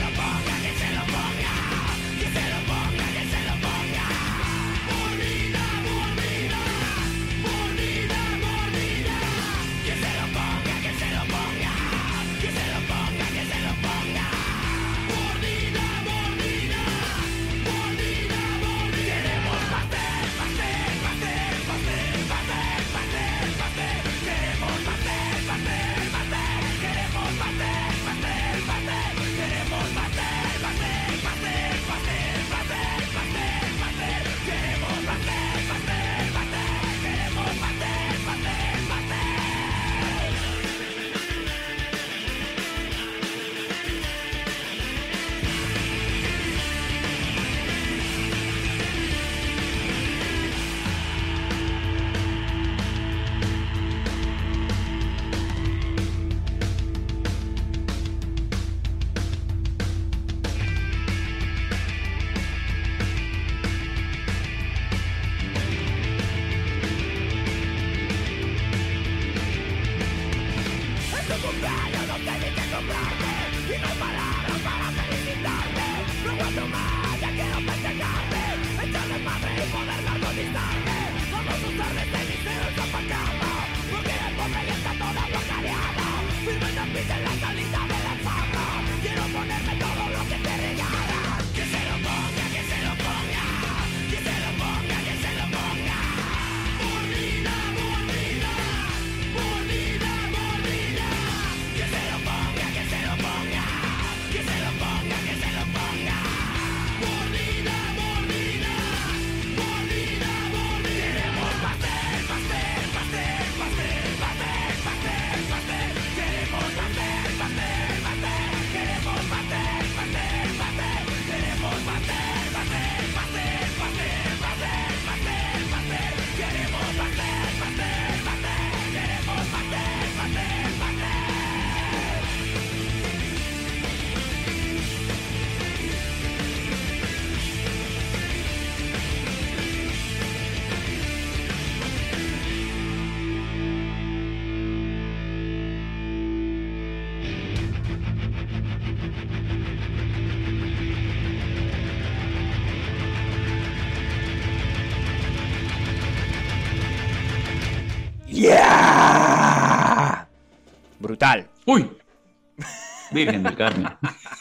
Virgen 163.25 163.43
del 163.43 163.55
Carmen. 163.55 163.87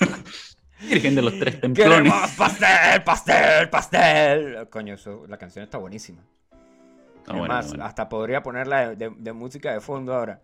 Virgen 0.89 1.15
de 1.15 1.23
los 1.23 1.39
tres 1.39 1.61
templones. 1.61 1.99
¡Queremos 1.99 2.31
pastel, 2.33 3.03
pastel, 3.05 3.69
pastel! 3.69 4.69
Coño, 4.71 4.95
eso, 4.95 5.25
la 5.29 5.37
canción 5.37 5.63
está 5.65 5.79
buenísima. 5.79 6.23
Ah, 6.53 6.57
es 7.27 7.39
bueno, 7.39 7.55
más, 7.55 7.69
bueno. 7.69 7.85
hasta 7.85 8.09
podría 8.09 8.43
ponerla 8.43 8.91
de, 8.91 8.97
de- 8.97 9.15
de 9.17 9.33
música 9.33 9.73
de 9.73 9.81
fondo 9.81 10.15
ahora. 10.15 10.41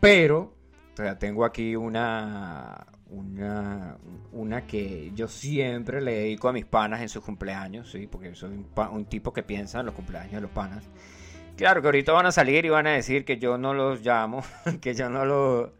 Pero, 0.00 0.54
o 0.92 0.96
sea, 0.96 1.18
tengo 1.18 1.44
aquí 1.44 1.76
una, 1.76 2.86
una, 3.08 3.96
una 4.32 4.66
que 4.66 5.12
yo 5.14 5.28
siempre 5.28 6.00
le 6.00 6.12
dedico 6.14 6.48
a 6.48 6.52
mis 6.52 6.66
panas 6.66 7.00
en 7.00 7.08
sus 7.08 7.24
cumpleaños, 7.24 7.90
¿sí? 7.90 8.06
Porque 8.08 8.34
soy 8.34 8.64
un 8.90 9.04
tipo 9.06 9.32
que 9.32 9.42
piensa 9.44 9.80
en 9.80 9.86
los 9.86 9.94
cumpleaños 9.94 10.32
de 10.32 10.40
los 10.40 10.50
panas. 10.50 10.84
Claro 11.56 11.80
que 11.80 11.88
ahorita 11.88 12.12
van 12.12 12.26
a 12.26 12.32
salir 12.32 12.66
y 12.66 12.68
van 12.68 12.86
a 12.88 12.90
decir 12.92 13.24
que 13.24 13.38
yo 13.38 13.56
no 13.56 13.72
los 13.72 14.02
llamo, 14.04 14.42
que 14.82 14.92
yo 14.94 15.08
no 15.08 15.24
los, 15.24 15.70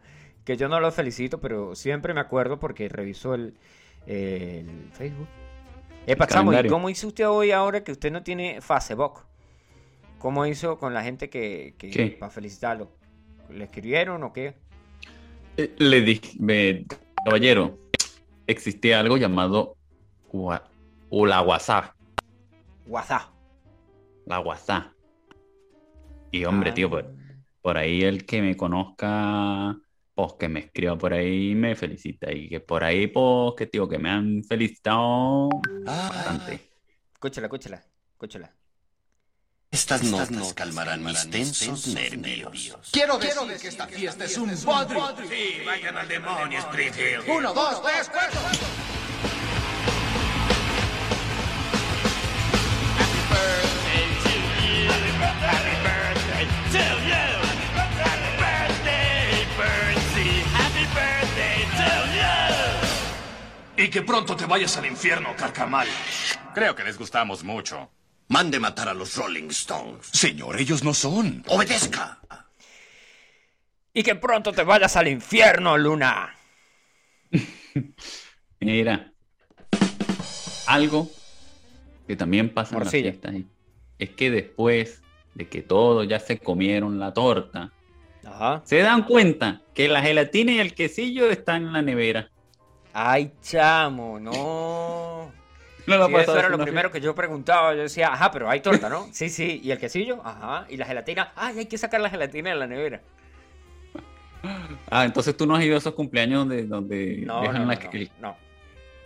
que 0.47 0.55
yo 0.55 0.69
no 0.69 0.79
los 0.79 0.95
felicito, 0.95 1.41
pero 1.41 1.75
siempre 1.75 2.13
me 2.13 2.21
acuerdo 2.21 2.57
porque 2.57 2.87
reviso 2.87 3.33
el, 3.35 3.53
el 4.05 4.89
Facebook. 4.93 5.27
Epa, 6.05 6.23
El 6.23 6.29
chamo, 6.29 6.53
¿y 6.53 6.67
cómo 6.69 6.89
hizo 6.89 7.07
usted 7.07 7.27
hoy 7.27 7.51
ahora 7.51 7.83
que 7.83 7.91
usted 7.91 8.13
no 8.13 8.23
tiene 8.23 8.61
Facebook? 8.61 9.25
¿Cómo 10.19 10.45
hizo 10.45 10.77
con 10.79 10.93
la 10.93 11.03
gente 11.03 11.29
que, 11.29 11.75
que 11.77 11.89
¿Qué? 11.89 12.07
para 12.17 12.29
felicitarlo? 12.31 12.89
¿Le 13.49 13.65
escribieron 13.65 14.23
o 14.23 14.31
qué? 14.31 14.53
Eh, 15.57 15.75
Le 15.79 15.99
dije, 15.99 16.85
caballero, 17.25 17.77
existía 18.47 19.01
algo 19.01 19.17
llamado 19.17 19.75
o 21.09 21.25
la 21.25 21.41
WhatsApp. 21.41 21.93
WhatsApp. 22.87 23.23
La 24.25 24.39
WhatsApp. 24.39 24.93
Y 26.31 26.45
hombre, 26.45 26.69
Ah. 26.69 26.73
tío, 26.73 26.89
por, 26.89 27.05
por 27.61 27.77
ahí 27.77 28.03
el 28.03 28.25
que 28.25 28.41
me 28.41 28.55
conozca, 28.55 29.75
pues 30.17 30.33
que 30.33 30.49
me 30.49 30.61
escriba 30.61 30.97
por 30.97 31.13
ahí 31.13 31.53
me 31.53 31.75
felicita. 31.75 32.33
Y 32.33 32.49
que 32.49 32.59
por 32.59 32.83
ahí, 32.83 33.05
pues, 33.05 33.53
que 33.55 33.67
tío, 33.67 33.87
que 33.87 33.99
me 33.99 34.09
han 34.09 34.43
felicitado 34.43 35.47
bastante. 35.85 36.71
Escúchala, 37.13 37.45
escúchala, 37.45 37.83
escúchala. 38.13 38.51
Estas 39.69 40.01
notas 40.01 40.55
calmarán 40.55 41.03
mis 41.03 41.29
tensos 41.29 41.85
nervios. 41.89 42.89
Quiero 42.91 43.19
decir 43.19 43.61
que 43.61 43.67
esta 43.67 43.85
fiesta 43.85 44.25
es 44.25 44.37
un 44.37 44.49
bodrio. 44.65 45.29
Sí, 45.29 45.61
vayan 45.63 45.95
al 45.95 46.07
demonio, 46.07 46.59
Springfield. 46.61 47.29
Uno, 47.29 47.53
dos, 47.53 47.83
tres, 47.83 48.09
cuatro. 48.11 48.39
Y 63.87 63.89
que 63.89 64.01
pronto 64.01 64.35
te 64.35 64.45
vayas 64.45 64.75
al 64.75 64.85
infierno, 64.85 65.33
carcamal. 65.37 65.87
Creo 66.53 66.75
que 66.75 66.83
les 66.83 66.97
gustamos 66.97 67.45
mucho. 67.45 67.89
Mande 68.27 68.59
matar 68.59 68.89
a 68.89 68.93
los 68.93 69.15
Rolling 69.15 69.47
Stones. 69.47 70.07
Señor, 70.11 70.59
ellos 70.59 70.83
no 70.83 70.93
son. 70.93 71.41
Obedezca. 71.47 72.19
Y 73.93 74.03
que 74.03 74.15
pronto 74.15 74.51
te 74.51 74.63
vayas 74.63 74.97
al 74.97 75.07
infierno, 75.07 75.77
Luna. 75.77 76.35
Mira, 78.59 79.13
algo 80.65 81.09
que 82.05 82.17
también 82.17 82.53
pasa 82.53 82.73
en 82.75 82.79
las 82.79 82.87
Morcilla. 82.87 83.11
fiestas 83.11 83.35
¿eh? 83.35 83.45
es 83.99 84.09
que 84.09 84.29
después 84.31 85.01
de 85.33 85.47
que 85.47 85.61
todos 85.61 86.05
ya 86.09 86.19
se 86.19 86.39
comieron 86.39 86.99
la 86.99 87.13
torta, 87.13 87.71
Ajá. 88.25 88.63
se 88.65 88.79
dan 88.79 89.03
cuenta 89.03 89.61
que 89.73 89.87
la 89.87 90.01
gelatina 90.01 90.51
y 90.51 90.59
el 90.59 90.73
quesillo 90.75 91.29
están 91.29 91.67
en 91.67 91.71
la 91.71 91.81
nevera. 91.81 92.31
Ay, 92.99 93.31
chamo, 93.41 94.19
no. 94.19 95.31
No 95.85 95.97
la 95.97 96.05
Sí, 96.07 96.11
pasas 96.11 96.29
eso 96.29 96.39
era 96.39 96.49
lo 96.49 96.57
primero 96.59 96.91
que 96.91 96.99
yo 96.99 97.13
preguntaba. 97.13 97.75
Yo 97.75 97.83
decía, 97.83 98.11
ajá, 98.11 98.31
pero 98.31 98.49
hay 98.49 98.59
torta, 98.61 98.89
¿no? 98.89 99.07
Sí, 99.13 99.29
sí. 99.29 99.61
¿Y 99.63 99.71
el 99.71 99.77
quesillo? 99.79 100.19
Ajá. 100.25 100.65
¿Y 100.67 100.77
la 100.77 100.85
gelatina? 100.85 101.31
Ay, 101.35 101.59
hay 101.59 101.65
que 101.67 101.77
sacar 101.77 102.01
la 102.01 102.09
gelatina 102.09 102.49
de 102.49 102.55
la 102.55 102.67
nevera. 102.67 103.01
Ah, 104.89 105.05
entonces 105.05 105.35
tú 105.35 105.45
no 105.45 105.55
has 105.55 105.63
ido 105.63 105.75
a 105.75 105.77
esos 105.79 105.93
cumpleaños 105.93 106.39
donde, 106.39 106.63
donde 106.65 107.23
No, 107.25 107.41
dejan 107.41 107.67
no, 107.67 107.71
la- 107.73 107.75
no, 107.75 107.91
no. 108.19 108.37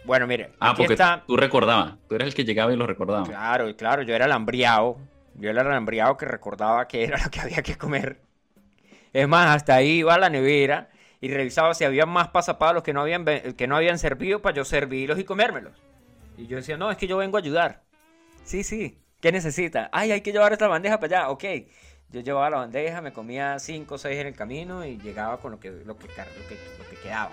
Bueno, 0.03 0.25
mire, 0.27 0.51
Ah, 0.59 0.71
aquí 0.71 0.77
porque 0.77 0.93
está. 0.93 1.23
tú 1.27 1.37
recordabas. 1.37 1.95
Tú 2.07 2.15
eras 2.15 2.27
el 2.29 2.33
que 2.33 2.45
llegaba 2.45 2.73
y 2.73 2.75
lo 2.75 2.87
recordaba. 2.87 3.23
Claro, 3.23 3.75
claro, 3.75 4.01
yo 4.03 4.15
era 4.15 4.25
el 4.25 4.31
hambriado. 4.31 4.97
Yo 5.35 5.49
era 5.49 5.61
el 5.61 5.71
hambriado 5.71 6.17
que 6.17 6.25
recordaba 6.25 6.87
que 6.87 7.03
era 7.03 7.17
lo 7.23 7.29
que 7.29 7.39
había 7.41 7.61
que 7.61 7.77
comer. 7.77 8.19
Es 9.13 9.27
más, 9.27 9.55
hasta 9.55 9.75
ahí 9.75 9.99
iba 9.99 10.15
a 10.15 10.19
la 10.19 10.29
nevera 10.29 10.90
y 11.22 11.30
revisaba 11.30 11.76
si 11.76 11.84
había 11.84 12.07
más 12.07 12.30
pasapalos 12.30 12.82
que 12.82 12.93
no 12.93 13.01
habían, 13.01 13.24
que 13.24 13.67
no 13.67 13.76
habían 13.76 13.99
servido 13.99 14.41
para 14.41 14.55
yo 14.55 14.65
servirlos 14.65 15.19
y 15.19 15.24
comérmelos. 15.24 15.74
Y 16.36 16.47
yo 16.47 16.57
decía, 16.57 16.78
no, 16.78 16.89
es 16.89 16.97
que 16.97 17.07
yo 17.07 17.17
vengo 17.17 17.38
a 17.38 17.39
ayudar. 17.39 17.84
Sí, 18.43 18.63
sí. 18.63 18.97
¿Qué 19.22 19.32
necesita? 19.32 19.89
Ay, 19.93 20.11
hay 20.11 20.22
que 20.22 20.32
llevar 20.32 20.51
esta 20.51 20.67
bandeja 20.67 20.99
para 20.99 21.19
allá. 21.19 21.30
Ok. 21.30 21.43
Yo 22.09 22.22
llevaba 22.22 22.49
la 22.49 22.57
bandeja, 22.57 23.01
me 23.01 23.13
comía 23.13 23.59
cinco 23.59 23.95
o 23.95 23.97
seis 23.97 24.19
en 24.19 24.28
el 24.28 24.36
camino 24.36 24.84
y 24.84 24.97
llegaba 24.97 25.38
con 25.38 25.51
lo 25.51 25.59
que, 25.59 25.69
lo 25.69 25.97
que, 25.97 26.07
lo 26.07 26.47
que, 26.49 26.57
lo 26.80 26.89
que 26.89 26.95
quedaba. 27.01 27.32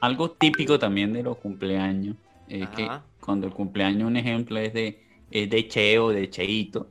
Algo 0.00 0.30
típico 0.32 0.78
también 0.78 1.12
de 1.12 1.22
los 1.22 1.36
cumpleaños 1.36 2.16
es 2.48 2.68
que 2.70 2.88
cuando 3.20 3.46
el 3.46 3.52
cumpleaños, 3.52 4.08
un 4.08 4.16
ejemplo, 4.16 4.58
es 4.58 4.72
de, 4.72 5.04
es 5.30 5.48
de 5.48 5.68
Cheo, 5.68 6.08
de 6.08 6.28
Cheito, 6.30 6.88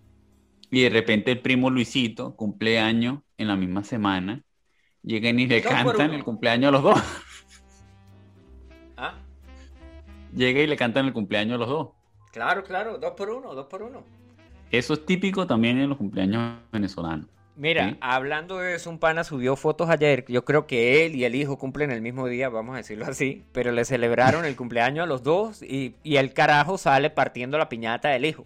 y 0.74 0.82
de 0.84 0.90
repente 0.90 1.32
el 1.32 1.40
primo 1.42 1.70
Luisito, 1.70 2.36
cumpleaños 2.36 3.20
en 3.38 3.48
la 3.48 3.56
misma 3.56 3.84
semana, 3.84 4.44
llegan 5.04 5.40
y 5.40 5.48
le 5.48 5.62
Dos 5.62 5.72
cantan 5.72 6.14
el 6.14 6.24
cumpleaños 6.24 6.70
a 6.70 6.72
los 6.72 6.84
dos. 6.84 7.00
Ah, 8.98 9.14
Llega 10.36 10.62
y 10.62 10.68
le 10.68 10.76
cantan 10.78 11.06
el 11.06 11.14
cumpleaños 11.14 11.56
a 11.56 11.58
los 11.60 11.70
dos. 11.70 11.90
claro, 12.32 12.64
claro, 12.64 12.98
dos 12.98 13.12
por 13.12 13.30
uno, 13.30 13.54
dos 13.54 13.68
por 13.68 13.84
uno. 13.84 14.04
Eso 14.72 14.94
es 14.96 15.06
típico 15.06 15.46
también 15.46 15.80
en 15.80 15.90
los 15.90 15.98
cumpleaños 15.98 16.58
venezolanos. 16.72 17.28
Mira, 17.56 17.92
Sí. 17.92 17.98
hablando 18.02 18.58
de 18.58 18.74
eso, 18.76 18.90
un 18.90 18.98
pana 18.98 19.24
subió 19.24 19.56
fotos 19.56 19.90
ayer. 19.90 20.26
Yo 20.28 20.44
creo 20.44 20.66
que 20.66 21.06
él 21.06 21.16
y 21.16 21.24
el 21.26 21.36
hijo 21.36 21.60
cumplen 21.60 21.92
el 21.92 22.02
mismo 22.02 22.28
día, 22.28 22.50
vamos 22.50 22.74
a 22.74 22.78
decirlo 22.78 23.06
así. 23.06 23.44
Pero 23.52 23.72
le 23.72 23.86
celebraron 23.86 24.46
el 24.46 24.56
cumpleaños 24.56 25.04
a 25.04 25.08
los 25.08 25.22
dos 25.22 25.62
y, 25.62 25.96
y 26.04 26.16
el 26.16 26.34
carajo 26.34 26.80
sale 26.80 27.12
partiendo 27.12 27.60
la 27.60 27.70
piñata 27.70 28.10
del 28.10 28.26
hijo. 28.26 28.46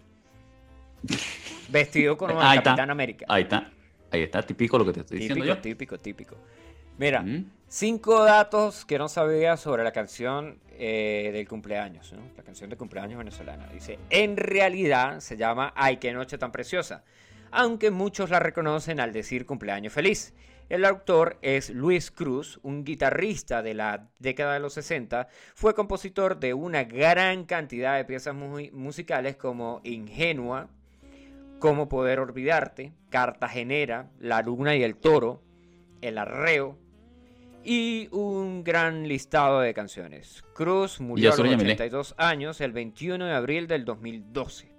Vestido 1.69 2.17
como 2.17 2.33
el 2.41 2.47
está. 2.57 2.63
Capitán 2.63 2.89
América. 2.89 3.25
Ahí 3.29 3.43
está. 3.43 3.71
Ahí 4.11 4.21
está 4.23 4.41
típico 4.41 4.77
lo 4.77 4.85
que 4.85 4.93
te 4.93 4.99
estoy 5.01 5.17
diciendo 5.19 5.43
Típico, 5.43 5.55
yo. 5.55 5.61
típico, 5.61 5.97
típico. 5.99 6.37
Mira, 6.97 7.21
Mm. 7.21 7.51
cinco 7.67 8.23
datos 8.23 8.85
que 8.85 8.97
no 8.97 9.07
sabía 9.09 9.57
sobre 9.57 9.83
la 9.83 9.91
canción 9.91 10.59
eh, 10.79 11.31
del 11.33 11.47
cumpleaños, 11.47 12.13
¿no? 12.13 12.21
La 12.37 12.43
canción 12.43 12.69
de 12.69 12.77
cumpleaños 12.77 13.17
venezolana. 13.17 13.67
Dice, 13.73 13.97
en 14.11 14.37
realidad 14.37 15.19
se 15.19 15.35
llama 15.35 15.73
Ay, 15.75 15.97
qué 15.97 16.13
noche 16.13 16.37
tan 16.37 16.51
preciosa, 16.51 17.03
aunque 17.51 17.89
muchos 17.91 18.29
la 18.29 18.39
reconocen 18.39 18.99
al 18.99 19.11
decir 19.11 19.45
cumpleaños 19.45 19.91
feliz. 19.93 20.33
El 20.69 20.85
autor 20.85 21.37
es 21.41 21.69
Luis 21.71 22.11
Cruz, 22.11 22.59
un 22.61 22.83
guitarrista 22.83 23.61
de 23.63 23.73
la 23.73 24.07
década 24.19 24.53
de 24.53 24.59
los 24.59 24.73
60. 24.73 25.27
Fue 25.55 25.73
compositor 25.73 26.39
de 26.39 26.53
una 26.53 26.83
gran 26.83 27.45
cantidad 27.45 27.95
de 27.97 28.05
piezas 28.05 28.35
muy 28.35 28.69
musicales 28.71 29.35
como 29.37 29.81
Ingenua, 29.83 30.69
Cómo 31.59 31.89
poder 31.89 32.19
olvidarte, 32.19 32.93
Cartagenera, 33.09 34.09
La 34.19 34.41
luna 34.41 34.75
y 34.75 34.83
el 34.83 34.95
toro, 34.95 35.41
El 36.01 36.17
arreo 36.17 36.77
y 37.63 38.07
un 38.11 38.63
gran 38.63 39.07
listado 39.07 39.59
de 39.59 39.73
canciones. 39.73 40.43
Cruz 40.53 41.01
murió 41.01 41.33
a 41.33 41.35
los 41.35 41.45
Yamile. 41.49 41.73
82 41.73 42.15
años 42.17 42.61
el 42.61 42.71
21 42.71 43.25
de 43.25 43.33
abril 43.33 43.67
del 43.67 43.83
2012. 43.83 44.71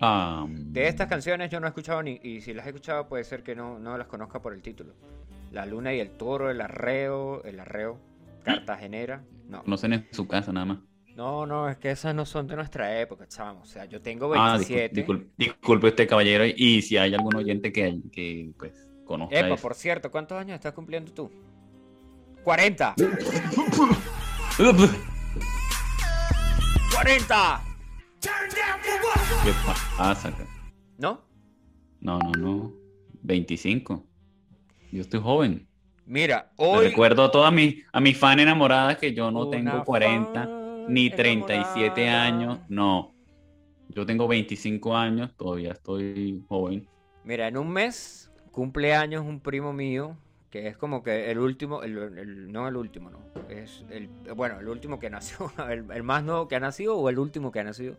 Ah, 0.00 0.46
De 0.48 0.86
estas 0.86 1.08
canciones 1.08 1.50
yo 1.50 1.58
no 1.58 1.66
he 1.66 1.70
escuchado 1.70 2.02
ni, 2.02 2.20
y 2.22 2.40
si 2.40 2.52
las 2.52 2.66
he 2.66 2.68
escuchado 2.68 3.08
puede 3.08 3.24
ser 3.24 3.42
que 3.42 3.56
no, 3.56 3.78
no 3.78 3.96
las 3.98 4.06
conozca 4.06 4.40
por 4.40 4.52
el 4.52 4.62
título. 4.62 4.94
La 5.50 5.66
luna 5.66 5.92
y 5.94 6.00
el 6.00 6.10
toro, 6.10 6.50
el 6.50 6.60
arreo, 6.60 7.42
el 7.44 7.58
arreo, 7.58 7.98
Cartagenera. 8.44 9.22
No, 9.48 9.62
Conocen 9.62 9.92
en 9.94 10.08
su 10.12 10.28
casa 10.28 10.52
nada 10.52 10.66
más. 10.66 10.78
No, 11.16 11.46
no, 11.46 11.68
es 11.68 11.76
que 11.78 11.90
esas 11.92 12.14
no 12.14 12.24
son 12.26 12.46
de 12.46 12.56
nuestra 12.56 13.00
época, 13.00 13.26
chamo. 13.28 13.60
O 13.62 13.64
sea, 13.66 13.84
yo 13.84 14.00
tengo 14.02 14.32
Ah, 14.34 14.58
discul- 14.58 14.68
27. 14.68 15.06
discul- 15.06 15.26
disculpe 15.36 15.86
usted, 15.88 16.08
caballero, 16.08 16.44
y 16.46 16.82
si 16.82 16.96
hay 16.96 17.14
algún 17.14 17.34
oyente 17.36 17.72
que, 17.72 17.98
que 18.12 18.50
pues, 18.58 18.72
conozca 19.04 19.38
Epa, 19.38 19.54
eso. 19.54 19.62
por 19.62 19.74
cierto, 19.74 20.10
¿cuántos 20.10 20.38
años 20.38 20.54
estás 20.56 20.72
cumpliendo 20.72 21.12
tú? 21.12 21.30
40. 22.42 22.94
40. 26.92 27.62
¿Qué 28.20 29.52
pasa? 29.96 30.32
¿No? 30.98 31.20
No, 32.00 32.18
no, 32.18 32.32
no. 32.38 32.72
25. 33.22 34.04
Yo 34.92 35.00
estoy 35.02 35.20
joven. 35.20 35.66
Mira, 36.06 36.50
Le 36.58 36.64
hoy 36.66 36.88
recuerdo 36.88 37.24
a 37.24 37.30
todas 37.30 37.52
mis, 37.52 37.82
a 37.92 38.00
mis 38.00 38.16
fan 38.18 38.38
enamoradas 38.40 38.98
que 38.98 39.14
yo 39.14 39.30
no 39.30 39.46
Una 39.46 39.50
tengo 39.56 39.84
40 39.84 40.32
fan 40.44 40.63
ni 40.88 41.10
37 41.10 42.02
enamorada. 42.02 42.22
años. 42.24 42.58
No. 42.68 43.12
Yo 43.88 44.06
tengo 44.06 44.26
25 44.28 44.96
años, 44.96 45.34
todavía 45.36 45.72
estoy 45.72 46.42
joven. 46.48 46.86
Mira, 47.24 47.48
en 47.48 47.56
un 47.56 47.70
mes 47.70 48.30
cumpleaños 48.50 49.22
un 49.24 49.40
primo 49.40 49.72
mío, 49.72 50.16
que 50.50 50.68
es 50.68 50.76
como 50.76 51.02
que 51.02 51.30
el 51.30 51.38
último, 51.38 51.82
el, 51.82 51.96
el- 51.98 52.52
no 52.52 52.66
el 52.68 52.76
último, 52.76 53.10
no. 53.10 53.18
Es 53.48 53.84
el, 53.90 54.08
bueno, 54.34 54.58
el 54.60 54.68
último 54.68 54.98
que 54.98 55.10
nació, 55.10 55.52
el, 55.68 55.84
el 55.90 56.02
más 56.02 56.24
nuevo 56.24 56.48
que 56.48 56.56
ha 56.56 56.60
nacido 56.60 56.96
o 56.96 57.08
el 57.08 57.18
último 57.18 57.52
que 57.52 57.60
ha 57.60 57.64
nacido. 57.64 57.96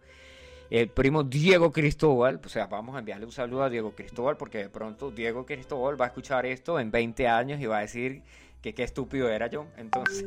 El 0.71 0.89
primo 0.89 1.23
Diego 1.23 1.71
Cristóbal, 1.71 2.41
o 2.43 2.49
sea, 2.49 2.65
vamos 2.65 2.95
a 2.95 2.99
enviarle 2.99 3.25
un 3.25 3.31
saludo 3.31 3.63
a 3.63 3.69
Diego 3.69 3.91
Cristóbal 3.91 4.35
porque 4.35 4.57
de 4.57 4.69
pronto 4.69 5.11
Diego 5.11 5.45
Cristóbal 5.45 5.99
va 5.99 6.05
a 6.05 6.07
escuchar 6.07 6.47
esto 6.47 6.79
en 6.79 6.89
20 6.89 7.27
años 7.27 7.61
y 7.61 7.67
va 7.67 7.77
a 7.77 7.81
decir 7.81 8.23
que 8.63 8.73
qué 8.73 8.81
estúpido 8.83 9.29
era 9.29 9.45
yo. 9.45 9.67
Entonces, 9.77 10.25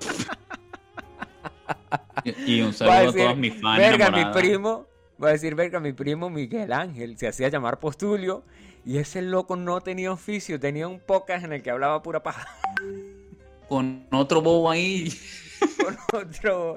Y, 2.24 2.54
y 2.56 2.62
un 2.62 2.70
a 2.70 2.72
saludo 2.72 2.92
a, 2.94 3.00
decir, 3.02 3.22
todos 3.22 3.36
mis 3.36 3.60
fans 3.60 3.78
verga, 3.78 4.10
mi 4.10 4.24
primo, 4.32 4.86
va 5.22 5.28
a 5.28 5.32
decir, 5.32 5.54
verga, 5.54 5.80
mi 5.80 5.92
primo 5.92 6.30
Miguel 6.30 6.72
Ángel 6.72 7.16
se 7.18 7.28
hacía 7.28 7.48
llamar 7.48 7.78
Postulio 7.80 8.44
y 8.84 8.98
ese 8.98 9.22
loco 9.22 9.56
no 9.56 9.80
tenía 9.80 10.12
oficio, 10.12 10.58
tenía 10.58 10.88
un 10.88 11.00
podcast 11.00 11.44
en 11.44 11.52
el 11.52 11.62
que 11.62 11.70
hablaba 11.70 12.02
pura 12.02 12.22
paja 12.22 12.46
Con 13.68 14.06
otro 14.12 14.40
bobo 14.42 14.70
ahí. 14.70 15.12
con 15.84 15.96
otro. 16.20 16.76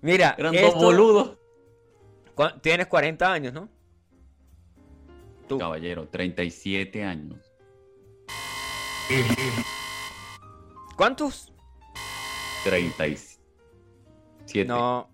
Mira, 0.00 0.34
Eran 0.38 0.52
dos 0.54 0.62
esto- 0.62 0.78
boludos. 0.80 1.36
cu- 2.34 2.58
tienes 2.60 2.86
40 2.88 3.32
años, 3.32 3.52
¿no? 3.52 3.68
Tú. 5.48 5.58
Caballero, 5.58 6.08
37 6.08 7.04
años. 7.04 7.38
¿Cuántos? 10.96 11.52
37. 12.64 13.31
No. 14.66 15.08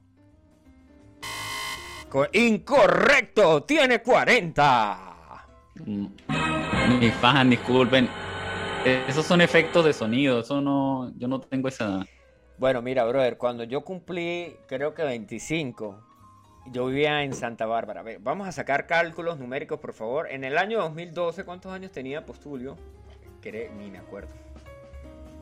Co- 2.09 2.27
Incorrecto, 2.33 3.63
tiene 3.65 4.01
40. 4.01 5.47
Mm, 5.85 6.07
Mis 7.01 7.15
fans, 7.15 7.51
disculpen. 7.51 8.09
Esos 8.85 9.27
son 9.27 9.41
efectos 9.41 9.85
de 9.85 9.93
sonido. 9.93 10.41
Eso 10.41 10.61
no. 10.61 11.13
Yo 11.19 11.29
no 11.29 11.41
tengo 11.41 11.69
esa. 11.69 12.05
Bueno, 12.57 12.81
mira, 12.83 13.05
brother, 13.05 13.37
cuando 13.37 13.63
yo 13.65 13.83
cumplí, 13.85 14.57
creo 14.67 14.95
que 14.95 15.03
25, 15.05 16.01
yo 16.73 16.87
vivía 16.87 17.23
en 17.23 17.33
Santa 17.35 17.67
Bárbara. 17.67 18.03
Vamos 18.21 18.49
a 18.49 18.53
sacar 18.53 18.87
cálculos 18.87 19.39
numéricos, 19.39 19.79
por 19.79 19.93
favor. 19.93 20.29
En 20.31 20.43
el 20.43 20.59
año 20.59 20.79
2012, 20.79 21.45
¿cuántos 21.45 21.71
años 21.73 21.93
tenía 21.93 22.25
Postulio? 22.25 22.77
Cre- 23.43 23.71
Ni 23.77 23.91
me 23.91 23.99
acuerdo. 23.99 24.31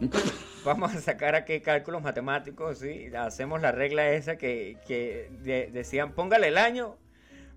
Vamos 0.65 0.95
a 0.95 1.01
sacar 1.01 1.35
aquí 1.35 1.61
cálculos 1.61 2.03
matemáticos, 2.03 2.79
¿sí? 2.79 3.07
Hacemos 3.17 3.61
la 3.61 3.73
regla 3.73 4.11
esa 4.11 4.37
que, 4.37 4.79
que 4.87 5.31
de- 5.43 5.71
decían, 5.73 6.13
póngale 6.13 6.49
el 6.49 6.59
año, 6.59 6.97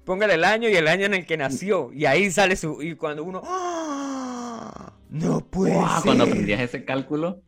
póngale 0.05 0.35
el 0.35 0.43
año 0.43 0.69
y 0.69 0.75
el 0.75 0.87
año 0.87 1.07
en 1.07 1.15
el 1.15 1.25
que 1.25 1.37
nació. 1.37 1.91
Y 1.91 2.05
ahí 2.05 2.29
sale 2.29 2.55
su... 2.55 2.81
Y 2.81 2.95
cuando 2.95 3.23
uno... 3.23 3.41
¡Ah! 3.43 4.93
No 5.09 5.39
puede 5.41 5.73
ser. 5.73 6.03
Cuando 6.03 6.25
aprendías 6.25 6.61
ese 6.61 6.85
cálculo. 6.85 7.41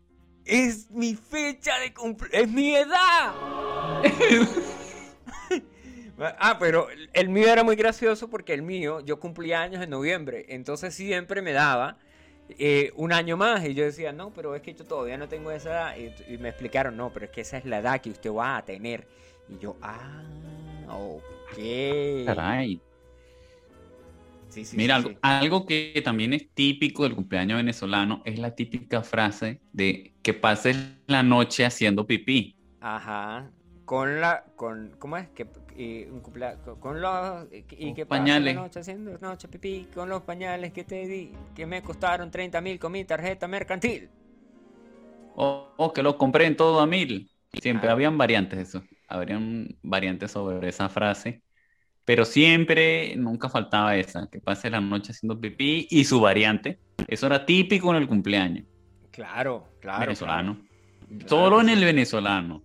Es 0.45 0.89
mi 0.89 1.15
fecha 1.15 1.77
de 1.79 1.93
cumpleaños. 1.93 2.47
Es 2.47 2.51
mi 2.51 2.75
edad. 2.75 3.33
ah, 6.39 6.57
pero 6.59 6.87
el 7.13 7.29
mío 7.29 7.47
era 7.49 7.63
muy 7.63 7.75
gracioso 7.75 8.31
porque 8.31 8.55
el 8.55 8.63
mío, 8.63 9.01
yo 9.01 9.19
cumplía 9.19 9.61
años 9.61 9.83
en 9.83 9.91
noviembre. 9.91 10.47
Entonces 10.49 10.95
siempre 10.95 11.43
me 11.43 11.51
daba 11.53 11.99
eh, 12.57 12.91
un 12.95 13.13
año 13.13 13.37
más. 13.37 13.65
Y 13.65 13.73
yo 13.73 13.83
decía, 13.83 14.11
no, 14.11 14.31
pero 14.31 14.55
es 14.55 14.61
que 14.61 14.73
yo 14.73 14.83
todavía 14.85 15.17
no 15.17 15.27
tengo 15.27 15.51
esa 15.51 15.95
edad. 15.95 16.13
Y, 16.27 16.33
y 16.33 16.37
me 16.37 16.49
explicaron, 16.49 16.95
no, 16.97 17.11
pero 17.11 17.25
es 17.25 17.31
que 17.31 17.41
esa 17.41 17.57
es 17.57 17.65
la 17.65 17.79
edad 17.79 18.01
que 18.01 18.09
usted 18.09 18.31
va 18.31 18.57
a 18.57 18.65
tener. 18.65 19.07
Y 19.49 19.59
yo, 19.59 19.77
ah, 19.81 20.23
ok. 20.89 22.25
Caray. 22.25 22.81
Sí, 24.49 24.65
sí, 24.65 24.75
Mira, 24.75 25.01
sí, 25.01 25.07
algo, 25.07 25.19
algo 25.21 25.65
que 25.65 26.01
también 26.03 26.33
es 26.33 26.49
típico 26.53 27.03
del 27.03 27.15
cumpleaños 27.15 27.57
venezolano 27.57 28.21
es 28.25 28.37
la 28.37 28.53
típica 28.53 29.01
frase 29.01 29.61
de 29.71 30.13
que 30.21 30.33
pases 30.33 30.77
la 31.07 31.23
noche 31.23 31.65
haciendo 31.65 32.05
pipí. 32.05 32.55
Ajá. 32.81 33.49
Con 33.91 34.21
la, 34.21 34.45
con, 34.55 34.91
¿cómo 34.99 35.17
es? 35.17 35.27
Que, 35.35 35.45
y 35.75 36.05
un 36.05 36.21
cumplea- 36.21 36.55
con, 36.79 37.01
los, 37.01 37.45
y, 37.51 37.93
que 37.93 38.05
pase 38.05 38.21
pañales. 38.21 38.55
noche 38.55 38.79
haciendo 38.79 39.17
noche 39.17 39.49
pipí 39.49 39.89
con 39.93 40.07
los 40.07 40.21
pañales 40.21 40.71
que 40.71 40.85
te 40.85 41.05
di, 41.05 41.33
que 41.53 41.65
me 41.65 41.81
costaron 41.81 42.31
30 42.31 42.61
mil 42.61 42.79
con 42.79 42.93
mi 42.93 43.03
tarjeta 43.03 43.49
mercantil. 43.49 44.07
O, 45.35 45.91
que 45.93 46.03
lo 46.03 46.17
compré 46.17 46.45
en 46.45 46.55
todo 46.55 46.79
a 46.79 46.87
mil. 46.87 47.29
Siempre 47.61 47.89
Ah. 47.89 47.91
habían 47.91 48.17
variantes 48.17 48.59
eso. 48.59 48.81
Habrían 49.09 49.67
variantes 49.81 50.31
sobre 50.31 50.69
esa 50.69 50.87
frase. 50.87 51.41
Pero 52.05 52.23
siempre, 52.23 53.13
nunca 53.17 53.49
faltaba 53.49 53.97
esa, 53.97 54.29
que 54.31 54.39
pase 54.39 54.69
la 54.69 54.79
noche 54.79 55.11
haciendo 55.11 55.37
pipí 55.37 55.87
y 55.89 56.05
su 56.05 56.21
variante. 56.21 56.79
Eso 57.09 57.25
era 57.25 57.45
típico 57.45 57.91
en 57.93 57.97
el 58.01 58.07
cumpleaños 58.07 58.65
Claro, 59.11 59.67
claro. 59.81 59.99
venezolano. 59.99 60.61
claro. 61.09 61.27
Solo 61.27 61.59
en 61.59 61.67
el 61.67 61.83
venezolano. 61.83 62.63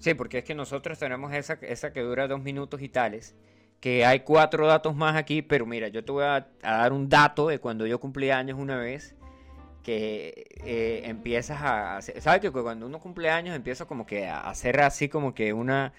Sí, 0.00 0.14
porque 0.14 0.38
es 0.38 0.44
que 0.44 0.54
nosotros 0.54 0.98
tenemos 0.98 1.32
esa, 1.32 1.58
esa 1.62 1.92
que 1.92 2.00
dura 2.00 2.26
dos 2.26 2.42
minutos 2.42 2.82
y 2.82 2.88
tales. 2.88 3.36
Que 3.80 4.04
hay 4.04 4.20
cuatro 4.20 4.66
datos 4.66 4.96
más 4.96 5.14
aquí, 5.16 5.42
pero 5.42 5.66
mira, 5.66 5.88
yo 5.88 6.04
te 6.04 6.10
voy 6.10 6.24
a, 6.24 6.48
a 6.62 6.76
dar 6.78 6.92
un 6.92 7.08
dato 7.08 7.48
de 7.48 7.58
cuando 7.58 7.86
yo 7.86 8.00
cumplí 8.00 8.30
años 8.30 8.58
una 8.58 8.76
vez. 8.76 9.14
Que 9.82 10.46
eh, 10.64 11.02
empiezas 11.04 11.58
a. 11.62 12.00
¿Sabes 12.02 12.40
que 12.40 12.50
cuando 12.50 12.86
uno 12.86 12.98
cumple 12.98 13.30
años 13.30 13.56
empieza 13.56 13.86
como 13.86 14.06
que 14.06 14.26
a 14.26 14.40
hacer 14.40 14.80
así 14.80 15.08
como 15.08 15.34
que 15.34 15.52
una 15.54 15.94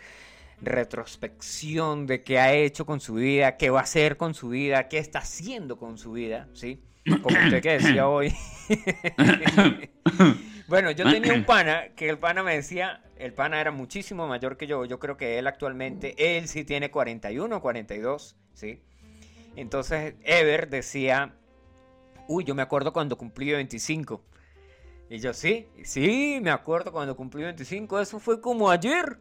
retrospección 0.61 2.05
de 2.05 2.23
qué 2.23 2.39
ha 2.39 2.53
hecho 2.53 2.85
con 2.85 2.99
su 2.99 3.15
vida, 3.15 3.57
qué 3.57 3.69
va 3.69 3.79
a 3.79 3.83
hacer 3.83 4.17
con 4.17 4.33
su 4.33 4.49
vida, 4.49 4.87
qué 4.87 4.99
está 4.99 5.19
haciendo 5.19 5.77
con 5.77 5.97
su 5.97 6.11
vida, 6.11 6.47
¿sí? 6.53 6.83
Como 7.23 7.37
usted 7.37 7.61
que 7.61 7.71
decía 7.71 8.07
hoy. 8.07 8.33
Bueno, 10.71 10.89
yo 10.91 11.03
tenía 11.03 11.33
un 11.33 11.43
pana 11.45 11.89
que 11.97 12.07
el 12.07 12.17
pana 12.17 12.43
me 12.43 12.55
decía, 12.55 13.03
el 13.17 13.33
pana 13.33 13.59
era 13.59 13.71
muchísimo 13.71 14.25
mayor 14.25 14.55
que 14.55 14.67
yo, 14.67 14.85
yo 14.85 14.99
creo 14.99 15.17
que 15.17 15.37
él 15.37 15.45
actualmente, 15.45 16.37
él 16.37 16.47
sí 16.47 16.63
tiene 16.63 16.89
41 16.89 17.53
o 17.53 17.61
42, 17.61 18.37
¿sí? 18.53 18.81
Entonces 19.57 20.15
Ever 20.23 20.69
decía, 20.69 21.33
uy, 22.29 22.45
yo 22.45 22.55
me 22.55 22.61
acuerdo 22.61 22.93
cuando 22.93 23.17
cumplí 23.17 23.51
25. 23.51 24.23
Y 25.09 25.19
yo, 25.19 25.33
sí, 25.33 25.67
sí, 25.83 26.39
me 26.41 26.51
acuerdo 26.51 26.93
cuando 26.93 27.17
cumplí 27.17 27.43
25, 27.43 27.99
eso 27.99 28.17
fue 28.21 28.39
como 28.39 28.71
ayer. 28.71 29.17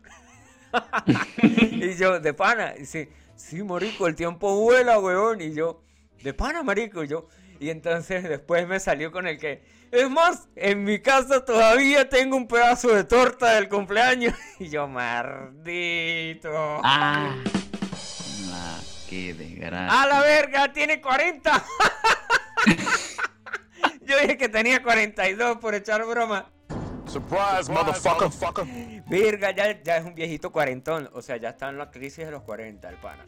y 1.43 1.97
yo, 1.97 2.21
de 2.21 2.33
pana, 2.33 2.75
y 2.79 2.85
sí, 2.85 3.09
sí, 3.35 3.65
marico, 3.65 4.07
el 4.07 4.15
tiempo 4.15 4.55
vuela, 4.55 5.01
weón. 5.01 5.41
Y 5.41 5.53
yo, 5.53 5.83
de 6.23 6.33
pana, 6.33 6.63
marico, 6.63 7.03
y 7.03 7.09
yo. 7.09 7.27
Y 7.59 7.71
entonces 7.71 8.23
después 8.23 8.69
me 8.69 8.79
salió 8.79 9.11
con 9.11 9.27
el 9.27 9.37
que, 9.37 9.80
es 9.93 10.11
más, 10.11 10.49
en 10.57 10.85
mi 10.85 11.01
casa 11.01 11.45
todavía 11.45 12.09
tengo 12.09 12.37
un 12.37 12.47
pedazo 12.47 12.95
de 12.95 13.05
torta 13.05 13.55
del 13.55 13.69
cumpleaños. 13.69 14.35
Y 14.59 14.69
yo, 14.69 14.87
maldito. 14.87 16.51
Ah, 16.85 17.35
ah, 18.53 18.79
qué 19.09 19.35
desgracia. 19.35 20.03
¡A 20.03 20.07
la 20.07 20.21
verga! 20.21 20.73
¡Tiene 20.73 21.01
40! 21.01 21.65
Yo 24.03 24.19
dije 24.21 24.37
que 24.37 24.49
tenía 24.49 24.83
42 24.83 25.59
por 25.59 25.75
echar 25.75 26.05
broma. 26.05 26.51
Surprise, 27.07 27.73
motherfucker. 27.73 28.67
Verga, 29.09 29.51
ya, 29.53 29.83
ya 29.83 29.97
es 29.97 30.05
un 30.05 30.15
viejito 30.15 30.53
cuarentón. 30.53 31.09
O 31.13 31.23
sea, 31.23 31.37
ya 31.37 31.51
está 31.51 31.69
en 31.69 31.79
la 31.79 31.91
crisis 31.91 32.27
de 32.27 32.31
los 32.31 32.43
40, 32.43 32.89
el 32.89 32.97
pana. 32.97 33.25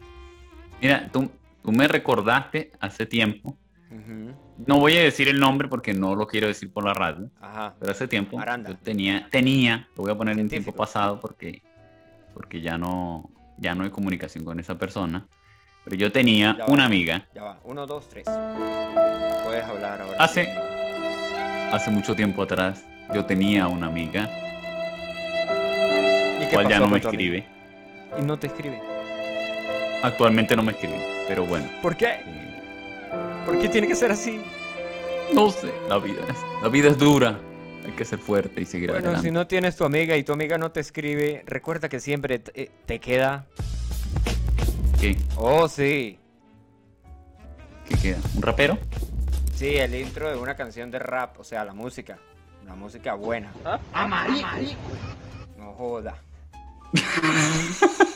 Mira, 0.81 1.09
tú, 1.11 1.31
tú 1.63 1.71
me 1.71 1.87
recordaste 1.87 2.71
hace 2.79 3.05
tiempo. 3.05 3.57
Ujú. 3.91 4.33
No 4.65 4.79
voy 4.79 4.95
a 4.97 5.01
decir 5.03 5.27
el 5.27 5.39
nombre 5.39 5.67
porque 5.67 5.93
no 5.93 6.15
lo 6.15 6.27
quiero 6.27 6.47
decir 6.47 6.71
por 6.71 6.85
la 6.85 6.93
radio. 6.93 7.29
Ajá. 7.41 7.73
Pero 7.79 7.91
hace 7.91 8.07
tiempo 8.07 8.39
Aranda. 8.39 8.69
yo 8.69 8.77
tenía, 8.77 9.27
tenía, 9.31 9.87
lo 9.97 10.03
voy 10.03 10.11
a 10.11 10.15
poner 10.15 10.37
en 10.39 10.47
tiempo 10.49 10.71
pasado 10.73 11.19
porque, 11.19 11.61
porque 12.33 12.61
ya 12.61 12.77
no, 12.77 13.29
ya 13.57 13.73
no 13.75 13.83
hay 13.83 13.89
comunicación 13.89 14.45
con 14.45 14.59
esa 14.59 14.77
persona. 14.77 15.25
Pero 15.83 15.97
yo 15.97 16.11
tenía 16.11 16.55
Ya 16.57 16.65
va. 16.65 16.71
una 16.71 16.85
amiga 16.85 17.27
Ya 17.35 17.43
va. 17.43 17.59
Uno, 17.65 17.85
dos, 17.87 18.07
tres. 18.09 18.23
Puedes 18.25 19.63
hablar 19.65 20.01
ahora. 20.01 20.17
hace, 20.23 20.47
hace 21.71 21.91
mucho 21.91 22.15
tiempo 22.15 22.43
atrás. 22.43 22.85
Yo 23.13 23.25
tenía 23.25 23.67
una 23.67 23.87
amiga, 23.87 24.29
¿Y 26.41 26.45
cual 26.53 26.67
ya 26.69 26.79
no 26.79 26.87
me 26.87 26.99
escribe. 26.99 27.45
Y 28.17 28.21
no 28.21 28.37
te 28.37 28.47
escribe. 28.47 28.79
Actualmente 30.03 30.55
no 30.55 30.63
me 30.63 30.71
escribe, 30.71 30.99
pero 31.27 31.45
bueno. 31.45 31.67
¿Por 31.81 31.95
qué? 31.97 32.05
eh, 32.25 32.52
¿Por 33.45 33.59
qué 33.59 33.69
tiene 33.69 33.87
que 33.87 33.95
ser 33.95 34.11
así? 34.11 34.41
no 35.33 35.49
sé, 35.49 35.71
la 35.89 35.97
vida 35.97 36.21
es, 36.29 36.37
la 36.61 36.69
vida 36.69 36.89
es 36.89 36.97
dura. 36.97 37.39
Hay 37.85 37.91
que 37.91 38.05
ser 38.05 38.19
fuerte 38.19 38.61
y 38.61 38.65
seguir 38.65 38.91
Bueno, 38.91 39.07
adelante. 39.07 39.27
si 39.27 39.31
no 39.33 39.45
tienes 39.47 39.75
tu 39.75 39.83
amiga 39.83 40.15
y 40.15 40.23
tu 40.23 40.31
amiga 40.31 40.57
no 40.57 40.71
te 40.71 40.79
escribe, 40.79 41.43
recuerda 41.45 41.89
que 41.89 41.99
siempre 41.99 42.39
te, 42.39 42.63
eh, 42.63 42.71
te 42.85 42.99
queda. 42.99 43.45
¿Qué? 45.01 45.17
Oh, 45.35 45.67
sí. 45.67 46.17
¿Qué 47.89 47.95
queda? 47.97 48.17
¿Un 48.35 48.41
rapero? 48.41 48.77
Sí, 49.55 49.75
el 49.75 49.95
intro 49.95 50.29
de 50.29 50.37
una 50.37 50.55
canción 50.55 50.91
de 50.91 50.99
rap, 50.99 51.39
o 51.39 51.43
sea, 51.43 51.65
la 51.65 51.73
música. 51.73 52.17
Una 52.63 52.75
música 52.75 53.15
buena. 53.15 53.51
No 55.57 55.73
joda. 55.73 56.15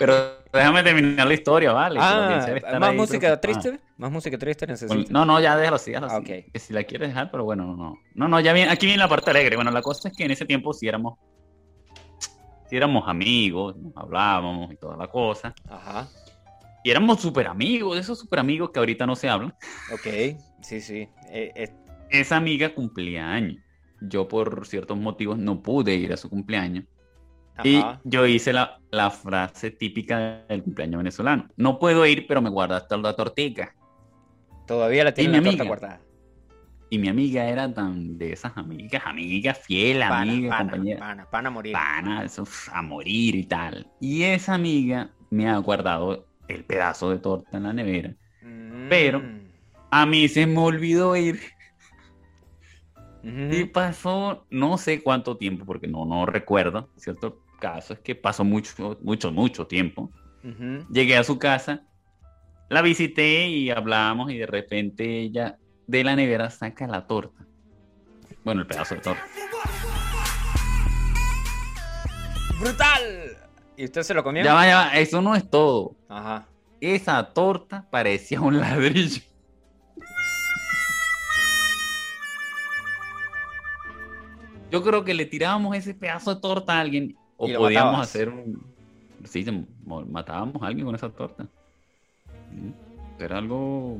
Pero 0.00 0.14
déjame 0.50 0.82
terminar 0.82 1.26
la 1.26 1.34
historia, 1.34 1.72
¿vale? 1.72 1.98
Ah, 2.02 2.46
más 2.80 2.94
música 2.94 3.38
preocupada. 3.38 3.40
triste. 3.40 3.80
Más 3.98 4.10
música 4.10 4.38
triste 4.38 4.66
necesito. 4.66 5.12
No, 5.12 5.26
no, 5.26 5.38
ya 5.40 5.54
déjalo 5.58 5.76
así, 5.76 5.90
déjalo 5.90 6.10
Ah, 6.10 6.16
así. 6.16 6.24
Que 6.24 6.58
si 6.58 6.72
la 6.72 6.84
quieres 6.84 7.08
dejar, 7.10 7.30
pero 7.30 7.44
bueno, 7.44 7.66
no, 7.66 7.76
no. 7.76 7.98
No, 8.14 8.26
no, 8.26 8.40
ya 8.40 8.54
viene, 8.54 8.70
aquí 8.72 8.86
viene 8.86 8.98
la 8.98 9.08
parte 9.10 9.28
alegre. 9.30 9.56
Bueno, 9.56 9.70
la 9.70 9.82
cosa 9.82 10.08
es 10.08 10.16
que 10.16 10.24
en 10.24 10.30
ese 10.30 10.46
tiempo 10.46 10.72
sí 10.72 10.88
éramos, 10.88 11.18
sí 12.68 12.76
éramos 12.76 13.06
amigos, 13.06 13.76
nos 13.76 13.94
hablábamos 13.94 14.72
y 14.72 14.76
toda 14.76 14.96
la 14.96 15.06
cosa. 15.06 15.54
Ajá. 15.68 16.08
Y 16.82 16.90
éramos 16.90 17.20
súper 17.20 17.46
amigos, 17.46 17.98
esos 17.98 18.18
súper 18.18 18.38
amigos 18.38 18.70
que 18.70 18.78
ahorita 18.78 19.04
no 19.06 19.14
se 19.14 19.28
hablan. 19.28 19.54
Ok. 19.92 20.38
Sí, 20.62 20.80
sí. 20.80 21.06
Eh, 21.30 21.52
eh, 21.54 21.68
Esa 22.08 22.36
amiga 22.38 22.74
cumplía 22.74 23.30
años. 23.30 23.58
Yo 24.00 24.26
por 24.28 24.66
ciertos 24.66 24.96
motivos 24.96 25.36
no 25.36 25.60
pude 25.60 25.94
ir 25.94 26.10
a 26.14 26.16
su 26.16 26.30
cumpleaños. 26.30 26.86
Y 27.64 27.82
yo 28.04 28.26
hice 28.26 28.52
la, 28.52 28.80
la 28.90 29.10
frase 29.10 29.70
típica 29.70 30.44
del 30.48 30.62
cumpleaños 30.62 30.98
venezolano. 30.98 31.48
No 31.56 31.78
puedo 31.78 32.04
ir, 32.06 32.26
pero 32.26 32.40
me 32.42 32.50
guardaste 32.50 32.96
la 32.98 33.14
tortica. 33.14 33.74
Todavía 34.66 35.04
la 35.04 35.12
tiene 35.14 35.38
mi 35.40 35.44
torta 35.44 35.50
amiga. 35.50 35.64
guardada. 35.64 36.00
Y 36.92 36.98
mi 36.98 37.08
amiga 37.08 37.46
era 37.46 37.72
tan 37.72 38.18
de 38.18 38.32
esas 38.32 38.56
amigas, 38.56 39.02
amiga 39.06 39.54
fiel, 39.54 40.00
Pana, 40.00 40.22
amiga, 40.22 40.50
pana, 40.50 40.70
compañera. 40.70 40.98
pana, 41.00 41.30
pana 41.30 41.48
a 41.48 41.52
morir. 41.52 41.72
pana, 41.72 42.24
eso, 42.24 42.44
a 42.72 42.82
morir 42.82 43.36
y 43.36 43.44
tal. 43.44 43.86
Y 44.00 44.22
esa 44.24 44.54
amiga 44.54 45.10
me 45.30 45.48
ha 45.48 45.56
guardado 45.58 46.26
el 46.48 46.64
pedazo 46.64 47.10
de 47.10 47.18
torta 47.18 47.56
en 47.58 47.62
la 47.64 47.72
nevera. 47.72 48.14
pero- 48.88 49.20
Mm. 49.20 49.40
A 49.92 50.06
mí 50.06 50.28
se 50.28 50.46
me 50.46 50.58
olvidó 50.58 51.16
ir 51.16 51.40
y 53.22 53.64
pasó 53.66 54.46
no 54.50 54.78
sé 54.78 55.02
cuánto 55.02 55.36
tiempo, 55.36 55.64
porque 55.66 55.86
no, 55.88 56.04
no 56.06 56.26
recuerdo. 56.26 56.88
Cierto 56.96 57.40
caso 57.60 57.92
es 57.92 58.00
que 58.00 58.16
pasó 58.16 58.42
mucho, 58.42 58.98
mucho, 59.02 59.30
mucho 59.30 59.66
tiempo. 59.66 60.10
Llegué 60.90 61.16
a 61.16 61.22
su 61.22 61.38
casa, 61.38 61.84
la 62.68 62.82
visité 62.82 63.46
y 63.48 63.70
hablamos 63.70 64.32
y 64.32 64.38
de 64.38 64.46
repente 64.46 65.20
ella 65.20 65.58
de 65.86 66.02
la 66.02 66.16
nevera 66.16 66.50
saca 66.50 66.86
la 66.86 67.06
torta. 67.06 67.46
Bueno, 68.42 68.62
el 68.62 68.66
pedazo 68.66 68.94
de 68.94 69.00
torta. 69.02 69.24
¡Brutal! 72.58 73.36
¿Y 73.76 73.84
usted 73.84 74.02
se 74.02 74.14
lo 74.14 74.24
comió? 74.24 74.44
Ya 74.44 74.54
va, 74.54 74.66
ya 74.66 74.76
va, 74.76 74.98
eso 74.98 75.20
no 75.22 75.34
es 75.34 75.48
todo. 75.48 75.96
Ajá. 76.08 76.46
Esa 76.80 77.22
torta 77.32 77.86
parecía 77.90 78.40
un 78.40 78.58
ladrillo. 78.58 79.22
Yo 84.70 84.82
creo 84.82 85.04
que 85.04 85.14
le 85.14 85.26
tirábamos 85.26 85.76
ese 85.76 85.94
pedazo 85.94 86.34
de 86.34 86.40
torta 86.40 86.74
a 86.74 86.80
alguien 86.80 87.16
o 87.40 87.58
podíamos 87.58 87.92
matabas. 87.92 88.08
hacer 88.08 88.28
un... 88.28 88.62
Sí, 89.24 89.44
se 89.44 89.52
mo- 89.52 90.04
matábamos 90.06 90.62
a 90.62 90.66
alguien 90.66 90.86
con 90.86 90.94
esa 90.94 91.08
torta. 91.10 91.46
Era 93.18 93.38
algo 93.38 93.96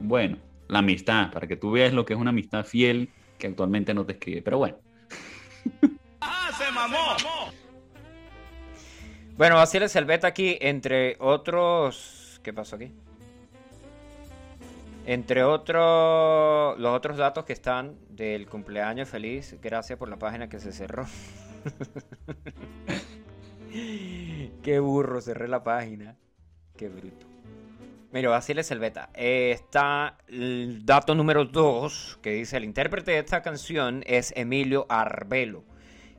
bueno. 0.00 0.36
La 0.68 0.78
amistad, 0.80 1.32
para 1.32 1.46
que 1.48 1.56
tú 1.56 1.72
veas 1.72 1.92
lo 1.92 2.04
que 2.04 2.12
es 2.14 2.18
una 2.20 2.30
amistad 2.30 2.64
fiel 2.64 3.08
que 3.38 3.48
actualmente 3.48 3.92
no 3.92 4.04
te 4.06 4.12
escribe. 4.12 4.42
Pero 4.42 4.58
bueno, 4.58 4.76
Bueno, 9.36 9.56
Basile 9.56 9.88
Selveta 9.88 10.26
aquí, 10.28 10.58
entre 10.60 11.16
otros... 11.18 12.40
¿Qué 12.42 12.52
pasó 12.52 12.76
aquí? 12.76 12.92
Entre 15.06 15.42
otros... 15.42 16.78
Los 16.78 16.94
otros 16.96 17.16
datos 17.16 17.44
que 17.44 17.52
están 17.52 17.96
del 18.10 18.46
cumpleaños 18.46 19.08
feliz, 19.08 19.56
gracias 19.62 19.98
por 19.98 20.08
la 20.08 20.18
página 20.18 20.48
que 20.48 20.60
se 20.60 20.72
cerró. 20.72 21.06
Qué 24.62 24.78
burro, 24.80 25.20
cerré 25.20 25.48
la 25.48 25.62
página. 25.62 26.16
Qué 26.76 26.88
bruto. 26.88 27.26
Mira, 28.12 28.30
Basile 28.30 28.64
Selveta. 28.64 29.10
eh, 29.14 29.52
está 29.52 30.18
el 30.28 30.84
dato 30.84 31.14
número 31.14 31.44
2, 31.44 32.18
que 32.22 32.32
dice, 32.32 32.56
el 32.56 32.64
intérprete 32.64 33.12
de 33.12 33.18
esta 33.18 33.42
canción 33.42 34.02
es 34.06 34.32
Emilio 34.36 34.86
Arbelo 34.88 35.64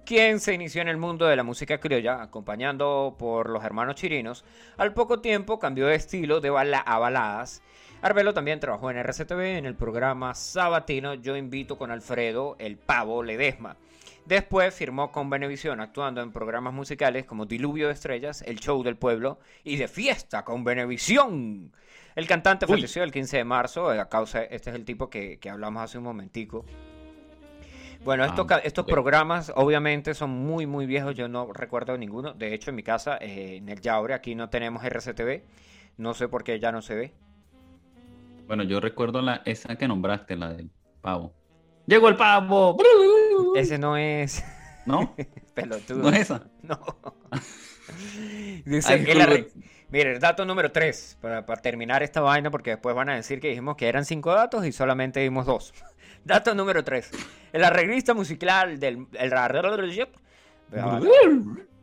quien 0.06 0.40
se 0.40 0.54
inició 0.54 0.82
en 0.82 0.88
el 0.88 0.98
mundo 0.98 1.26
de 1.26 1.36
la 1.36 1.44
música 1.44 1.80
criolla, 1.80 2.22
acompañando 2.22 3.16
por 3.18 3.50
los 3.50 3.64
hermanos 3.64 3.96
chirinos. 3.96 4.44
Al 4.78 4.94
poco 4.94 5.22
tiempo 5.22 5.60
cambió 5.60 5.88
de 5.88 5.96
estilo 5.96 6.42
de 6.42 6.50
bala 6.50 6.80
a 6.80 7.00
baladas. 7.00 7.62
Arbelo 8.02 8.34
también 8.34 8.60
trabajó 8.60 8.90
en 8.90 8.98
RCTV 8.98 9.58
en 9.58 9.66
el 9.66 9.76
programa 9.76 10.34
sabatino 10.34 11.14
Yo 11.14 11.38
invito 11.38 11.78
con 11.78 11.92
Alfredo, 11.92 12.56
el 12.60 12.78
pavo 12.78 13.24
Ledesma. 13.24 13.78
Después 14.32 14.74
firmó 14.74 15.12
con 15.12 15.30
Venevisión 15.30 15.82
actuando 15.82 16.22
en 16.22 16.32
programas 16.32 16.74
musicales 16.74 17.26
como 17.26 17.46
Diluvio 17.46 17.88
de 17.88 17.94
Estrellas, 17.94 18.42
El 18.48 18.62
Show 18.62 18.82
del 18.82 18.96
Pueblo 18.96 19.42
y 19.66 19.76
De 19.76 19.90
Fiesta 19.90 20.46
con 20.46 20.64
Venevisión. 20.64 21.74
El 22.16 22.28
cantante 22.28 22.66
Uy. 22.66 22.76
falleció 22.76 23.04
el 23.04 23.12
15 23.12 23.36
de 23.36 23.44
marzo, 23.44 23.90
a 23.90 24.08
causa, 24.08 24.42
este 24.44 24.70
es 24.70 24.78
el 24.78 24.86
tipo 24.86 25.10
que, 25.10 25.38
que 25.38 25.50
hablamos 25.50 25.84
hace 25.84 25.98
un 25.98 26.06
momentico. 26.06 26.64
Bueno, 28.06 28.24
estos, 28.24 28.50
Ah, 28.50 28.62
estos 28.64 28.86
programas 28.86 29.52
obviamente 29.54 30.14
son 30.14 30.30
muy, 30.30 30.66
muy 30.66 30.86
viejos. 30.86 31.14
Yo 31.14 31.28
no 31.28 31.52
recuerdo 31.52 31.98
ninguno. 31.98 32.32
De 32.32 32.54
hecho, 32.54 32.70
en 32.70 32.78
mi 32.78 32.84
casa, 32.84 33.18
eh, 33.18 33.58
en 33.58 33.68
el 33.68 33.82
Yaure, 33.82 34.14
aquí 34.14 34.34
no 34.34 34.50
tenemos 34.50 34.82
RCTV. 34.86 35.44
No 35.98 36.14
sé 36.14 36.30
por 36.30 36.46
qué 36.46 36.58
ya 36.58 36.72
no 36.72 36.82
se 36.82 36.96
ve. 36.96 37.14
bueno, 38.48 38.64
yo 38.64 38.80
recuerdo 38.80 39.22
la, 39.22 39.42
esa 39.44 39.76
que 39.76 39.90
nombraste, 39.90 40.38
la 40.38 40.54
del 40.54 40.70
pavo. 41.02 41.34
¡Llegó 41.86 42.10
el 42.10 42.16
pavo! 42.16 42.78
Ese 43.56 43.78
no 43.78 43.98
es 43.98 44.44
¿No? 44.86 45.16
pelotudo. 45.54 46.04
¿No 46.04 46.10
es 46.10 46.22
esa? 46.22 46.44
No. 46.62 46.80
Dice, 48.66 48.94
Ay, 48.94 49.04
disculpe. 49.04 49.48
Mire, 49.90 50.14
el 50.14 50.20
dato 50.20 50.46
número 50.46 50.72
3, 50.72 51.18
para, 51.20 51.46
para 51.46 51.62
terminar 51.62 52.02
esta 52.02 52.22
vaina, 52.22 52.50
porque 52.50 52.72
después 52.72 52.96
van 52.96 53.10
a 53.10 53.16
decir 53.16 53.42
que 53.42 53.50
dijimos 53.50 53.76
que 53.76 53.90
eran 53.90 54.06
cinco 54.06 54.32
datos 54.34 54.66
y 54.66 54.72
solamente 54.72 55.20
dimos 55.20 55.46
dos. 55.46 55.74
Dato 56.24 56.54
número 56.54 56.84
3. 56.84 57.10
El 57.52 57.64
arreglista 57.64 58.14
musical 58.14 58.80
del... 58.80 59.08
El, 59.14 59.32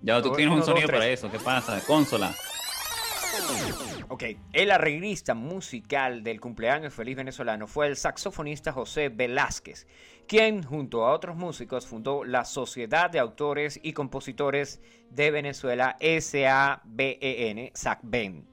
Ya 0.01 0.23
tú 0.23 0.33
tienes 0.33 0.55
un 0.55 0.63
sonido 0.63 0.89
para 0.89 1.09
eso. 1.09 1.29
¿Qué 1.29 1.41
pasa? 1.41 1.83
Consola. 1.85 2.33
Ok, 4.11 4.25
el 4.53 4.71
arreglista 4.71 5.35
musical 5.35 6.23
del 6.23 6.41
cumpleaños 6.41 6.95
feliz 6.95 7.17
venezolano 7.17 7.67
fue 7.67 7.87
el 7.87 7.97
saxofonista 7.97 8.73
José 8.73 9.11
Velázquez, 9.11 9.87
quien 10.27 10.63
junto 10.63 11.05
a 11.05 11.13
otros 11.13 11.37
músicos 11.37 11.87
fundó 11.87 12.25
la 12.25 12.45
Sociedad 12.45 13.11
de 13.11 13.19
Autores 13.19 13.79
y 13.83 13.93
Compositores 13.93 14.81
de 15.11 15.31
Venezuela, 15.31 15.97
SABEN, 16.01 17.71
SACBEN. 17.75 18.47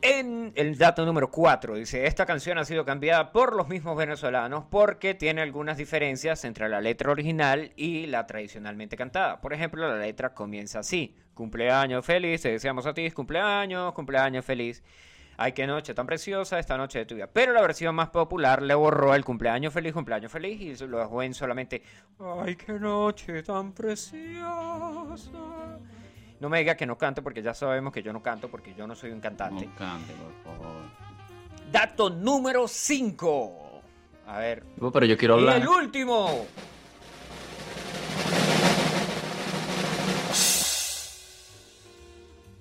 En 0.00 0.52
el 0.54 0.78
dato 0.78 1.04
número 1.04 1.28
4 1.28 1.74
dice, 1.74 2.06
esta 2.06 2.24
canción 2.24 2.56
ha 2.58 2.64
sido 2.64 2.84
cambiada 2.84 3.32
por 3.32 3.56
los 3.56 3.68
mismos 3.68 3.96
venezolanos 3.96 4.64
porque 4.70 5.14
tiene 5.14 5.42
algunas 5.42 5.76
diferencias 5.76 6.44
entre 6.44 6.68
la 6.68 6.80
letra 6.80 7.10
original 7.10 7.72
y 7.74 8.06
la 8.06 8.24
tradicionalmente 8.24 8.96
cantada. 8.96 9.40
Por 9.40 9.52
ejemplo, 9.52 9.88
la 9.88 9.98
letra 9.98 10.34
comienza 10.34 10.78
así, 10.78 11.16
cumpleaños 11.34 12.06
feliz, 12.06 12.42
te 12.42 12.50
deseamos 12.52 12.86
a 12.86 12.94
ti, 12.94 13.10
cumpleaños, 13.10 13.92
cumpleaños 13.92 14.44
feliz. 14.44 14.84
Ay, 15.36 15.50
qué 15.52 15.66
noche 15.66 15.94
tan 15.94 16.06
preciosa, 16.06 16.60
esta 16.60 16.76
noche 16.76 17.00
de 17.00 17.06
tu 17.06 17.16
vida. 17.16 17.28
Pero 17.32 17.52
la 17.52 17.60
versión 17.60 17.92
más 17.94 18.10
popular 18.10 18.62
le 18.62 18.74
borró 18.74 19.16
el 19.16 19.24
cumpleaños 19.24 19.72
feliz, 19.72 19.92
cumpleaños 19.92 20.30
feliz 20.30 20.80
y 20.80 20.86
lo 20.86 20.98
dejó 20.98 21.24
en 21.24 21.34
solamente, 21.34 21.82
ay, 22.20 22.54
qué 22.54 22.74
noche 22.74 23.42
tan 23.42 23.72
preciosa. 23.72 25.30
No 26.40 26.48
me 26.48 26.58
diga 26.60 26.76
que 26.76 26.86
no 26.86 26.96
canto 26.96 27.22
porque 27.22 27.42
ya 27.42 27.52
sabemos 27.54 27.92
que 27.92 28.02
yo 28.02 28.12
no 28.12 28.22
canto 28.22 28.48
porque 28.48 28.74
yo 28.74 28.86
no 28.86 28.94
soy 28.94 29.10
un 29.10 29.20
cantante. 29.20 29.66
No 29.66 29.74
cante, 29.74 30.12
por 30.44 30.54
favor. 30.54 30.76
Dato 31.72 32.10
número 32.10 32.68
5. 32.68 33.82
A 34.26 34.38
ver. 34.38 34.64
Pero 34.92 35.06
yo 35.06 35.16
quiero 35.16 35.36
Y 35.36 35.40
hablar. 35.40 35.56
el 35.62 35.68
último. 35.68 36.46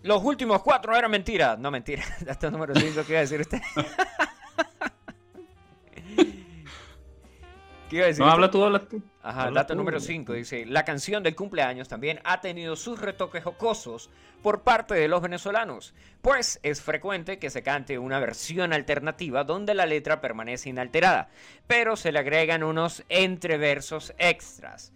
Los 0.03 0.23
últimos 0.23 0.61
cuatro 0.61 0.95
eran 0.95 1.11
mentiras. 1.11 1.57
No, 1.59 1.69
mentira. 1.71 2.03
Dato 2.21 2.49
número 2.51 2.73
5, 2.75 3.01
¿qué 3.05 3.11
iba 3.13 3.19
a 3.19 3.21
decir 3.21 3.41
usted? 3.41 3.59
¿Qué 7.89 7.95
iba 7.95 8.05
a 8.05 8.07
decir 8.07 8.23
No, 8.23 8.31
habla 8.31 8.49
tú, 8.51 8.63
habla 8.63 8.79
tú. 8.79 9.01
Ajá, 9.27 9.51
dato 9.51 9.75
número 9.75 9.99
5 9.99 10.31
dice, 10.31 10.65
la 10.65 10.85
canción 10.85 11.21
del 11.21 11.35
cumpleaños 11.35 11.89
también 11.89 12.21
ha 12.23 12.39
tenido 12.39 12.77
sus 12.77 13.01
retoques 13.01 13.43
jocosos 13.43 14.09
por 14.41 14.61
parte 14.61 14.93
de 14.95 15.09
los 15.09 15.21
venezolanos, 15.21 15.93
pues 16.21 16.61
es 16.63 16.81
frecuente 16.81 17.37
que 17.37 17.49
se 17.49 17.61
cante 17.61 17.99
una 17.99 18.21
versión 18.21 18.71
alternativa 18.71 19.43
donde 19.43 19.73
la 19.73 19.85
letra 19.85 20.21
permanece 20.21 20.69
inalterada, 20.69 21.27
pero 21.67 21.97
se 21.97 22.13
le 22.13 22.19
agregan 22.19 22.63
unos 22.63 23.03
entreversos 23.09 24.13
extras. 24.17 24.93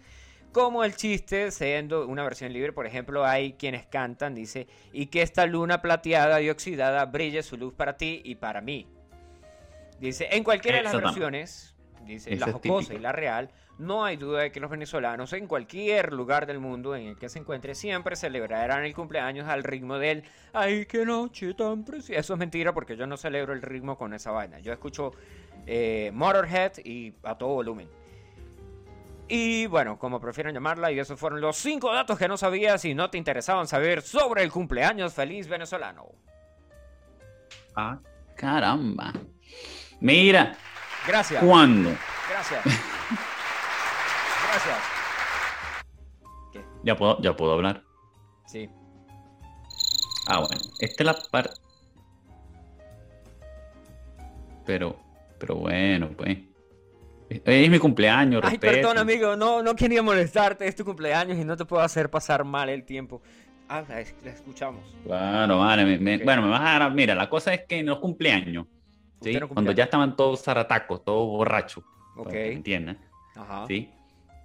Como 0.50 0.82
el 0.82 0.96
chiste 0.96 1.50
siendo 1.50 2.06
una 2.06 2.24
versión 2.24 2.54
libre, 2.54 2.72
por 2.72 2.86
ejemplo, 2.86 3.26
hay 3.26 3.52
quienes 3.52 3.84
cantan, 3.84 4.34
dice, 4.34 4.66
y 4.94 5.08
que 5.08 5.20
esta 5.20 5.44
luna 5.44 5.82
plateada 5.82 6.40
y 6.40 6.48
oxidada 6.48 7.04
brille 7.04 7.42
su 7.42 7.58
luz 7.58 7.74
para 7.74 7.98
ti 7.98 8.22
y 8.24 8.36
para 8.36 8.62
mí. 8.62 8.86
Dice, 10.00 10.28
en 10.30 10.42
cualquiera 10.42 10.78
de 10.78 10.84
las 10.84 10.96
versiones, 10.96 11.74
dice, 12.06 12.34
la 12.36 12.50
jocosa 12.50 12.94
y 12.94 12.98
la 12.98 13.12
real, 13.12 13.50
no 13.78 14.04
hay 14.04 14.16
duda 14.16 14.42
de 14.42 14.52
que 14.52 14.60
los 14.60 14.70
venezolanos 14.70 15.32
en 15.32 15.46
cualquier 15.46 16.12
lugar 16.12 16.46
del 16.46 16.58
mundo 16.58 16.94
en 16.94 17.08
el 17.08 17.18
que 17.18 17.28
se 17.28 17.38
encuentre 17.38 17.74
siempre 17.74 18.16
celebrarán 18.16 18.84
el 18.84 18.94
cumpleaños 18.94 19.48
al 19.48 19.64
ritmo 19.64 19.98
del 19.98 20.24
¡Ay, 20.52 20.86
qué 20.86 21.04
noche 21.04 21.54
tan 21.54 21.84
preciosa! 21.84 22.20
Eso 22.20 22.34
es 22.34 22.38
mentira 22.38 22.72
porque 22.72 22.96
yo 22.96 23.06
no 23.06 23.16
celebro 23.16 23.52
el 23.52 23.62
ritmo 23.62 23.96
con 23.96 24.14
esa 24.14 24.30
vaina. 24.30 24.60
Yo 24.60 24.72
escucho 24.72 25.12
eh, 25.66 26.10
Motorhead 26.14 26.78
y 26.84 27.14
a 27.22 27.36
todo 27.36 27.50
volumen. 27.50 27.88
Y 29.28 29.66
bueno, 29.66 29.98
como 29.98 30.20
prefieran 30.20 30.52
llamarla, 30.52 30.92
y 30.92 30.98
esos 30.98 31.18
fueron 31.18 31.40
los 31.40 31.56
cinco 31.56 31.92
datos 31.92 32.18
que 32.18 32.28
no 32.28 32.36
sabías 32.36 32.84
y 32.84 32.94
no 32.94 33.08
te 33.08 33.16
interesaban 33.16 33.66
saber 33.66 34.02
sobre 34.02 34.42
el 34.42 34.52
cumpleaños 34.52 35.14
feliz 35.14 35.48
venezolano. 35.48 36.06
Ah, 37.74 37.98
caramba. 38.36 39.12
Mira, 40.00 40.54
Gracias. 41.06 41.42
¿cuándo? 41.42 41.96
Gracias. 42.28 42.90
Gracias. 44.64 44.82
Ya 46.84 46.96
puedo, 46.96 47.20
ya 47.20 47.36
puedo 47.36 47.52
hablar. 47.52 47.82
Sí. 48.46 48.68
Ah, 50.28 50.38
bueno. 50.40 50.60
Esta 50.80 51.02
es 51.02 51.06
la 51.06 51.16
parte. 51.30 51.54
Pero, 54.64 54.96
pero 55.38 55.56
bueno, 55.56 56.10
pues. 56.16 56.38
Es 57.28 57.70
mi 57.70 57.78
cumpleaños, 57.78 58.42
Ay, 58.44 58.50
respeto. 58.58 58.74
perdón, 58.74 58.98
amigo, 58.98 59.36
no, 59.36 59.62
no 59.62 59.74
quería 59.74 60.02
molestarte, 60.02 60.66
es 60.68 60.76
tu 60.76 60.84
cumpleaños 60.84 61.38
y 61.38 61.44
no 61.44 61.56
te 61.56 61.64
puedo 61.64 61.82
hacer 61.82 62.10
pasar 62.10 62.44
mal 62.44 62.68
el 62.68 62.84
tiempo. 62.84 63.22
Ah, 63.70 63.82
la, 63.88 64.00
es- 64.00 64.14
la 64.22 64.32
escuchamos. 64.32 64.82
Claro, 65.04 65.60
vale. 65.60 65.84
me- 65.86 65.98
me-. 65.98 66.22
Bueno, 66.24 66.42
me 66.42 66.48
vas 66.50 66.60
a 66.60 66.78
dar. 66.78 66.92
Mira, 66.92 67.14
la 67.14 67.30
cosa 67.30 67.54
es 67.54 67.62
que 67.66 67.78
en 67.78 67.86
los 67.86 68.00
cumpleaños, 68.00 68.66
¿sí? 69.22 69.32
No 69.40 69.48
cuando 69.48 69.72
ya 69.72 69.84
estaban 69.84 70.14
todos 70.14 70.42
zaratacos, 70.42 71.02
todos 71.04 71.26
borrachos, 71.26 71.82
Ok. 72.16 72.24
para 72.24 72.30
que 72.36 72.52
entiendan, 72.52 72.98
Ajá. 73.34 73.64
¿sí? 73.66 73.90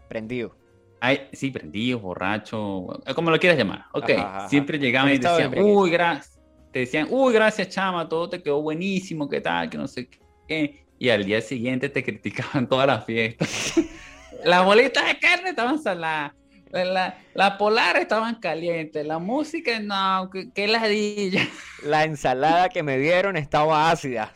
Prendido. 0.07 0.55
Ay, 0.99 1.27
sí, 1.31 1.51
prendidos, 1.51 2.01
borrachos, 2.01 2.85
como 3.15 3.29
lo 3.29 3.39
quieras 3.39 3.57
llamar. 3.57 3.85
Ok, 3.93 4.09
Ajá, 4.09 4.21
ajá, 4.21 4.37
ajá. 4.37 4.49
siempre 4.49 4.79
llegaban 4.79 5.13
y 5.13 5.17
decían, 5.19 5.53
uy, 5.59 5.91
gracias. 5.91 6.39
Te 6.71 6.79
decían, 6.79 7.07
uy, 7.09 7.33
gracias, 7.33 7.69
chama, 7.69 8.09
todo 8.09 8.29
te 8.29 8.41
quedó 8.41 8.61
buenísimo, 8.61 9.29
qué 9.29 9.39
tal, 9.41 9.69
que 9.69 9.77
no 9.77 9.87
sé 9.87 10.09
qué. 10.47 10.85
Y 10.99 11.09
al 11.09 11.23
día 11.23 11.41
siguiente 11.41 11.89
te 11.89 12.03
criticaban 12.03 12.67
toda 12.67 12.85
la 12.87 13.01
fiesta. 13.01 13.45
Las 14.43 14.65
bolitas 14.65 15.05
de 15.07 15.19
carne 15.19 15.49
estaban 15.49 15.79
saladas. 15.79 16.33
La, 16.71 17.17
la 17.33 17.57
polar 17.57 17.97
estaban 17.97 18.35
calientes. 18.35 19.05
La 19.05 19.19
música, 19.19 19.79
no, 19.79 20.29
qué, 20.31 20.51
qué 20.53 20.67
ladilla. 20.67 21.47
La 21.83 22.03
ensalada 22.03 22.69
que 22.69 22.83
me 22.83 22.97
dieron 22.97 23.37
estaba 23.37 23.89
ácida. 23.89 24.35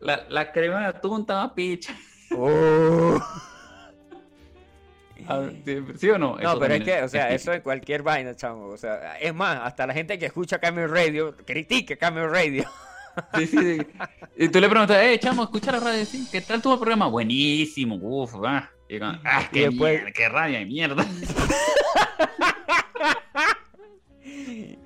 La, 0.00 0.26
la 0.28 0.50
crema 0.52 0.80
de 0.80 0.86
atún 0.86 1.20
estaba 1.20 1.54
picha. 1.54 1.94
Oh. 2.36 3.18
A 5.28 5.38
ver, 5.38 5.56
¿sí- 5.64 5.84
¿Sí 5.98 6.10
o 6.10 6.18
no? 6.18 6.36
No, 6.36 6.40
Eso 6.40 6.58
pero 6.58 6.74
es 6.74 6.84
que, 6.84 7.02
o 7.02 7.08
sea, 7.08 7.30
eso 7.32 7.52
en 7.52 7.60
cualquier 7.62 8.02
vaina, 8.02 8.34
chamo. 8.34 8.66
O 8.66 8.76
sea, 8.76 9.18
es 9.18 9.34
más, 9.34 9.60
hasta 9.62 9.86
la 9.86 9.94
gente 9.94 10.18
que 10.18 10.26
escucha 10.26 10.58
Cameo 10.58 10.86
Radio 10.88 11.36
critica 11.44 11.96
Cameo 11.96 12.28
Radio. 12.28 12.64
Sí, 13.36 13.46
sí, 13.48 13.58
sí. 13.78 13.86
Y 14.36 14.48
tú 14.48 14.60
le 14.60 14.68
preguntas, 14.68 14.96
eh, 15.02 15.18
chamo, 15.18 15.42
escucha 15.42 15.72
la 15.72 15.80
radio, 15.80 16.04
sí, 16.06 16.28
¿qué 16.30 16.40
tal 16.40 16.62
tu 16.62 16.76
programa? 16.78 17.08
Buenísimo, 17.08 17.96
uff, 17.96 18.34
ah. 18.46 18.70
Y 18.88 18.94
digan, 18.94 19.20
ah, 19.24 19.42
Y 19.42 19.46
qué 19.52 19.60
después- 19.68 19.94
mierda, 20.00 20.12
qué 20.12 20.28
radio 20.28 20.58
de 20.60 20.64
mierda. 20.66 21.04